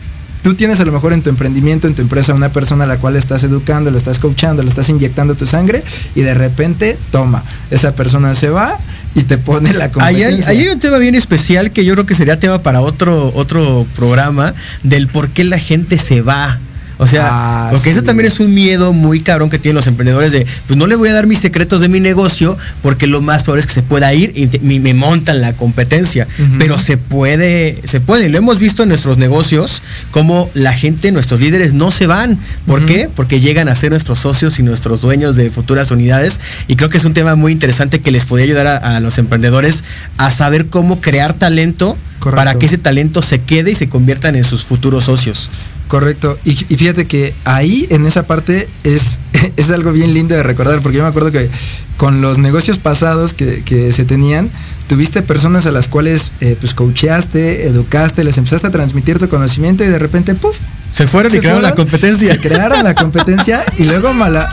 tú 0.42 0.54
tienes 0.54 0.80
a 0.80 0.84
lo 0.84 0.92
mejor 0.92 1.12
en 1.12 1.22
tu 1.22 1.30
emprendimiento, 1.30 1.86
en 1.86 1.94
tu 1.94 2.02
empresa, 2.02 2.34
una 2.34 2.50
persona 2.50 2.84
a 2.84 2.86
la 2.86 2.98
cual 2.98 3.16
estás 3.16 3.44
educando, 3.44 3.90
le 3.90 3.98
estás 3.98 4.18
coachando, 4.18 4.62
le 4.62 4.68
estás 4.68 4.88
inyectando 4.88 5.34
tu 5.34 5.46
sangre 5.46 5.82
y 6.14 6.22
de 6.22 6.34
repente, 6.34 6.96
toma, 7.10 7.42
esa 7.70 7.94
persona 7.94 8.34
se 8.34 8.48
va 8.48 8.78
y 9.14 9.22
te 9.22 9.38
pone 9.38 9.72
la 9.72 9.90
competencia. 9.90 10.50
Ahí 10.50 10.60
hay, 10.62 10.68
un 10.68 10.80
tema 10.80 10.98
bien 10.98 11.14
especial 11.14 11.72
que 11.72 11.84
yo 11.84 11.94
creo 11.94 12.06
que 12.06 12.14
sería 12.14 12.38
tema 12.38 12.62
para 12.62 12.80
otro, 12.80 13.32
otro 13.34 13.86
programa 13.96 14.54
del 14.82 15.08
por 15.08 15.28
qué 15.28 15.44
la 15.44 15.58
gente 15.58 15.98
se 15.98 16.22
va. 16.22 16.58
O 16.98 17.06
sea, 17.06 17.28
ah, 17.30 17.68
porque 17.70 17.90
eso 17.90 18.02
también 18.02 18.26
es 18.26 18.40
un 18.40 18.52
miedo 18.52 18.92
muy 18.92 19.20
cabrón 19.20 19.50
que 19.50 19.58
tienen 19.58 19.76
los 19.76 19.86
emprendedores 19.86 20.32
de, 20.32 20.46
pues 20.66 20.76
no 20.76 20.86
le 20.86 20.96
voy 20.96 21.08
a 21.08 21.12
dar 21.12 21.28
mis 21.28 21.38
secretos 21.38 21.80
de 21.80 21.88
mi 21.88 22.00
negocio 22.00 22.58
porque 22.82 23.06
lo 23.06 23.22
más 23.22 23.44
probable 23.44 23.60
es 23.60 23.66
que 23.68 23.72
se 23.72 23.82
pueda 23.82 24.12
ir 24.12 24.32
y 24.34 24.78
me, 24.80 24.94
montan 24.94 25.40
la 25.40 25.52
competencia. 25.52 26.26
Pero 26.58 26.76
se 26.76 26.96
puede, 26.96 27.78
se 27.84 28.00
puede. 28.00 28.28
Lo 28.28 28.38
hemos 28.38 28.58
visto 28.58 28.82
en 28.82 28.88
nuestros 28.88 29.16
negocios, 29.16 29.82
como 30.10 30.50
la 30.54 30.72
gente, 30.72 31.12
nuestros 31.12 31.40
líderes 31.40 31.72
no 31.72 31.90
se 31.90 32.06
van. 32.06 32.38
¿Por 32.66 32.84
qué? 32.84 33.08
Porque 33.14 33.40
llegan 33.40 33.68
a 33.68 33.74
ser 33.74 33.90
nuestros 33.90 34.18
socios 34.18 34.58
y 34.58 34.62
nuestros 34.62 35.00
dueños 35.00 35.36
de 35.36 35.50
futuras 35.50 35.90
unidades. 35.90 36.40
Y 36.66 36.76
creo 36.76 36.90
que 36.90 36.98
es 36.98 37.04
un 37.04 37.14
tema 37.14 37.36
muy 37.36 37.52
interesante 37.52 38.00
que 38.00 38.10
les 38.10 38.24
podría 38.24 38.46
ayudar 38.46 38.66
a, 38.66 39.00
los 39.00 39.18
emprendedores 39.18 39.84
a 40.16 40.30
saber 40.30 40.66
cómo 40.66 41.00
crear 41.00 41.32
talento 41.32 41.96
para 42.20 42.56
que 42.56 42.66
ese 42.66 42.78
talento 42.78 43.22
se 43.22 43.40
quede 43.40 43.70
y 43.70 43.74
se 43.74 43.88
conviertan 43.88 44.34
en 44.34 44.44
sus 44.44 44.64
futuros 44.64 45.04
socios. 45.04 45.50
Correcto. 45.88 46.38
Y, 46.44 46.54
fíjate 46.54 47.06
que 47.06 47.34
ahí, 47.44 47.86
en 47.90 48.06
esa 48.06 48.24
parte, 48.24 48.68
es, 48.84 49.18
es 49.56 49.70
algo 49.70 49.92
bien 49.92 50.14
lindo 50.14 50.34
de 50.34 50.42
recordar, 50.42 50.80
porque 50.80 50.98
yo 50.98 51.02
me 51.02 51.08
acuerdo 51.08 51.32
que 51.32 51.48
con 51.96 52.20
los 52.20 52.38
negocios 52.38 52.78
pasados 52.78 53.34
que, 53.34 53.90
se 53.92 54.04
tenían, 54.04 54.50
tuviste 54.86 55.22
personas 55.22 55.66
a 55.66 55.72
las 55.72 55.88
cuales 55.88 56.32
eh, 56.40 56.56
pues 56.60 56.72
coacheaste, 56.74 57.66
educaste, 57.66 58.22
les 58.22 58.38
empezaste 58.38 58.68
a 58.68 58.70
transmitir 58.70 59.18
tu 59.18 59.28
conocimiento 59.28 59.82
y 59.82 59.88
de 59.88 59.98
repente, 59.98 60.34
¡puf! 60.34 60.56
Se 60.92 61.06
fueron 61.06 61.34
y 61.34 61.38
crearon 61.38 61.62
la 61.62 61.74
competencia. 61.74 62.34
Se 62.34 62.40
crearon 62.40 62.84
la 62.84 62.94
competencia 62.94 63.64
y 63.78 63.84
luego 63.84 64.12
mala. 64.14 64.46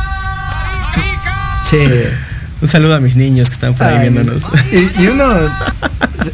Sí. 1.70 1.78
Un 2.62 2.68
saludo 2.68 2.96
a 2.96 3.00
mis 3.00 3.16
niños 3.16 3.50
que 3.50 3.54
están 3.54 3.74
por 3.76 3.86
ahí 3.86 4.10
viéndonos. 4.10 4.44
Y, 4.72 5.08
uno 5.08 5.26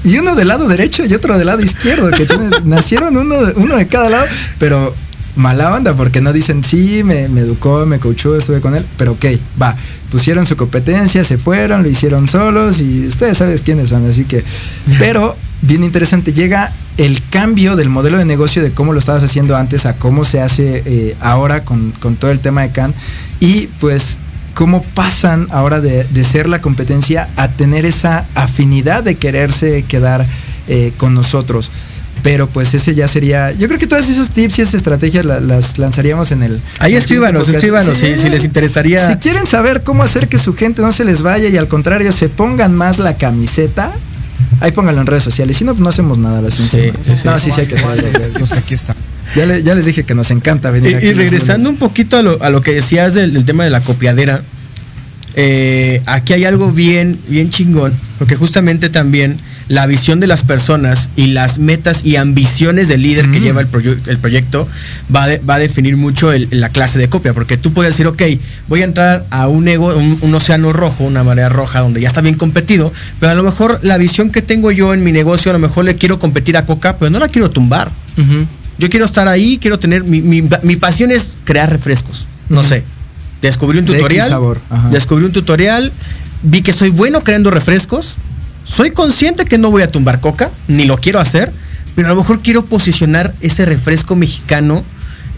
y 0.03 0.17
uno 0.17 0.35
del 0.35 0.47
lado 0.47 0.67
derecho 0.67 1.05
y 1.05 1.13
otro 1.13 1.37
del 1.37 1.47
lado 1.47 1.61
izquierdo, 1.61 2.09
que 2.11 2.27
nacieron 2.65 3.17
uno, 3.17 3.35
uno 3.55 3.75
de 3.75 3.87
cada 3.87 4.09
lado, 4.09 4.25
pero 4.59 4.93
mala 5.35 5.73
onda 5.73 5.93
porque 5.93 6.21
no 6.21 6.33
dicen 6.33 6.63
sí, 6.63 7.03
me, 7.03 7.23
educó, 7.23 7.85
me 7.85 7.99
coachó, 7.99 8.35
estuve 8.35 8.61
con 8.61 8.75
él, 8.75 8.85
pero 8.97 9.13
ok, 9.13 9.25
va, 9.61 9.75
pusieron 10.11 10.45
su 10.45 10.55
competencia, 10.55 11.23
se 11.23 11.37
fueron, 11.37 11.83
lo 11.83 11.89
hicieron 11.89 12.27
solos 12.27 12.81
y 12.81 13.07
ustedes 13.07 13.37
saben 13.37 13.57
quiénes 13.59 13.89
son, 13.89 14.07
así 14.09 14.25
que, 14.25 14.43
pero 14.99 15.35
bien 15.61 15.83
interesante, 15.83 16.33
llega 16.33 16.73
el 16.97 17.21
cambio 17.29 17.75
del 17.75 17.89
modelo 17.89 18.17
de 18.17 18.25
negocio 18.25 18.61
de 18.61 18.71
cómo 18.71 18.93
lo 18.93 18.99
estabas 18.99 19.23
haciendo 19.23 19.55
antes 19.55 19.85
a 19.85 19.95
cómo 19.95 20.25
se 20.25 20.41
hace 20.41 20.83
eh, 20.85 21.15
ahora 21.21 21.63
con, 21.63 21.93
todo 22.19 22.31
el 22.31 22.39
tema 22.39 22.61
de 22.61 22.71
Can 22.71 22.93
y 23.39 23.67
pues 23.79 24.19
cómo 24.53 24.83
pasan 24.93 25.47
ahora 25.51 25.81
de, 25.81 26.23
ser 26.23 26.47
la 26.47 26.61
competencia 26.61 27.29
a 27.35 27.49
tener 27.49 27.85
esa 27.85 28.25
afinidad 28.35 29.03
de 29.03 29.15
quererse 29.15 29.83
quedar 29.83 30.25
eh, 30.67 30.93
con 30.97 31.13
nosotros. 31.13 31.71
Pero 32.23 32.47
pues 32.47 32.73
ese 32.75 32.93
ya 32.93 33.07
sería 33.07 33.51
yo 33.51 33.67
creo 33.67 33.79
que 33.79 33.87
todos 33.87 34.07
esos 34.07 34.29
tips 34.29 34.59
y 34.59 34.61
esas 34.61 34.75
estrategias 34.75 35.25
las 35.25 35.79
lanzaríamos 35.79 36.31
en 36.31 36.43
el 36.43 36.61
ahí 36.77 36.93
escríbanos 36.93 37.49
escríbanos 37.49 37.97
si, 37.97 38.29
les 38.29 38.43
interesaría. 38.43 39.07
Si 39.07 39.15
quieren 39.15 39.47
saber 39.47 39.81
cómo 39.81 40.03
hacer 40.03 40.27
que 40.27 40.37
su 40.37 40.53
gente 40.53 40.83
no 40.83 40.91
se 40.91 41.03
les 41.03 41.23
vaya 41.23 41.49
y 41.49 41.57
al 41.57 41.67
contrario 41.67 42.11
se 42.11 42.29
pongan 42.29 42.75
más 42.75 42.99
la 42.99 43.17
camiseta 43.17 43.91
ahí 44.59 44.71
pónganlo 44.71 45.01
en 45.01 45.07
redes 45.07 45.23
sociales. 45.23 45.57
Si 45.57 45.63
no 45.63 45.73
pues 45.73 45.81
no 45.81 45.89
hacemos 45.89 46.19
nada 46.19 46.41
la 46.41 46.51
sí, 46.51 46.61
sí, 46.61 46.91
sí, 47.15 47.27
no, 47.27 47.39
sí, 47.39 47.49
sí 47.51 47.61
hay 47.61 47.67
que 47.67 47.75
pues 48.37 48.51
aquí 48.51 48.75
está 48.75 48.95
ya, 49.35 49.45
les 49.45 49.85
dije 49.85 50.03
que 50.03 50.15
nos 50.15 50.31
encanta 50.31 50.71
venir 50.71 50.91
y, 50.91 50.95
aquí 50.95 51.07
y 51.07 51.13
regresando 51.13 51.69
un 51.69 51.77
poquito 51.77 52.17
a 52.17 52.21
lo, 52.21 52.41
a 52.43 52.49
lo 52.49 52.61
que 52.61 52.73
decías 52.73 53.13
del, 53.13 53.45
tema 53.45 53.63
de 53.63 53.69
la 53.69 53.81
copiadera 53.81 54.41
eh, 55.35 56.01
aquí 56.07 56.33
hay 56.33 56.45
algo 56.45 56.71
bien 56.71 57.17
bien 57.27 57.49
chingón 57.49 57.93
porque 58.19 58.35
justamente 58.35 58.89
también 58.89 59.37
la 59.71 59.87
visión 59.87 60.19
de 60.19 60.27
las 60.27 60.43
personas 60.43 61.09
y 61.15 61.27
las 61.27 61.57
metas 61.57 62.03
y 62.03 62.17
ambiciones 62.17 62.89
del 62.89 63.03
líder 63.03 63.31
que 63.31 63.39
mm. 63.39 63.43
lleva 63.43 63.61
el, 63.61 63.67
proyecto 63.67 64.67
va, 65.15 65.23
a 65.23 65.59
definir 65.59 65.95
mucho 65.95 66.29
la 66.51 66.67
clase 66.67 66.99
de 66.99 67.07
copia, 67.07 67.33
porque 67.33 67.55
tú 67.55 67.71
puedes 67.71 67.93
decir, 67.93 68.05
ok, 68.05 68.21
voy 68.67 68.81
a 68.81 68.83
entrar 68.83 69.25
a 69.29 69.47
un, 69.47 69.69
ego, 69.69 69.95
un, 69.95 70.35
océano 70.35 70.73
rojo, 70.73 71.05
una 71.05 71.23
marea 71.23 71.47
roja, 71.47 71.79
donde 71.79 72.01
ya 72.01 72.09
está 72.09 72.19
bien 72.19 72.35
competido, 72.35 72.91
pero 73.21 73.31
a 73.31 73.35
lo 73.35 73.43
mejor 73.43 73.79
la 73.81 73.97
visión 73.97 74.29
que 74.29 74.41
tengo 74.41 74.71
yo 74.71 74.93
en 74.93 75.05
mi 75.05 75.13
negocio, 75.13 75.51
a 75.51 75.53
lo 75.53 75.59
mejor 75.59 75.85
le 75.85 75.95
quiero 75.95 76.19
competir 76.19 76.57
a 76.57 76.65
Coca, 76.65 76.97
pero 76.97 77.09
no 77.09 77.19
la 77.19 77.29
quiero 77.29 77.49
tumbar. 77.49 77.91
Yo 78.81 78.89
quiero 78.89 79.05
estar 79.05 79.27
ahí, 79.27 79.59
quiero 79.61 79.77
tener, 79.77 80.03
mi, 80.05 80.75
pasión 80.77 81.11
es 81.11 81.37
crear 81.43 81.69
refrescos, 81.69 82.25
no 82.49 82.63
sé. 82.63 82.83
Descubrí 83.39 83.77
un 83.77 83.85
tutorial, 83.85 84.35
descubrí 84.89 85.23
un 85.23 85.31
tutorial, 85.31 85.91
vi 86.41 86.63
que 86.63 86.73
soy 86.73 86.89
bueno 86.89 87.23
creando 87.23 87.51
refrescos, 87.51 88.17
soy 88.63 88.89
consciente 88.89 89.45
que 89.45 89.59
no 89.59 89.69
voy 89.69 89.83
a 89.83 89.91
tumbar 89.91 90.19
coca, 90.19 90.49
ni 90.67 90.85
lo 90.85 90.97
quiero 90.97 91.19
hacer, 91.19 91.53
pero 91.93 92.07
a 92.07 92.09
lo 92.09 92.15
mejor 92.15 92.41
quiero 92.41 92.65
posicionar 92.65 93.35
ese 93.41 93.67
refresco 93.67 94.15
mexicano 94.15 94.83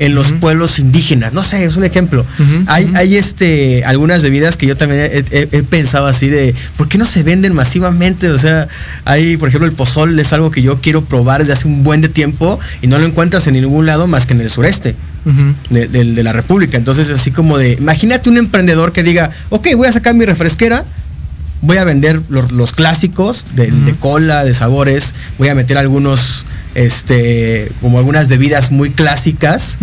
en 0.03 0.15
los 0.15 0.33
pueblos 0.33 0.79
indígenas. 0.79 1.33
No 1.33 1.43
sé, 1.43 1.63
es 1.63 1.77
un 1.77 1.85
ejemplo. 1.85 2.25
hay, 2.67 2.91
hay 2.95 3.15
este, 3.15 3.83
algunas 3.85 4.21
bebidas 4.21 4.57
que 4.57 4.67
yo 4.67 4.75
también 4.75 5.09
he, 5.11 5.63
pensado 5.63 6.07
así 6.07 6.27
de, 6.27 6.53
¿por 6.75 6.89
qué 6.89 6.97
no 6.97 7.05
se 7.05 7.23
venden 7.23 7.53
masivamente? 7.53 8.29
O 8.29 8.37
sea, 8.37 8.67
hay, 9.05 9.37
por 9.37 9.47
ejemplo, 9.47 9.67
el 9.67 9.73
pozol 9.73 10.19
es 10.19 10.33
algo 10.33 10.51
que 10.51 10.61
yo 10.61 10.81
quiero 10.81 11.05
probar 11.05 11.39
desde 11.39 11.53
hace 11.53 11.67
un 11.67 11.83
buen 11.83 12.01
de 12.01 12.09
tiempo 12.09 12.59
y 12.81 12.87
no 12.87 12.97
lo 12.99 13.05
encuentras 13.05 13.47
en 13.47 13.53
ningún 13.53 13.85
lado 13.85 14.07
más 14.07 14.25
que 14.25 14.33
en 14.33 14.41
el 14.41 14.49
sureste. 14.49 14.95
de, 15.69 15.87
de, 15.87 16.23
la 16.23 16.33
República. 16.33 16.75
Entonces, 16.75 17.09
así 17.09 17.31
como 17.31 17.57
de, 17.57 17.73
imagínate 17.73 18.29
un 18.29 18.37
emprendedor 18.37 18.91
que 18.91 19.03
diga, 19.03 19.31
ok, 19.51 19.69
voy 19.77 19.87
a 19.87 19.93
sacar 19.93 20.15
mi 20.15 20.25
refresquera, 20.25 20.83
voy 21.63 21.77
a 21.77 21.85
vender 21.85 22.21
los, 22.29 22.73
clásicos 22.73 23.45
de, 23.55 23.95
cola, 23.99 24.43
de 24.43 24.53
sabores, 24.53 25.15
voy 25.37 25.47
a 25.47 25.55
meter 25.55 25.77
algunos, 25.77 26.45
este, 26.75 27.71
como 27.81 27.99
algunas 27.99 28.27
bebidas 28.27 28.71
muy 28.71 28.91
clásicas. 28.91 29.77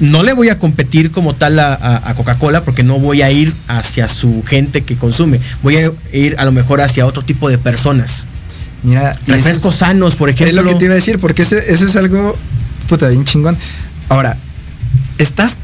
No 0.00 0.22
le 0.22 0.32
voy 0.32 0.48
a 0.48 0.58
competir 0.58 1.10
como 1.10 1.34
tal 1.34 1.58
a, 1.58 2.14
Coca-Cola 2.16 2.64
porque 2.64 2.82
no 2.82 2.98
voy 2.98 3.22
a 3.22 3.30
ir 3.30 3.52
hacia 3.66 4.08
su 4.08 4.42
gente 4.44 4.82
que 4.82 4.96
consume. 4.96 5.40
Voy 5.62 5.76
a 5.76 5.92
ir 6.12 6.36
a 6.38 6.44
lo 6.44 6.52
mejor 6.52 6.80
hacia 6.80 7.06
otro 7.06 7.22
tipo 7.22 7.48
de 7.48 7.58
personas. 7.58 8.26
Mira, 8.82 9.16
refrescos 9.26 9.76
sanos, 9.76 10.16
por 10.16 10.28
ejemplo. 10.28 10.60
Es 10.60 10.64
lo 10.64 10.72
que 10.72 10.78
te 10.78 10.84
iba 10.84 10.94
a 10.94 10.96
decir, 10.96 11.18
porque 11.18 11.42
eso 11.42 11.56
es 11.58 11.96
algo 11.96 12.36
puta 12.88 13.08
bien 13.08 13.24
chingón. 13.24 13.56
Ahora, 14.08 14.36
estás 15.18 15.56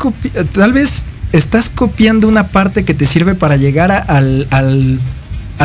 tal 0.52 0.72
vez 0.72 1.04
estás 1.32 1.68
copiando 1.68 2.28
una 2.28 2.48
parte 2.48 2.84
que 2.84 2.94
te 2.94 3.06
sirve 3.06 3.34
para 3.34 3.56
llegar 3.56 3.90
al 3.90 4.46
al 4.50 4.98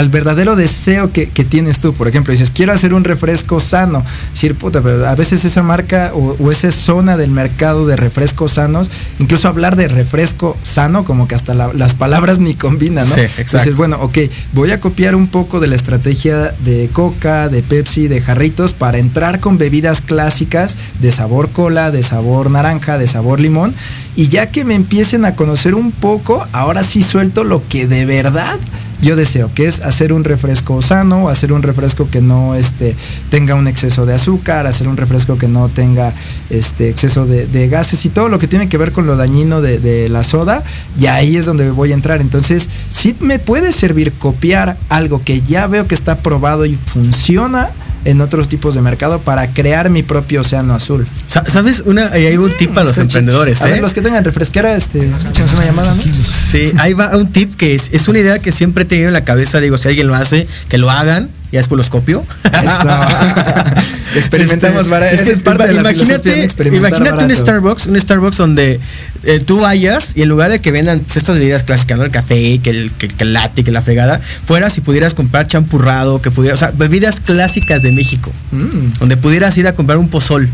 verdadero 0.09 0.55
deseo 0.55 1.11
que, 1.11 1.27
tienes 1.27 1.79
tú. 1.79 1.93
Por 1.93 2.07
ejemplo, 2.07 2.31
dices, 2.31 2.51
quiero 2.51 2.73
hacer 2.73 2.93
un 2.93 3.03
refresco 3.03 3.59
sano. 3.59 4.03
Decir, 4.33 4.55
puta, 4.55 4.81
pero 4.81 5.07
a 5.07 5.15
veces 5.15 5.45
esa 5.45 5.63
marca 5.63 6.11
o, 6.13 6.51
esa 6.51 6.71
zona 6.71 7.17
del 7.17 7.31
mercado 7.31 7.87
de 7.87 7.95
refrescos 7.95 8.53
sanos, 8.53 8.91
incluso 9.19 9.47
hablar 9.47 9.75
de 9.75 9.87
refresco 9.87 10.55
sano, 10.63 11.03
como 11.03 11.27
que 11.27 11.35
hasta 11.35 11.53
las 11.53 11.93
palabras 11.95 12.39
ni 12.39 12.53
combinan, 12.53 13.07
¿no? 13.07 13.15
Sí, 13.15 13.21
Entonces, 13.37 13.75
bueno, 13.75 13.97
ok, 14.01 14.17
voy 14.53 14.71
a 14.71 14.79
copiar 14.79 15.15
un 15.15 15.27
poco 15.27 15.59
de 15.59 15.67
la 15.67 15.75
estrategia 15.75 16.53
de 16.59 16.89
Coca, 16.91 17.49
de 17.49 17.61
Pepsi, 17.61 18.07
de 18.07 18.21
jarritos 18.21 18.73
para 18.73 18.97
entrar 18.97 19.39
con 19.39 19.57
bebidas 19.57 20.01
clásicas 20.01 20.77
de 20.99 21.11
sabor 21.11 21.49
cola, 21.49 21.91
de 21.91 22.03
sabor 22.03 22.51
naranja, 22.51 22.97
de 22.97 23.07
sabor 23.07 23.39
limón. 23.39 23.73
Y 24.15 24.27
ya 24.27 24.47
que 24.47 24.65
me 24.65 24.75
empiecen 24.75 25.25
a 25.25 25.35
conocer 25.35 25.75
un 25.75 25.91
poco, 25.91 26.45
ahora 26.51 26.83
sí 26.83 27.01
suelto 27.01 27.43
lo 27.43 27.61
que 27.67 27.87
de 27.87 28.05
verdad 28.05 28.57
yo 29.01 29.15
deseo, 29.15 29.49
que 29.53 29.65
es 29.65 29.81
hacer 29.81 30.11
un 30.13 30.23
refresco 30.23 30.81
sano, 30.81 31.29
hacer 31.29 31.53
un 31.53 31.63
refresco 31.63 32.09
que 32.09 32.21
no 32.21 32.55
este, 32.55 32.95
tenga 33.29 33.55
un 33.55 33.67
exceso 33.67 34.05
de 34.05 34.13
azúcar, 34.13 34.67
hacer 34.67 34.87
un 34.87 34.97
refresco 34.97 35.37
que 35.37 35.47
no 35.47 35.69
tenga 35.69 36.13
este, 36.49 36.89
exceso 36.89 37.25
de, 37.25 37.69
gases 37.69 38.05
y 38.05 38.09
todo 38.09 38.29
lo 38.29 38.39
que 38.39 38.47
tiene 38.47 38.67
que 38.67 38.77
ver 38.77 38.91
con 38.91 39.05
lo 39.05 39.15
dañino 39.15 39.61
de, 39.61 39.79
de, 39.79 40.09
la 40.09 40.23
soda, 40.23 40.63
y 40.99 41.05
ahí 41.05 41.37
es 41.37 41.45
donde 41.45 41.69
voy 41.71 41.91
a 41.91 41.95
entrar. 41.95 42.21
Entonces, 42.21 42.69
sí 42.91 43.15
me 43.19 43.39
puede 43.39 43.71
servir 43.71 44.13
copiar 44.13 44.77
algo 44.89 45.21
que 45.23 45.41
ya 45.41 45.67
veo 45.67 45.87
que 45.87 45.95
está 45.95 46.19
probado 46.19 46.65
y 46.65 46.75
funciona 46.75 47.71
en 48.05 48.21
otros 48.21 48.49
tipos 48.49 48.75
de 48.75 48.81
mercado 48.81 49.19
para 49.19 49.47
crear 49.53 49.89
mi 49.89 50.03
propio 50.03 50.41
océano 50.41 50.73
azul. 50.73 51.05
¿Sabes? 51.27 51.83
Una, 51.85 52.07
hay 52.11 52.37
un 52.37 52.55
tip 52.55 52.73
para 52.73 52.87
los 52.87 52.97
emprendedores. 52.97 53.61
A 53.61 53.69
¿eh? 53.69 53.81
los 53.81 53.93
que 53.93 54.01
tengan 54.01 54.23
refresquera, 54.23 54.75
este, 54.75 54.99
una 54.99 55.65
llamada, 55.65 55.93
Sí, 55.95 56.73
ahí 56.77 56.93
va 56.93 57.15
un 57.15 57.31
tip 57.31 57.55
que 57.55 57.75
es, 57.75 57.89
es 57.91 58.07
una 58.07 58.19
idea 58.19 58.39
que 58.39 58.51
siempre 58.51 58.83
he 58.83 58.85
tenido 58.85 59.07
en 59.07 59.13
la 59.13 59.23
cabeza. 59.23 59.59
Digo, 59.59 59.77
si 59.77 59.89
alguien 59.89 60.07
lo 60.07 60.15
hace, 60.15 60.47
que 60.67 60.77
lo 60.77 60.89
hagan 60.89 61.29
y 61.51 61.57
después 61.57 61.77
los 61.77 61.89
copio. 61.89 62.23
Experimentamos 64.15 64.87
este, 65.11 65.31
es 65.31 65.39
parte 65.39 65.73
imagínate, 65.73 66.47
imagínate 66.73 67.25
un 67.25 67.35
Starbucks, 67.35 67.87
un 67.87 67.99
Starbucks 67.99 68.37
donde 68.37 68.79
eh, 69.23 69.39
tú 69.39 69.59
vayas 69.59 70.13
y 70.15 70.21
en 70.21 70.29
lugar 70.29 70.51
de 70.51 70.59
que 70.59 70.71
vendan 70.71 71.03
estas 71.07 71.35
bebidas 71.35 71.63
clásicas, 71.63 71.97
¿no? 71.97 72.05
El 72.05 72.11
café, 72.11 72.59
que 72.59 72.69
el, 72.69 72.91
que, 72.91 73.09
el 73.19 73.33
latte, 73.33 73.63
que 73.63 73.71
la 73.71 73.81
fregada, 73.81 74.19
fueras 74.19 74.77
y 74.77 74.81
pudieras 74.81 75.13
comprar 75.13 75.47
champurrado, 75.47 76.21
que 76.21 76.31
pudieras, 76.31 76.61
o 76.61 76.65
sea, 76.65 76.71
bebidas 76.71 77.19
clásicas 77.19 77.81
de 77.81 77.91
México, 77.91 78.31
mm. 78.51 78.99
donde 78.99 79.17
pudieras 79.17 79.57
ir 79.57 79.67
a 79.67 79.73
comprar 79.73 79.97
un 79.97 80.09
pozol, 80.09 80.49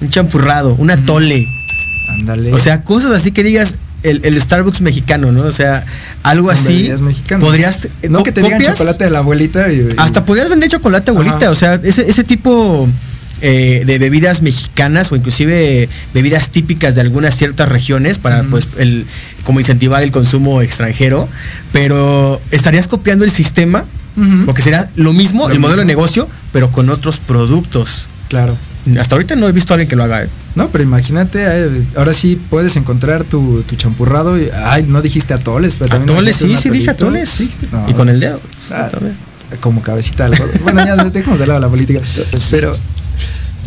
un 0.00 0.10
champurrado, 0.10 0.74
una 0.74 0.96
tole. 1.04 1.46
Ándale. 2.08 2.52
O 2.52 2.58
sea, 2.58 2.82
cosas 2.82 3.12
así 3.12 3.32
que 3.32 3.42
digas, 3.42 3.76
el, 4.10 4.40
Starbucks 4.40 4.80
mexicano, 4.80 5.32
¿no? 5.32 5.42
O 5.42 5.52
sea, 5.52 5.84
algo 6.22 6.50
así. 6.50 6.90
Podrías. 7.40 7.88
No 8.08 8.22
que 8.22 8.32
te 8.32 8.42
digan 8.42 8.62
chocolate 8.62 9.04
de 9.04 9.10
la 9.10 9.18
abuelita. 9.20 9.66
hasta 9.96 10.24
podrías 10.24 10.48
vender 10.48 10.68
chocolate 10.68 11.10
abuelita. 11.10 11.50
O 11.50 11.54
sea, 11.54 11.74
ese, 11.82 12.08
ese 12.08 12.24
tipo. 12.24 12.88
Eh, 13.42 13.82
de 13.84 13.98
bebidas 13.98 14.40
mexicanas 14.40 15.12
o 15.12 15.16
inclusive 15.16 15.90
bebidas 16.14 16.48
típicas 16.48 16.94
de 16.94 17.02
algunas 17.02 17.36
ciertas 17.36 17.68
regiones 17.68 18.16
para 18.16 18.44
pues 18.44 18.66
el 18.78 19.04
como 19.44 19.60
incentivar 19.60 20.02
el 20.02 20.10
consumo 20.10 20.62
extranjero 20.62 21.28
pero 21.70 22.40
estarías 22.50 22.88
copiando 22.88 23.26
el 23.26 23.30
sistema 23.30 23.84
porque 24.46 24.62
será 24.62 24.88
lo 24.96 25.12
mismo 25.12 25.50
el 25.50 25.60
modelo 25.60 25.82
de 25.82 25.86
negocio 25.86 26.26
pero 26.50 26.72
con 26.72 26.88
otros 26.88 27.18
productos 27.18 28.08
claro 28.30 28.56
hasta 28.98 29.16
ahorita 29.16 29.36
no 29.36 29.48
he 29.48 29.52
visto 29.52 29.72
a 29.72 29.74
alguien 29.74 29.88
que 29.88 29.96
lo 29.96 30.04
haga. 30.04 30.22
¿eh? 30.22 30.28
No, 30.56 30.68
pero 30.68 30.82
imagínate, 30.82 31.44
eh, 31.44 31.82
ahora 31.96 32.12
sí 32.12 32.40
puedes 32.50 32.76
encontrar 32.76 33.24
tu, 33.24 33.62
champurrado. 33.76 34.40
Y, 34.40 34.50
ay, 34.52 34.84
no 34.88 35.02
dijiste 35.02 35.34
atoles, 35.34 35.76
pero 35.76 35.90
también. 35.90 36.10
Atoles, 36.10 36.36
sí, 36.36 36.56
sí 36.56 36.70
dije 36.70 36.90
atoles. 36.90 37.48
y 37.86 37.92
con 37.92 38.08
el 38.08 38.18
dedo. 38.18 38.40
Ah, 38.72 38.88
como 39.60 39.82
cabecita. 39.82 40.28
bueno, 40.64 40.84
ya 40.84 40.96
dejamos 41.04 41.38
de 41.38 41.46
lado 41.46 41.60
la 41.60 41.68
política. 41.68 42.00
Pero 42.50 42.76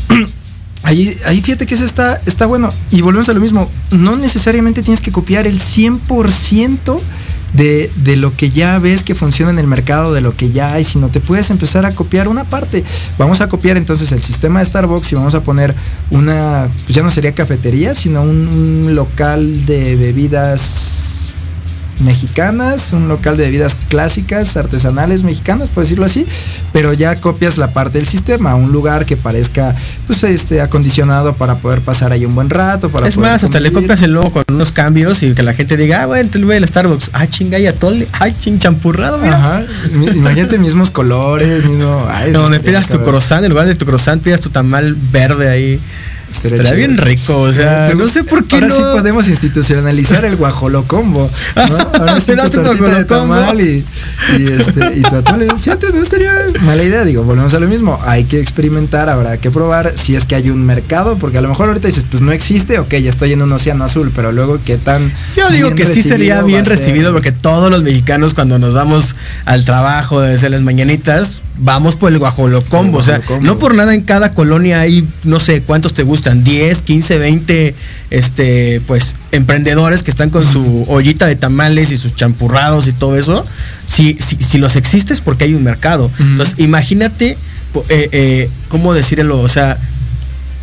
Ahí, 0.84 1.16
ahí 1.26 1.42
fíjate 1.42 1.66
que 1.66 1.76
eso 1.76 1.86
está, 1.86 2.22
está 2.26 2.46
bueno. 2.46 2.72
Y 2.92 3.02
volvemos 3.02 3.30
a 3.30 3.34
lo 3.34 3.40
mismo. 3.40 3.70
No 3.92 4.16
necesariamente 4.16 4.82
tienes 4.82 5.02
que 5.02 5.12
copiar 5.12 5.46
el 5.46 5.60
100% 5.60 7.00
de, 7.54 7.92
de, 7.96 8.16
lo 8.16 8.36
que 8.36 8.50
ya 8.50 8.80
ves 8.80 9.04
que 9.04 9.16
funciona 9.16 9.52
en 9.52 9.60
el 9.60 9.68
mercado, 9.68 10.14
de 10.14 10.22
lo 10.22 10.36
que 10.36 10.52
ya 10.52 10.74
hay, 10.74 10.84
sino 10.84 11.10
te 11.10 11.20
puedes 11.20 11.50
empezar 11.50 11.86
a 11.86 11.92
copiar 11.94 12.28
una 12.28 12.44
parte. 12.44 12.84
Vamos 13.18 13.42
a 13.42 13.50
copiar 13.50 13.78
entonces 13.78 14.12
el 14.12 14.24
sistema 14.24 14.60
de 14.60 14.66
Starbucks 14.66 15.12
y 15.12 15.16
vamos 15.16 15.36
a 15.36 15.42
poner 15.42 15.76
una, 16.12 16.68
pues 16.86 16.96
ya 16.96 17.04
no 17.04 17.12
sería 17.12 17.34
cafetería, 17.34 17.96
sino 17.96 18.22
un, 18.22 18.48
un 18.48 18.96
local 18.96 19.66
de 19.66 19.96
bebidas 19.96 21.32
mexicanas, 22.00 22.94
un 22.94 23.08
local 23.08 23.38
de 23.38 23.46
bebidas 23.46 23.76
clásicas, 23.90 24.58
artesanales 24.58 25.24
mexicanas, 25.24 25.70
por 25.70 25.84
decirlo 25.84 26.06
así, 26.06 26.26
pero 26.72 26.94
ya 26.94 27.16
copias 27.16 27.58
la 27.58 27.72
parte 27.72 27.98
del 27.98 28.08
sistema, 28.08 28.56
un 28.56 28.72
lugar 28.72 29.06
que 29.06 29.18
parezca 29.18 29.76
pues 30.08 30.24
este 30.24 30.62
acondicionado 30.62 31.34
para 31.34 31.56
poder 31.56 31.82
pasar 31.82 32.12
ahí 32.12 32.26
un 32.26 32.36
buen 32.36 32.50
rato, 32.50 32.90
para 32.90 33.08
Es 33.08 33.18
más, 33.18 33.44
hasta 33.44 33.60
le 33.60 33.72
copias 33.72 34.02
el 34.02 34.14
logo 34.14 34.32
con 34.32 34.44
unos 34.50 34.72
cambios 34.72 35.24
y 35.24 35.34
que 35.34 35.44
la 35.44 35.54
gente 35.54 35.78
diga, 35.78 36.04
ah, 36.04 36.06
bueno, 36.06 36.30
te 36.30 36.40
el 36.40 36.68
Starbucks, 36.68 37.12
ah, 37.14 37.28
chinga 37.28 37.60
y 37.60 37.68
atole, 37.68 38.08
ay, 38.14 38.34
ching 38.34 38.60
champurrado, 38.60 39.18
mira. 39.18 39.38
Ajá. 39.38 39.64
Imagínate 39.92 40.58
mismos 40.60 40.92
colores, 40.92 41.66
mismo, 41.66 42.06
ay, 42.10 42.32
no, 42.32 42.42
donde 42.42 42.60
pidas 42.60 42.88
tu 42.88 43.02
croissant, 43.02 43.44
en 43.44 43.50
lugar 43.50 43.68
de 43.68 43.76
tu 43.76 43.86
croissant 43.86 44.22
pidas 44.22 44.42
tu 44.42 44.50
tamal 44.50 44.96
verde 45.12 45.50
ahí. 45.50 45.80
Estaría, 46.32 46.58
Estaría 46.58 46.88
bien 46.88 46.98
rico, 46.98 47.40
o 47.40 47.52
sea, 47.52 47.92
no 47.96 48.08
sé 48.08 48.24
por 48.24 48.46
qué 48.46 48.56
Ahora 48.56 48.68
no. 48.68 48.76
sí 48.76 48.82
podemos 48.82 49.28
institucionalizar 49.28 50.26
el 50.26 50.36
guajolo 50.36 50.86
combo, 50.86 51.30
¿no? 51.56 51.78
Ahora 52.00 52.22
sí 52.22 52.34
tu 52.52 52.86
de 52.86 53.06
tamal 53.06 53.60
y, 53.60 53.84
y, 54.38 54.48
este, 54.48 54.94
y 54.96 55.02
tu 55.02 55.16
atole. 55.16 55.48
Fíjate, 55.60 55.92
no 55.92 56.02
estaría 56.02 56.34
mala 56.62 56.84
idea, 56.84 57.04
digo, 57.04 57.24
volvemos 57.24 57.54
a 57.54 57.60
lo 57.60 57.68
mismo. 57.68 58.00
Hay 58.06 58.26
que 58.26 58.40
experimentar, 58.40 59.10
habrá 59.10 59.38
que 59.38 59.52
probar 59.52 59.94
si 59.96 60.16
es 60.16 60.26
que 60.26 60.36
hay 60.36 60.50
un 60.50 60.66
mercado, 60.66 61.18
porque 61.18 61.40
a 61.40 61.42
lo 61.42 61.50
mejor 61.50 61.70
ahorita 61.70 61.88
dices, 61.88 62.06
pues 62.10 62.22
no 62.22 62.32
existe, 62.32 62.80
ok, 62.80 62.96
ya 62.96 63.10
estoy 63.10 63.34
en 63.34 63.42
un 63.42 63.52
océano 63.52 63.84
azul, 63.84 64.12
pero 64.16 64.32
luego 64.32 64.60
qué 64.64 64.78
tan. 64.78 65.12
Yo 65.36 65.50
digo 65.50 65.76
que 65.76 65.86
sí 65.86 66.04
sería 66.04 66.42
bien 66.44 66.66
recibido, 66.66 67.12
porque 67.12 67.32
todos 67.32 67.72
los 67.72 67.84
mexicanos 67.84 68.34
cuando 68.34 68.60
nos 68.60 68.74
vamos 68.74 69.16
al 69.46 69.66
trabajo 69.66 70.22
de 70.22 70.36
hacer 70.36 70.52
las 70.52 70.62
mañanitas, 70.62 71.42
vamos 71.60 71.96
por 71.96 72.12
el 72.12 72.20
guajolocombo. 72.20 72.98
O 72.98 73.04
sea, 73.04 73.22
no 73.42 73.58
por 73.60 73.76
nada 73.76 73.94
en 73.94 74.02
cada 74.02 74.32
colonia 74.32 74.82
hay, 74.82 75.08
no 75.24 75.40
sé 75.40 75.62
cuántos 75.62 75.94
te 75.94 76.04
gustan, 76.04 76.44
10, 76.44 76.82
15, 76.82 77.18
20, 77.20 77.76
este, 78.10 78.82
pues, 78.88 79.16
emprendedores 79.32 80.04
que 80.04 80.12
están 80.12 80.30
con 80.30 80.46
su 80.52 80.86
ollita 80.88 81.26
de 81.28 81.36
tamales 81.36 81.92
y 81.92 81.98
sus 81.98 82.16
champurrados 82.16 82.88
y 82.88 82.94
todo 82.94 83.18
eso. 83.18 83.46
Si, 83.86 84.18
si, 84.20 84.38
si 84.38 84.58
los 84.58 84.76
existes 84.76 85.22
porque 85.22 85.44
hay 85.46 85.54
un 85.54 85.64
mercado. 85.64 86.06
Uh 86.06 86.10
-huh. 86.22 86.32
Entonces, 86.32 86.56
imagínate, 86.60 87.38
eh, 87.90 88.10
eh, 88.12 88.50
¿cómo 88.70 88.94
decirlo? 88.94 89.42
O 89.42 89.48
sea, 89.48 89.78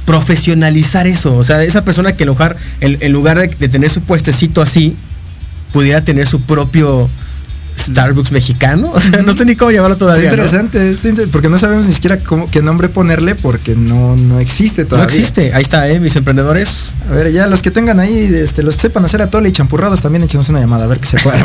profesionalizar 0.05 1.07
eso. 1.07 1.36
O 1.36 1.44
sea, 1.44 1.62
esa 1.62 1.84
persona 1.84 2.12
que 2.12 2.24
lugar, 2.24 2.57
en, 2.80 2.97
en 3.01 3.12
lugar 3.12 3.38
de, 3.38 3.49
de 3.49 3.68
tener 3.68 3.90
su 3.90 4.01
puestecito 4.03 4.62
así, 4.62 4.94
pudiera 5.72 6.03
tener 6.03 6.26
su 6.26 6.40
propio 6.40 7.11
Starbucks 7.79 8.33
mexicano. 8.33 8.93
O 8.97 9.01
sea, 9.01 9.22
no 9.22 9.37
sé 9.37 9.45
ni 9.45 9.57
cómo 9.57 9.70
llamarlo 9.70 9.97
todavía. 9.97 10.33
Es 10.33 10.53
interesante, 10.55 11.27
porque 11.29 11.49
no 11.49 11.59
sabemos 11.59 11.87
ni 11.87 11.93
siquiera 11.93 12.18
cómo, 12.18 12.51
qué 12.51 12.62
nombre 12.62 12.89
ponerle 12.89 13.35
porque 13.35 13.77
no, 13.77 14.16
no 14.16 14.41
existe 14.41 14.85
todavía. 14.85 15.07
No 15.07 15.12
existe. 15.12 15.53
Ahí 15.55 15.62
está, 15.62 15.89
¿eh? 15.89 16.01
Mis 16.01 16.16
emprendedores. 16.16 16.95
A 17.11 17.12
ver, 17.12 17.31
ya 17.31 17.47
los 17.47 17.62
que 17.62 17.70
tengan 17.70 18.01
ahí, 18.01 18.31
este, 18.35 18.62
los 18.62 18.77
que 18.77 18.83
sepan 18.83 19.05
hacer 19.05 19.20
atole 19.22 19.51
y 19.51 19.53
champurrados 19.53 20.01
también 20.01 20.24
échenos 20.24 20.49
una 20.49 20.61
llamada 20.61 20.85
a 20.85 20.87
ver 20.87 20.99
qué 20.99 21.07
se 21.07 21.18
puede 21.18 21.37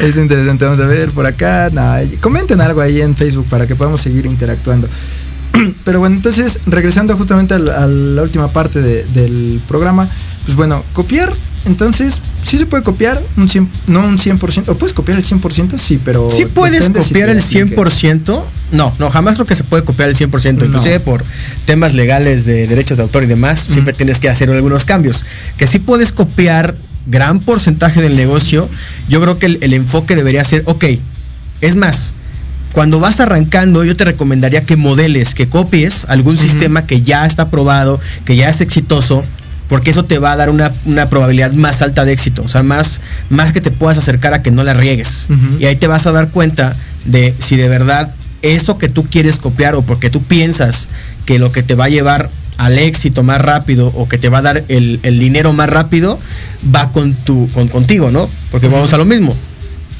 es 0.00 0.16
interesante, 0.16 0.64
vamos 0.64 0.80
a 0.80 0.86
ver 0.86 1.10
por 1.10 1.26
acá. 1.26 1.70
Nah, 1.72 2.00
comenten 2.20 2.60
algo 2.60 2.80
ahí 2.80 3.00
en 3.00 3.14
Facebook 3.14 3.46
para 3.48 3.66
que 3.66 3.74
podamos 3.74 4.00
seguir 4.00 4.26
interactuando. 4.26 4.88
Pero 5.84 6.00
bueno, 6.00 6.16
entonces, 6.16 6.60
regresando 6.66 7.16
justamente 7.16 7.54
a 7.54 7.58
la, 7.58 7.84
a 7.84 7.86
la 7.86 8.22
última 8.22 8.48
parte 8.48 8.80
de, 8.80 9.04
del 9.14 9.60
programa, 9.68 10.08
pues 10.44 10.56
bueno, 10.56 10.82
copiar 10.92 11.32
entonces, 11.66 12.20
sí 12.42 12.58
se 12.58 12.66
puede 12.66 12.82
copiar, 12.82 13.20
un 13.36 13.48
100, 13.48 13.68
no 13.88 14.06
un 14.06 14.18
100%, 14.18 14.68
o 14.68 14.78
puedes 14.78 14.94
copiar 14.94 15.18
el 15.18 15.24
100%, 15.24 15.76
sí, 15.78 16.00
pero... 16.02 16.30
Sí 16.30 16.46
puedes 16.46 16.88
copiar 16.88 17.40
si 17.40 17.58
el 17.58 17.74
100%, 17.74 18.40
no, 18.72 18.94
no, 18.98 19.10
jamás 19.10 19.34
creo 19.34 19.46
que 19.46 19.56
se 19.56 19.64
puede 19.64 19.82
copiar 19.82 20.08
el 20.08 20.16
100%, 20.16 20.58
no. 20.58 20.64
inclusive 20.64 21.00
por 21.00 21.24
temas 21.64 21.94
legales 21.94 22.46
de 22.46 22.66
derechos 22.66 22.98
de 22.98 23.02
autor 23.02 23.24
y 23.24 23.26
demás, 23.26 23.66
mm. 23.68 23.72
siempre 23.72 23.94
tienes 23.94 24.20
que 24.20 24.28
hacer 24.28 24.48
algunos 24.50 24.84
cambios. 24.84 25.24
Que 25.56 25.66
sí 25.66 25.80
puedes 25.80 26.12
copiar 26.12 26.76
gran 27.06 27.40
porcentaje 27.40 28.00
del 28.00 28.16
negocio, 28.16 28.68
yo 29.08 29.20
creo 29.20 29.38
que 29.38 29.46
el, 29.46 29.58
el 29.60 29.74
enfoque 29.74 30.14
debería 30.14 30.44
ser, 30.44 30.62
ok, 30.66 30.84
es 31.60 31.76
más, 31.76 32.14
cuando 32.76 33.00
vas 33.00 33.20
arrancando, 33.20 33.84
yo 33.84 33.96
te 33.96 34.04
recomendaría 34.04 34.60
que 34.60 34.76
modeles, 34.76 35.34
que 35.34 35.48
copies 35.48 36.04
algún 36.08 36.34
uh 36.34 36.38
-huh. 36.38 36.42
sistema 36.42 36.86
que 36.86 37.00
ya 37.00 37.24
está 37.24 37.48
probado, 37.48 37.98
que 38.26 38.36
ya 38.36 38.50
es 38.50 38.60
exitoso, 38.60 39.24
porque 39.68 39.90
eso 39.90 40.04
te 40.04 40.18
va 40.18 40.32
a 40.32 40.36
dar 40.36 40.50
una, 40.50 40.72
una, 40.84 41.08
probabilidad 41.08 41.52
más 41.52 41.82
alta 41.82 42.04
de 42.04 42.12
éxito, 42.12 42.42
o 42.42 42.48
sea, 42.48 42.62
más, 42.62 43.00
más 43.30 43.52
que 43.52 43.60
te 43.60 43.70
puedas 43.70 43.98
acercar 43.98 44.32
a 44.34 44.42
que 44.42 44.50
no 44.50 44.62
la 44.62 44.74
riegues. 44.74 45.26
Uh 45.28 45.32
-huh. 45.32 45.60
Y 45.60 45.66
ahí 45.66 45.76
te 45.76 45.86
vas 45.86 46.06
a 46.06 46.12
dar 46.12 46.28
cuenta 46.30 46.76
de 47.04 47.34
si 47.38 47.56
de 47.56 47.68
verdad 47.68 48.12
eso 48.42 48.78
que 48.78 48.88
tú 48.88 49.06
quieres 49.08 49.38
copiar 49.38 49.74
o 49.74 49.82
porque 49.82 50.10
tú 50.10 50.22
piensas 50.22 50.88
que 51.24 51.38
lo 51.38 51.50
que 51.50 51.62
te 51.62 51.74
va 51.74 51.86
a 51.86 51.88
llevar 51.88 52.30
al 52.58 52.78
éxito 52.78 53.22
más 53.22 53.40
rápido 53.40 53.88
o 53.94 54.08
que 54.08 54.18
te 54.18 54.28
va 54.28 54.38
a 54.38 54.42
dar 54.42 54.64
el, 54.68 55.00
el 55.02 55.18
dinero 55.18 55.52
más 55.52 55.68
rápido 55.68 56.18
va 56.74 56.92
con 56.92 57.14
tu, 57.14 57.50
con, 57.52 57.68
contigo, 57.68 58.10
¿no? 58.10 58.30
Porque 58.50 58.66
uh 58.66 58.70
-huh. 58.70 58.74
vamos 58.74 58.92
a 58.92 58.98
lo 58.98 59.04
mismo. 59.04 59.36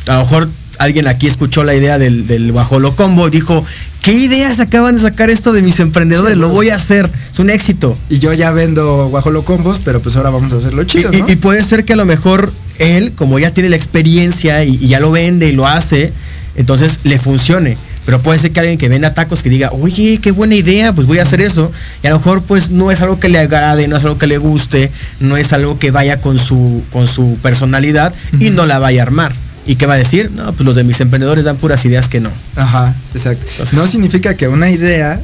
A 0.07 0.15
lo 0.15 0.21
mejor 0.21 0.49
alguien 0.79 1.09
aquí 1.09 1.27
escuchó 1.27 1.65
la 1.65 1.75
idea 1.75 1.99
del, 1.99 2.27
del 2.27 2.53
Bajolo 2.53 2.95
Combo 2.97 3.29
y 3.29 3.31
dijo, 3.31 3.65
¿qué 4.07 4.13
ideas 4.13 4.61
acaban 4.61 4.95
de 4.95 5.01
sacar 5.01 5.31
esto 5.31 5.53
de 5.53 5.63
mis 5.63 5.81
emprendedores? 5.81 6.35
Sí, 6.35 6.41
lo 6.41 6.49
voy 6.51 6.71
a 6.71 6.77
hacer, 6.77 7.11
es 7.33 7.39
un 7.41 7.51
éxito. 7.51 7.99
Y 8.09 8.21
yo 8.21 8.33
ya 8.33 8.53
vendo 8.53 9.09
Guajolo 9.09 9.45
Combos, 9.45 9.81
pero 9.85 10.01
pues 10.01 10.15
ahora 10.15 10.31
vamos 10.31 10.53
a 10.53 10.57
hacerlo 10.59 10.85
chido. 10.85 11.11
Y, 11.13 11.23
¿no? 11.23 11.29
y, 11.29 11.33
y 11.33 11.37
puede 11.37 11.61
ser 11.65 11.85
que 11.85 11.95
a 11.95 11.97
lo 11.97 12.07
mejor 12.07 12.53
él, 12.79 13.13
como 13.17 13.41
ya 13.41 13.53
tiene 13.53 13.69
la 13.69 13.75
experiencia 13.75 14.63
y, 14.65 14.77
y, 14.81 14.87
ya 14.87 15.01
lo 15.01 15.11
vende 15.11 15.49
y 15.49 15.53
lo 15.53 15.67
hace, 15.67 16.13
entonces 16.55 17.01
le 17.03 17.19
funcione. 17.19 17.77
Pero 18.05 18.23
puede 18.23 18.39
ser 18.39 18.53
que 18.53 18.61
alguien 18.61 18.79
que 18.79 18.89
venda 18.89 19.13
tacos 19.13 19.43
que 19.43 19.51
diga, 19.51 19.73
oye, 19.73 20.21
qué 20.23 20.31
buena 20.31 20.55
idea, 20.55 20.93
pues 20.93 21.09
voy 21.09 21.19
a 21.19 21.23
hacer 21.23 21.41
eso. 21.41 21.73
Y 22.05 22.07
a 22.07 22.11
lo 22.11 22.19
mejor 22.19 22.43
pues 22.43 22.71
no 22.71 22.93
es 22.93 23.01
algo 23.01 23.19
que 23.19 23.29
le 23.29 23.41
agrade, 23.41 23.89
no 23.89 23.97
es 23.97 24.05
algo 24.05 24.19
que 24.19 24.29
le 24.29 24.39
guste, 24.39 24.93
no 25.19 25.37
es 25.37 25.53
algo 25.53 25.81
que 25.81 25.91
vaya 25.91 26.21
con 26.21 26.39
su, 26.39 26.85
con 26.93 27.09
su 27.09 27.39
personalidad 27.43 28.15
uh 28.33 28.37
-huh. 28.37 28.47
y 28.47 28.51
no 28.51 28.67
la 28.67 28.79
vaya 28.79 29.03
a 29.03 29.07
armar. 29.07 29.33
¿Y 29.67 29.77
qué 29.77 29.87
va 29.87 29.95
a 29.95 29.99
decir? 29.99 30.31
No, 30.31 30.53
pues 30.53 30.65
los 30.65 30.77
de 30.77 30.85
mis 30.85 31.01
emprendedores 31.01 31.45
dan 31.45 31.57
puras 31.57 31.85
ideas 31.85 32.09
que 32.09 32.21
no. 32.21 32.31
Ajá, 32.55 32.95
exacto. 33.15 33.45
Entonces, 33.51 33.79
no 33.79 33.87
significa 33.87 34.37
que 34.37 34.49
una 34.49 34.71
idea 34.71 35.21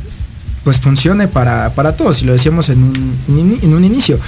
pues 0.64 0.80
funcione 0.80 1.28
para, 1.28 1.70
para 1.70 1.96
todos, 1.96 2.22
y 2.22 2.24
lo 2.24 2.32
decíamos 2.32 2.68
en 2.68 2.82
un, 2.82 3.58
en 3.62 3.74
un 3.74 3.84
inicio. 3.84 4.18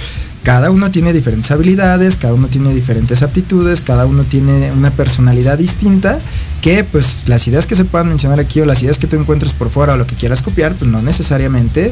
Cada 0.43 0.69
uno 0.69 0.91
tiene 0.91 1.11
diferentes 1.11 1.49
habilidades, 1.49 2.17
cada 2.17 2.35
uno 2.35 2.47
tiene 2.47 2.71
diferentes 2.71 3.23
aptitudes, 3.23 3.81
cada 3.81 4.05
uno 4.05 4.23
tiene 4.23 4.71
una 4.71 4.91
personalidad 4.91 5.57
distinta 5.57 6.19
que 6.61 6.83
pues 6.83 7.23
las 7.27 7.47
ideas 7.47 7.65
que 7.65 7.75
se 7.75 7.83
puedan 7.83 8.09
mencionar 8.09 8.39
aquí 8.39 8.61
o 8.61 8.65
las 8.65 8.83
ideas 8.83 8.99
que 8.99 9.07
tú 9.07 9.15
encuentres 9.17 9.53
por 9.53 9.71
fuera 9.71 9.93
o 9.93 9.97
lo 9.97 10.05
que 10.05 10.15
quieras 10.15 10.43
copiar, 10.43 10.75
pues 10.75 10.89
no 10.89 11.01
necesariamente 11.01 11.91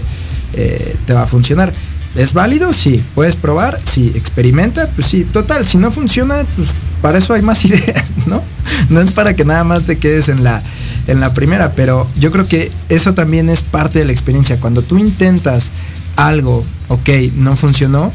eh, 0.53 0.95
te 1.07 1.13
va 1.13 1.23
a 1.23 1.25
funcionar. 1.27 1.73
¿Es 2.15 2.33
válido? 2.33 2.73
Sí. 2.73 3.03
¿Puedes 3.15 3.35
probar? 3.35 3.79
Sí. 3.83 4.11
¿Experimenta? 4.15 4.87
Pues 4.87 5.07
sí. 5.07 5.23
Total, 5.23 5.65
si 5.65 5.77
no 5.77 5.91
funciona, 5.91 6.43
pues 6.55 6.69
para 7.01 7.17
eso 7.17 7.33
hay 7.33 7.41
más 7.41 7.63
ideas, 7.65 8.11
¿no? 8.27 8.41
No 8.89 9.01
es 9.01 9.11
para 9.11 9.35
que 9.35 9.45
nada 9.45 9.63
más 9.63 9.83
te 9.83 9.97
quedes 9.97 10.29
en 10.29 10.43
la, 10.43 10.61
en 11.07 11.19
la 11.19 11.33
primera, 11.33 11.73
pero 11.73 12.07
yo 12.15 12.31
creo 12.31 12.47
que 12.47 12.71
eso 12.89 13.13
también 13.13 13.49
es 13.49 13.61
parte 13.61 13.99
de 13.99 14.05
la 14.05 14.11
experiencia. 14.11 14.59
Cuando 14.59 14.81
tú 14.81 14.97
intentas 14.97 15.71
algo, 16.15 16.63
ok, 16.87 17.09
no 17.35 17.55
funcionó, 17.55 18.13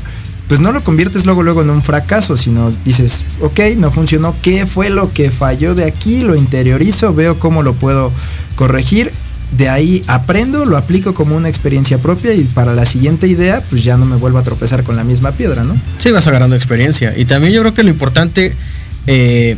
pues 0.48 0.60
no 0.60 0.72
lo 0.72 0.82
conviertes 0.82 1.26
luego 1.26 1.42
luego 1.42 1.62
en 1.62 1.70
un 1.70 1.82
fracaso, 1.82 2.36
sino 2.36 2.72
dices, 2.84 3.26
ok, 3.42 3.60
no 3.76 3.90
funcionó, 3.90 4.34
¿qué 4.40 4.66
fue 4.66 4.88
lo 4.88 5.12
que 5.12 5.30
falló 5.30 5.74
de 5.74 5.84
aquí? 5.84 6.20
Lo 6.20 6.36
interiorizo, 6.36 7.12
veo 7.14 7.38
cómo 7.38 7.62
lo 7.62 7.74
puedo 7.74 8.10
corregir 8.56 9.12
de 9.56 9.68
ahí 9.68 10.02
aprendo, 10.06 10.66
lo 10.66 10.76
aplico 10.76 11.14
como 11.14 11.36
una 11.36 11.48
experiencia 11.48 11.98
propia 11.98 12.34
y 12.34 12.44
para 12.44 12.74
la 12.74 12.84
siguiente 12.84 13.26
idea, 13.26 13.62
pues 13.70 13.82
ya 13.82 13.96
no 13.96 14.04
me 14.04 14.16
vuelvo 14.16 14.38
a 14.38 14.42
tropezar 14.42 14.82
con 14.82 14.96
la 14.96 15.04
misma 15.04 15.32
piedra, 15.32 15.64
¿no? 15.64 15.74
Sí, 15.98 16.10
vas 16.10 16.26
agarrando 16.26 16.54
experiencia. 16.54 17.16
Y 17.16 17.24
también 17.24 17.54
yo 17.54 17.60
creo 17.62 17.74
que 17.74 17.82
lo 17.82 17.90
importante 17.90 18.54
eh, 19.06 19.56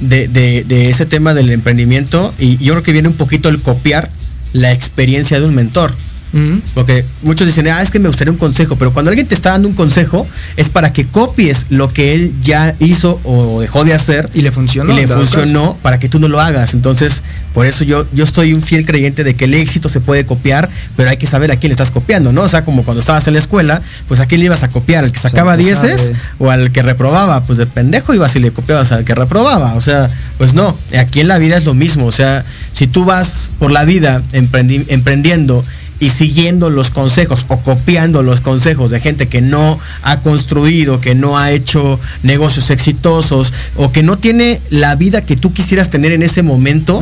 de, 0.00 0.28
de, 0.28 0.64
de, 0.64 0.90
ese 0.90 1.06
tema 1.06 1.32
del 1.32 1.50
emprendimiento, 1.50 2.34
y 2.38 2.58
yo 2.58 2.74
creo 2.74 2.82
que 2.82 2.92
viene 2.92 3.08
un 3.08 3.14
poquito 3.14 3.48
el 3.48 3.60
copiar 3.60 4.10
la 4.52 4.72
experiencia 4.72 5.40
de 5.40 5.46
un 5.46 5.54
mentor. 5.54 5.94
Uh 6.34 6.36
-huh. 6.36 6.60
Porque 6.74 7.04
muchos 7.22 7.46
dicen, 7.46 7.68
ah, 7.68 7.80
es 7.80 7.90
que 7.90 8.00
me 8.00 8.08
gustaría 8.08 8.32
un 8.32 8.38
consejo, 8.38 8.76
pero 8.76 8.92
cuando 8.92 9.10
alguien 9.10 9.26
te 9.26 9.34
está 9.34 9.50
dando 9.50 9.68
un 9.68 9.74
consejo 9.74 10.26
es 10.56 10.68
para 10.68 10.92
que 10.92 11.06
copies 11.06 11.66
lo 11.70 11.92
que 11.92 12.12
él 12.12 12.32
ya 12.42 12.74
hizo 12.80 13.20
o 13.24 13.60
dejó 13.60 13.84
de 13.84 13.94
hacer. 13.94 14.28
Y 14.34 14.42
le 14.42 14.50
funcionó. 14.50 14.92
Y 14.92 14.96
le 14.96 15.06
funcionó 15.06 15.60
caso. 15.60 15.78
para 15.82 15.98
que 15.98 16.08
tú 16.08 16.18
no 16.18 16.28
lo 16.28 16.40
hagas. 16.40 16.74
Entonces, 16.74 17.22
por 17.54 17.66
eso 17.66 17.84
yo, 17.84 18.04
yo 18.12 18.24
estoy 18.24 18.52
un 18.52 18.62
fiel 18.62 18.84
creyente 18.84 19.22
de 19.22 19.34
que 19.34 19.44
el 19.44 19.54
éxito 19.54 19.88
se 19.88 20.00
puede 20.00 20.26
copiar, 20.26 20.68
pero 20.96 21.08
hay 21.08 21.16
que 21.16 21.26
saber 21.26 21.52
a 21.52 21.56
quién 21.56 21.70
le 21.70 21.74
estás 21.74 21.92
copiando, 21.92 22.32
¿no? 22.32 22.42
O 22.42 22.48
sea, 22.48 22.64
como 22.64 22.84
cuando 22.84 23.00
estabas 23.00 23.26
en 23.28 23.34
la 23.34 23.38
escuela, 23.38 23.80
pues 24.08 24.18
a 24.18 24.26
quién 24.26 24.40
le 24.40 24.46
ibas 24.46 24.64
a 24.64 24.70
copiar, 24.70 25.04
al 25.04 25.12
que 25.12 25.20
sacaba 25.20 25.56
dieces 25.56 26.12
o 26.40 26.50
al 26.50 26.72
que 26.72 26.82
reprobaba, 26.82 27.42
pues 27.42 27.58
de 27.58 27.66
pendejo 27.66 28.12
ibas 28.12 28.34
y 28.34 28.40
le 28.40 28.50
copiabas 28.50 28.90
al 28.90 29.04
que 29.04 29.14
reprobaba. 29.14 29.74
O 29.74 29.80
sea, 29.80 30.10
pues 30.36 30.54
no, 30.54 30.76
aquí 30.98 31.20
en 31.20 31.28
la 31.28 31.38
vida 31.38 31.56
es 31.56 31.64
lo 31.64 31.74
mismo. 31.74 32.06
O 32.06 32.12
sea, 32.12 32.44
si 32.72 32.88
tú 32.88 33.04
vas 33.04 33.50
por 33.60 33.70
la 33.70 33.84
vida 33.84 34.22
emprendi 34.32 34.84
emprendiendo 34.88 35.64
y 36.04 36.10
siguiendo 36.10 36.68
los 36.68 36.90
consejos 36.90 37.46
o 37.48 37.60
copiando 37.60 38.22
los 38.22 38.42
consejos 38.42 38.90
de 38.90 39.00
gente 39.00 39.26
que 39.26 39.40
no 39.40 39.78
ha 40.02 40.18
construido, 40.18 41.00
que 41.00 41.14
no 41.14 41.38
ha 41.38 41.50
hecho 41.50 41.98
negocios 42.22 42.68
exitosos 42.68 43.54
o 43.76 43.90
que 43.90 44.02
no 44.02 44.18
tiene 44.18 44.60
la 44.68 44.96
vida 44.96 45.22
que 45.22 45.34
tú 45.34 45.54
quisieras 45.54 45.88
tener 45.88 46.12
en 46.12 46.22
ese 46.22 46.42
momento, 46.42 47.00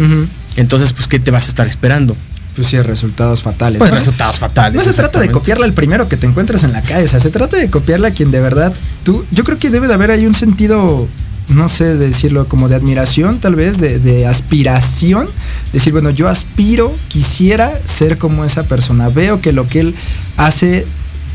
entonces 0.54 0.92
pues 0.92 1.08
¿qué 1.08 1.18
te 1.18 1.32
vas 1.32 1.46
a 1.46 1.48
estar 1.48 1.66
esperando? 1.66 2.16
Pues 2.54 2.68
sí, 2.68 2.80
resultados 2.80 3.42
fatales. 3.42 3.80
Pues 3.80 3.90
resultados 3.90 4.38
fatales. 4.38 4.76
No 4.76 4.84
se 4.84 4.96
trata 4.96 5.18
de 5.18 5.32
copiarla 5.32 5.66
al 5.66 5.72
primero 5.72 6.08
que 6.08 6.16
te 6.16 6.28
encuentres 6.28 6.62
en 6.62 6.72
la 6.72 6.82
calle, 6.82 7.02
o 7.02 7.08
sea, 7.08 7.18
se 7.18 7.30
trata 7.30 7.56
de 7.56 7.68
copiarla 7.70 8.08
a 8.08 8.10
quien 8.12 8.30
de 8.30 8.38
verdad 8.38 8.72
tú, 9.02 9.26
yo 9.32 9.42
creo 9.42 9.58
que 9.58 9.70
debe 9.70 9.88
de 9.88 9.94
haber 9.94 10.12
ahí 10.12 10.26
un 10.26 10.34
sentido 10.36 11.08
no 11.54 11.68
sé 11.68 11.96
decirlo, 11.96 12.48
como 12.48 12.68
de 12.68 12.74
admiración, 12.74 13.38
tal 13.38 13.54
vez, 13.54 13.78
de, 13.78 14.26
aspiración. 14.26 15.28
Decir, 15.72 15.92
bueno, 15.92 16.10
yo 16.10 16.28
aspiro, 16.28 16.94
quisiera 17.08 17.72
ser 17.84 18.18
como 18.18 18.44
esa 18.44 18.64
persona. 18.64 19.08
Veo 19.08 19.40
que 19.40 19.52
lo 19.52 19.68
que 19.68 19.80
él 19.80 19.94
hace 20.36 20.86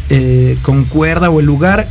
eh, 0.09 0.57
concuerda 0.61 1.29
o 1.29 1.39
el 1.39 1.45
lugar 1.45 1.87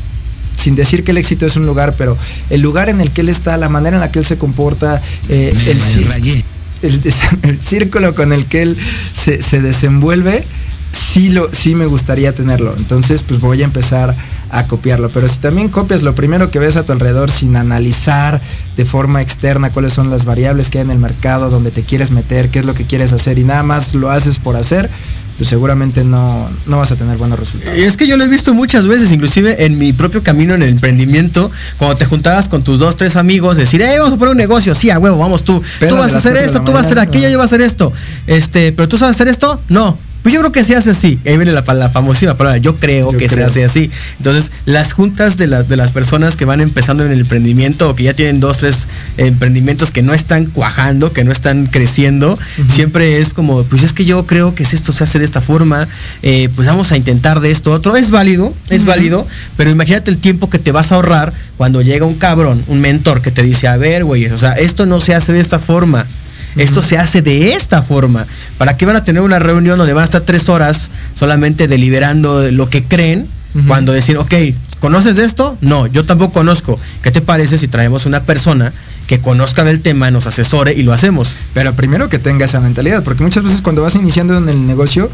sin 0.57 0.75
decir 0.75 1.05
que 1.05 1.11
el 1.11 1.19
éxito 1.19 1.47
es 1.47 1.57
un 1.57 1.67
lugar, 1.67 1.95
pero 1.97 2.17
el 2.51 2.63
lugar 2.63 2.89
en 2.89 3.01
el 3.01 3.11
que 3.11 3.21
él 3.21 3.29
está, 3.29 3.57
la 3.57 3.69
manera 3.69 3.97
en 3.97 4.01
la 4.01 4.11
que 4.11 4.19
él 4.19 4.25
se 4.25 4.39
comporta, 4.39 5.03
eh, 5.29 5.55
el, 5.67 6.43
el, 7.43 7.63
círculo 7.63 8.15
con 8.15 8.33
el 8.33 8.47
que 8.47 8.63
él 8.63 8.77
se, 9.13 9.43
se 9.43 9.61
desenvuelve, 9.61 10.45
sí, 10.93 11.31
lo, 11.31 11.53
sí 11.55 11.75
me 11.75 11.87
gustaría 11.87 12.35
tenerlo. 12.35 12.75
Entonces, 12.77 13.23
pues 13.23 13.41
voy 13.41 13.63
a 13.63 13.65
empezar 13.65 14.15
a 14.51 14.67
copiarlo. 14.67 15.11
Pero 15.11 15.29
si 15.29 15.39
también 15.39 15.69
copias 15.69 16.03
lo 16.03 16.15
primero 16.15 16.51
que 16.51 16.59
ves 16.59 16.77
a 16.77 16.85
tu 16.85 16.93
alrededor 16.93 17.31
sin 17.31 17.57
analizar 17.57 18.41
de 18.77 18.85
forma 18.85 19.23
externa 19.23 19.71
cuáles 19.71 19.93
son 19.93 20.11
las 20.11 20.25
variables 20.25 20.71
que 20.71 20.79
hay 20.79 20.85
en 20.85 20.91
el 20.91 20.99
mercado, 20.99 21.51
donde 21.51 21.71
te 21.71 21.83
quieres 21.83 22.11
meter, 22.11 22.51
qué 22.51 22.61
es 22.61 22.65
lo 22.65 22.75
que 22.75 22.85
quieres 22.85 23.13
hacer 23.13 23.39
y 23.39 23.45
nada 23.45 23.63
más 23.63 23.95
lo 23.95 24.11
haces 24.11 24.39
por 24.39 24.57
hacer, 24.57 24.89
pues 25.37 25.49
seguramente 25.49 26.05
no, 26.05 26.49
no 26.67 26.79
vas 26.79 26.93
a 26.93 26.97
tener 26.97 27.17
buenos 27.17 27.39
resultados. 27.39 27.79
Y 27.79 27.83
es 27.83 27.97
que 27.97 28.07
yo 28.07 28.17
lo 28.17 28.25
he 28.25 28.29
visto 28.29 28.55
muchas 28.55 28.87
veces, 28.87 29.13
inclusive 29.13 29.65
en 29.65 29.79
mi 29.79 29.93
propio 29.93 30.23
camino 30.23 30.55
en 30.55 30.63
el 30.63 30.71
emprendimiento, 30.71 31.51
cuando 31.79 31.97
te 31.97 32.07
juntabas 32.07 32.49
con 32.49 32.63
tus 32.63 32.79
dos, 32.79 32.97
tres 32.97 33.17
amigos, 33.17 33.57
decir, 33.57 33.83
eh, 33.83 33.99
vamos 33.99 34.15
a 34.15 34.19
poner 34.19 34.33
un 34.33 34.39
negocio, 34.39 34.75
sí, 34.75 34.91
a 34.91 34.99
huevo, 34.99 35.19
vamos 35.19 35.45
tú, 35.45 35.63
tú 35.87 35.97
vas 35.97 36.15
a 36.15 36.19
hacer 36.19 36.37
esto, 36.37 36.63
tú 36.63 36.73
vas 36.73 36.85
a 36.85 36.87
hacer 36.87 36.99
aquello, 36.99 37.29
yo 37.29 37.37
voy 37.37 37.43
a 37.43 37.47
hacer 37.47 37.61
esto, 37.61 37.93
este, 38.27 38.73
pero 38.73 38.89
tú 38.89 38.97
sabes 38.97 39.17
hacer 39.17 39.29
esto, 39.29 39.61
no, 39.69 39.99
pues 40.27 40.35
yo 40.35 40.41
creo 40.41 40.51
que 40.51 40.65
se 40.65 40.75
hace 40.75 40.91
así. 40.91 41.21
Ahí 41.25 41.37
viene 41.37 41.53
la, 41.53 41.63
la 41.73 41.89
famosísima 41.89 42.37
palabra. 42.37 42.59
Yo 42.59 42.75
creo 42.75 43.13
que 43.13 43.29
se 43.29 43.45
hace 43.45 43.63
así. 43.63 43.93
Entonces, 44.17 44.51
las 44.65 44.93
juntas 44.93 45.37
de, 45.37 45.47
de 45.47 45.77
las 45.77 45.93
personas 45.93 46.35
que 46.35 46.45
van 46.45 46.61
empezando 46.61 47.07
en 47.07 47.13
el 47.13 47.21
emprendimiento 47.21 47.91
o 47.91 47.95
que 47.95 48.03
ya 48.03 48.13
tienen 48.13 48.41
dos, 48.41 48.59
tres 48.59 48.89
emprendimientos 49.19 49.93
que 49.93 50.03
no 50.03 50.15
están 50.15 50.47
cuajando, 50.47 51.13
que 51.13 51.23
no 51.23 51.31
están 51.31 51.67
creciendo, 51.67 52.37
siempre 52.67 53.21
es 53.21 53.35
como, 53.35 53.63
pues 53.63 53.85
es 53.85 53.93
que 53.93 54.05
yo 54.05 54.27
creo 54.27 54.53
que 54.53 54.65
si 54.65 54.75
esto 54.75 54.91
se 54.91 55.05
hace 55.05 55.21
de 55.21 55.25
esta 55.25 55.41
forma, 55.41 55.87
eh, 56.25 56.49
pues 56.57 56.67
vamos 56.67 56.91
a 56.91 56.97
intentar 56.97 57.39
de 57.39 57.53
esto 57.53 57.71
otro. 57.71 57.95
Es 57.95 58.11
válido, 58.11 58.53
es 58.69 58.85
válido, 58.85 59.25
pero 59.57 59.71
imagínate 59.71 60.11
el 60.11 60.19
tiempo 60.19 60.51
que 60.51 60.59
te 60.59 60.73
vas 60.73 60.91
a 60.91 60.97
ahorrar 60.97 61.33
cuando 61.57 61.83
llega 61.83 62.05
un 62.05 62.15
cabrón, 62.17 62.65
un 62.67 62.81
mentor 62.81 63.23
que 63.23 63.31
te 63.31 63.45
dice, 63.45 63.69
a 63.69 63.77
ver, 63.77 64.03
güey, 64.03 64.27
o 64.27 64.39
sea, 64.39 64.55
esto 64.55 64.87
no 64.87 64.99
se 64.99 65.15
hace 65.15 65.33
de 65.33 65.39
esta 65.39 65.61
forma 65.61 66.05
esto 66.57 66.83
se 66.83 66.99
hace 66.99 67.23
de 67.23 67.53
esta 67.53 67.83
forma. 67.83 68.27
¿Para 68.59 68.77
qué 68.77 68.87
van 68.87 68.97
a 68.97 69.05
tener 69.05 69.23
una 69.23 69.39
reunión 69.39 69.79
donde 69.79 69.93
van 69.93 70.03
a 70.03 70.05
estar 70.07 70.23
tres 70.23 70.49
horas 70.49 70.91
solamente 71.15 71.69
deliberando 71.69 72.51
lo 72.51 72.71
que 72.71 72.85
creen? 72.85 73.29
Cuando 73.67 73.93
decir, 73.93 74.19
ok, 74.19 74.35
¿conoces 74.81 75.17
de 75.17 75.25
esto? 75.25 75.57
No, 75.63 75.87
yo 75.87 76.05
tampoco 76.05 76.33
conozco. 76.33 76.79
¿Qué 77.03 77.11
te 77.11 77.23
parece 77.23 77.57
si 77.57 77.69
traemos 77.69 78.05
una 78.05 78.23
persona 78.23 78.73
que 79.07 79.19
conozca 79.19 79.65
del 79.65 79.81
tema, 79.81 80.11
nos 80.11 80.27
asesore 80.27 80.75
y 80.75 80.83
lo 80.83 80.93
hacemos? 80.93 81.37
Pero 81.55 81.73
primero 81.75 82.11
que 82.11 82.19
tenga 82.19 82.45
esa 82.45 82.61
mentalidad, 82.61 83.03
porque 83.03 83.23
muchas 83.23 83.45
veces 83.45 83.63
cuando 83.63 83.81
vas 83.81 83.95
iniciando 83.95 84.37
en 84.37 84.49
el 84.51 84.67
negocio, 84.67 85.11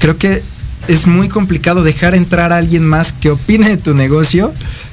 creo 0.00 0.18
que 0.18 0.42
es 0.88 1.06
muy 1.06 1.28
complicado 1.28 1.84
dejar 1.84 2.14
entrar 2.14 2.52
a 2.52 2.56
alguien 2.56 2.84
más 2.84 3.12
que 3.12 3.30
opine 3.30 3.68
de 3.68 3.76
tu 3.76 3.94
negocio 3.94 4.52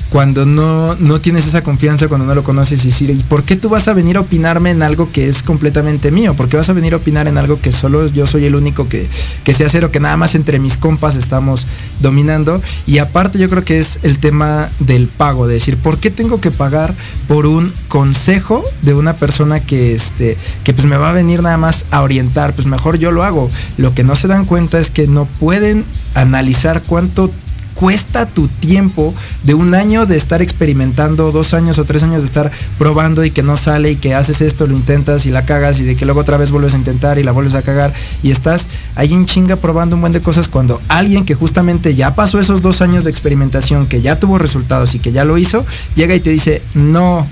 cuando 0.09 0.45
no, 0.45 0.95
no 0.95 1.19
tienes 1.19 1.47
esa 1.47 1.61
confianza, 1.61 2.07
cuando 2.07 2.25
no 2.25 2.35
lo 2.35 2.43
conoces 2.43 2.85
y 2.85 2.89
decir, 2.89 3.09
¿y 3.09 3.15
por 3.23 3.43
qué 3.43 3.55
tú 3.55 3.69
vas 3.69 3.87
a 3.87 3.93
venir 3.93 4.17
a 4.17 4.21
opinarme 4.21 4.71
en 4.71 4.83
algo 4.83 5.11
que 5.11 5.27
es 5.27 5.43
completamente 5.43 6.11
mío? 6.11 6.35
¿Por 6.35 6.47
qué 6.47 6.57
vas 6.57 6.69
a 6.69 6.73
venir 6.73 6.93
a 6.93 6.97
opinar 6.97 7.27
en 7.27 7.37
algo 7.37 7.59
que 7.59 7.71
solo 7.71 8.07
yo 8.07 8.27
soy 8.27 8.45
el 8.45 8.55
único 8.55 8.87
que, 8.87 9.07
que 9.43 9.53
sé 9.53 9.65
hacer 9.65 9.83
o 9.83 9.91
que 9.91 9.99
nada 9.99 10.15
más 10.15 10.35
entre 10.35 10.59
mis 10.59 10.77
compas 10.77 11.15
estamos 11.15 11.65
dominando? 12.01 12.61
Y 12.85 12.99
aparte 12.99 13.39
yo 13.39 13.49
creo 13.49 13.65
que 13.65 13.79
es 13.79 13.99
el 14.03 14.19
tema 14.19 14.69
del 14.79 15.07
pago, 15.07 15.47
de 15.47 15.55
decir, 15.55 15.77
¿por 15.77 15.97
qué 15.97 16.11
tengo 16.11 16.39
que 16.39 16.51
pagar 16.51 16.93
por 17.27 17.45
un 17.45 17.71
consejo 17.87 18.63
de 18.83 18.93
una 18.93 19.15
persona 19.15 19.59
que, 19.59 19.95
este, 19.95 20.37
que 20.63 20.73
pues 20.73 20.87
me 20.87 20.97
va 20.97 21.09
a 21.09 21.13
venir 21.13 21.41
nada 21.41 21.57
más 21.57 21.85
a 21.91 22.01
orientar? 22.01 22.53
Pues 22.53 22.67
mejor 22.67 22.97
yo 22.97 23.11
lo 23.11 23.23
hago. 23.23 23.49
Lo 23.77 23.93
que 23.93 24.03
no 24.03 24.15
se 24.15 24.27
dan 24.27 24.45
cuenta 24.45 24.79
es 24.79 24.91
que 24.91 25.07
no 25.07 25.25
pueden 25.25 25.83
analizar 26.13 26.83
cuánto 26.83 27.31
cuesta 27.75 28.25
tu 28.25 28.47
tiempo 28.47 29.13
de 29.43 29.53
un 29.53 29.75
año 29.75 30.05
de 30.05 30.17
estar 30.17 30.41
experimentando, 30.41 31.31
dos 31.31 31.53
años 31.53 31.77
o 31.77 31.85
tres 31.85 32.01
años 32.03 32.23
de 32.23 32.27
estar 32.27 32.51
probando 32.79 33.23
y 33.23 33.31
que 33.31 33.43
no 33.43 33.57
sale 33.57 33.91
y 33.91 33.95
que 33.97 34.15
haces 34.15 34.41
esto, 34.41 34.65
lo 34.65 34.75
intentas 34.75 35.25
y 35.25 35.31
la 35.31 35.45
cagas 35.45 35.79
y 35.79 35.83
de 35.83 35.95
que 35.95 36.05
luego 36.05 36.21
otra 36.21 36.37
vez 36.37 36.51
vuelves 36.51 36.73
a 36.73 36.77
intentar 36.77 37.19
y 37.19 37.23
la 37.23 37.31
vuelves 37.31 37.53
a 37.53 37.61
cagar 37.61 37.93
y 38.23 38.31
estás 38.31 38.69
ahí 38.95 39.13
en 39.13 39.25
chinga 39.25 39.57
probando 39.57 39.95
un 39.95 40.01
buen 40.01 40.13
de 40.13 40.21
cosas 40.21 40.47
cuando 40.47 40.81
alguien 40.87 41.25
que 41.25 41.35
justamente 41.35 41.93
ya 41.93 42.15
pasó 42.15 42.39
esos 42.39 42.61
dos 42.61 42.81
años 42.81 43.03
de 43.03 43.11
experimentación, 43.11 43.87
que 43.87 44.01
ya 44.01 44.19
tuvo 44.19 44.37
resultados 44.37 44.95
y 44.95 44.99
que 44.99 45.11
ya 45.11 45.25
lo 45.25 45.37
hizo, 45.37 45.65
llega 45.95 46.15
y 46.15 46.21
te 46.21 46.29
dice, 46.29 46.61
no, 46.73 47.27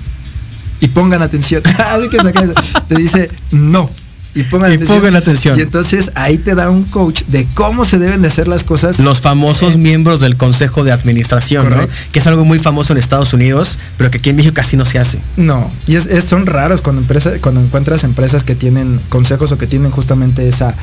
y 0.80 0.88
pongan 0.88 1.22
atención, 1.22 1.62
te 2.88 2.94
dice, 2.96 3.30
no 3.50 3.90
y 4.34 4.42
pongan, 4.42 5.14
atención. 5.16 5.58
Y 5.58 5.62
entonces 5.62 6.10
ahí 6.14 6.38
te 6.38 6.54
da 6.54 6.70
un 6.70 6.84
coach 6.84 7.22
de 7.28 7.46
cómo 7.54 7.84
se 7.84 7.98
deben 7.98 8.22
de 8.22 8.28
hacer 8.28 8.48
las 8.48 8.64
cosas. 8.64 8.98
Los 8.98 9.20
famosos 9.20 9.76
miembros 9.76 10.20
del 10.20 10.36
Consejo 10.36 10.82
de 10.82 10.92
Administración, 10.92 11.70
¿no? 11.70 11.76
Que 12.12 12.18
es 12.18 12.26
algo 12.26 12.44
muy 12.44 12.58
famoso 12.58 12.92
en 12.92 12.98
Estados 12.98 13.32
Unidos, 13.32 13.78
pero 13.96 14.10
que 14.10 14.18
aquí 14.18 14.30
en 14.30 14.36
México 14.36 14.54
casi 14.54 14.76
no 14.76 14.84
se 14.84 14.98
hace. 14.98 15.20
No, 15.36 15.70
y 15.86 15.96
es, 15.96 16.08
son 16.24 16.46
raros 16.46 16.80
cuando, 16.80 17.02
empresa, 17.02 17.32
cuando 17.40 17.60
encuentras 17.60 18.02
empresas 18.04 18.42
que 18.44 18.54
tienen 18.54 19.00
consejos 19.08 19.52
o 19.52 19.58
que 19.58 19.66
tienen 19.66 19.90
justamente 19.90 20.48
esa, 20.48 20.74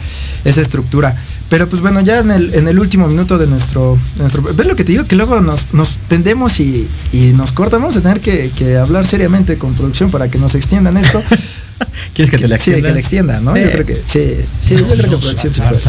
esa 0.45 0.61
estructura. 0.61 1.15
Pero 1.51 1.67
pues 1.67 1.81
bueno, 1.81 1.99
ya 1.99 2.19
en 2.19 2.31
el, 2.31 2.53
en 2.53 2.69
el 2.69 2.79
último 2.79 3.09
minuto 3.09 3.37
de 3.37 3.45
nuestro, 3.45 3.97
nuestro... 4.15 4.41
¿Ves 4.41 4.65
lo 4.65 4.77
que 4.77 4.85
te 4.85 4.93
digo? 4.93 5.03
Que 5.03 5.17
luego 5.17 5.41
nos, 5.41 5.65
tendemos 6.07 6.61
y, 6.61 6.87
nos 7.35 7.51
cortamos 7.51 7.97
a 7.97 8.01
tener 8.01 8.21
que, 8.21 8.51
que 8.57 8.77
hablar 8.77 9.05
seriamente 9.05 9.57
con 9.57 9.73
producción 9.73 10.11
para 10.11 10.29
que 10.31 10.37
nos 10.37 10.55
extiendan 10.55 10.95
esto. 10.95 11.21
¿Quieres 12.13 12.31
que 12.31 12.37
te 12.37 12.47
la 12.47 12.55
extienda? 12.55 12.77
Sí, 12.77 12.83
que 12.87 12.93
la 12.93 12.99
extienda, 12.99 13.41
¿no? 13.41 13.57
Yo 13.57 13.69
creo 13.69 13.85
que 13.85 13.95
sí, 13.95 14.37
sí, 14.61 14.77
yo 14.77 14.87
creo 14.87 14.95
que 14.95 15.17
producción 15.17 15.53
se 15.53 15.61
puede. 15.61 15.81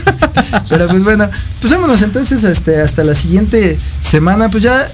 Pero 0.70 0.88
pues 0.88 1.02
bueno, 1.04 1.28
pues 1.60 1.70
vámonos 1.70 2.00
entonces 2.00 2.42
este, 2.42 2.80
hasta 2.80 3.04
la 3.04 3.14
siguiente 3.14 3.78
semana. 4.00 4.48
Pues 4.48 4.62
ya 4.62 4.90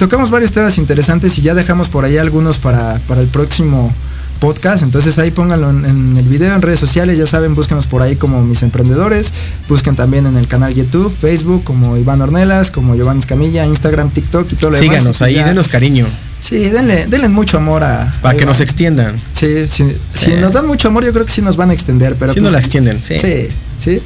tocamos 0.00 0.30
varios 0.30 0.50
temas 0.50 0.76
interesantes 0.76 1.38
y 1.38 1.42
ya 1.42 1.54
dejamos 1.54 1.88
por 1.88 2.04
ahí 2.04 2.18
algunos 2.18 2.58
para, 2.58 2.98
para 3.06 3.20
el 3.20 3.28
próximo 3.28 3.94
podcast. 4.42 4.82
Entonces 4.82 5.20
ahí 5.20 5.30
pónganlo 5.30 5.70
en, 5.70 6.16
el 6.16 6.24
video, 6.24 6.52
en 6.52 6.62
redes 6.62 6.80
sociales, 6.80 7.16
ya 7.16 7.26
saben, 7.26 7.54
búsquenos 7.54 7.86
por 7.86 8.02
ahí 8.02 8.16
como 8.16 8.42
mis 8.42 8.64
emprendedores. 8.64 9.32
Busquen 9.68 9.94
también 9.94 10.26
en 10.26 10.36
el 10.36 10.48
canal 10.48 10.74
YouTube, 10.74 11.16
Facebook, 11.16 11.62
como 11.62 11.96
Iván 11.96 12.20
Ornelas, 12.20 12.72
como 12.72 12.96
Giovanni 12.96 13.20
Escamilla, 13.20 13.64
Instagram, 13.64 14.10
TikTok 14.10 14.52
y 14.52 14.56
todo 14.56 14.72
lo 14.72 14.76
demás. 14.78 14.98
Síganos 14.98 15.22
ahí, 15.22 15.34
denos 15.36 15.68
cariño. 15.68 16.06
Sí, 16.40 16.70
denle, 16.70 17.06
denle 17.06 17.28
mucho 17.28 17.56
amor 17.56 17.84
a. 17.84 18.12
Para 18.20 18.36
que 18.36 18.44
nos 18.44 18.58
extiendan. 18.58 19.14
Sí, 19.32 19.68
sí, 19.68 19.96
Si 20.12 20.32
nos 20.34 20.54
dan 20.54 20.66
mucho 20.66 20.88
amor, 20.88 21.04
yo 21.04 21.12
creo 21.12 21.24
que 21.24 21.30
sí 21.30 21.40
nos 21.40 21.56
van 21.56 21.70
a 21.70 21.72
extender. 21.72 22.16
Pero 22.18 22.32
sí 22.32 22.40
pues, 22.40 22.42
nos 22.42 22.52
la 22.52 22.58
extienden, 22.58 22.98
sí. 23.00 23.16
Sí, 23.18 23.46
sí. 23.78 24.02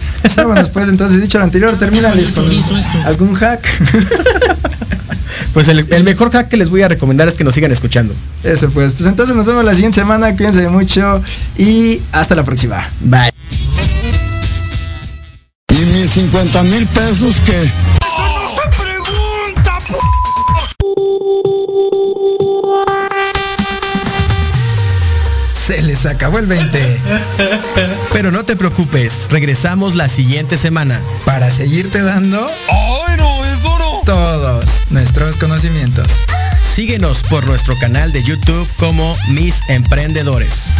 después, 0.54 0.88
entonces, 0.88 1.22
dicho 1.22 1.38
lo 1.38 1.44
anterior, 1.44 1.74
termínales 1.78 2.32
con 2.32 2.44
algún 3.06 3.32
hack. 3.32 3.66
Pues 5.56 5.68
el, 5.68 5.86
el, 5.90 6.04
mejor 6.04 6.30
hack 6.30 6.50
que 6.50 6.58
les 6.58 6.68
voy 6.68 6.82
a 6.82 6.88
recomendar 6.88 7.28
es 7.28 7.38
que 7.38 7.42
nos 7.42 7.54
sigan 7.54 7.72
escuchando. 7.72 8.12
Eso 8.44 8.68
pues. 8.68 8.92
Pues 8.92 9.08
entonces 9.08 9.34
nos 9.34 9.46
vemos 9.46 9.64
la 9.64 9.72
siguiente 9.72 9.98
semana. 9.98 10.36
Cuídense 10.36 10.68
mucho 10.68 11.22
y 11.56 12.02
hasta 12.12 12.34
la 12.34 12.44
próxima. 12.44 12.86
Bye. 13.00 13.32
¿Y 15.70 15.78
mis 15.94 16.10
50 16.10 16.62
mil 16.64 16.86
pesos 16.88 17.36
que 17.46 17.70
Se 25.54 25.80
les 25.80 26.04
acabó 26.04 26.38
el 26.38 26.46
20. 26.46 27.00
Pero 28.12 28.30
no 28.30 28.44
te 28.44 28.56
preocupes, 28.56 29.26
regresamos 29.30 29.94
la 29.94 30.10
siguiente 30.10 30.58
semana. 30.58 31.00
Para 31.24 31.50
seguirte 31.50 32.02
dando... 32.02 32.46
¡Ay, 32.68 33.16
no, 33.16 33.36
nuestros 34.90 35.36
conocimientos. 35.36 36.06
Síguenos 36.74 37.22
por 37.22 37.46
nuestro 37.46 37.74
canal 37.80 38.12
de 38.12 38.22
YouTube 38.22 38.68
como 38.76 39.16
Mis 39.32 39.60
Emprendedores. 39.68 40.70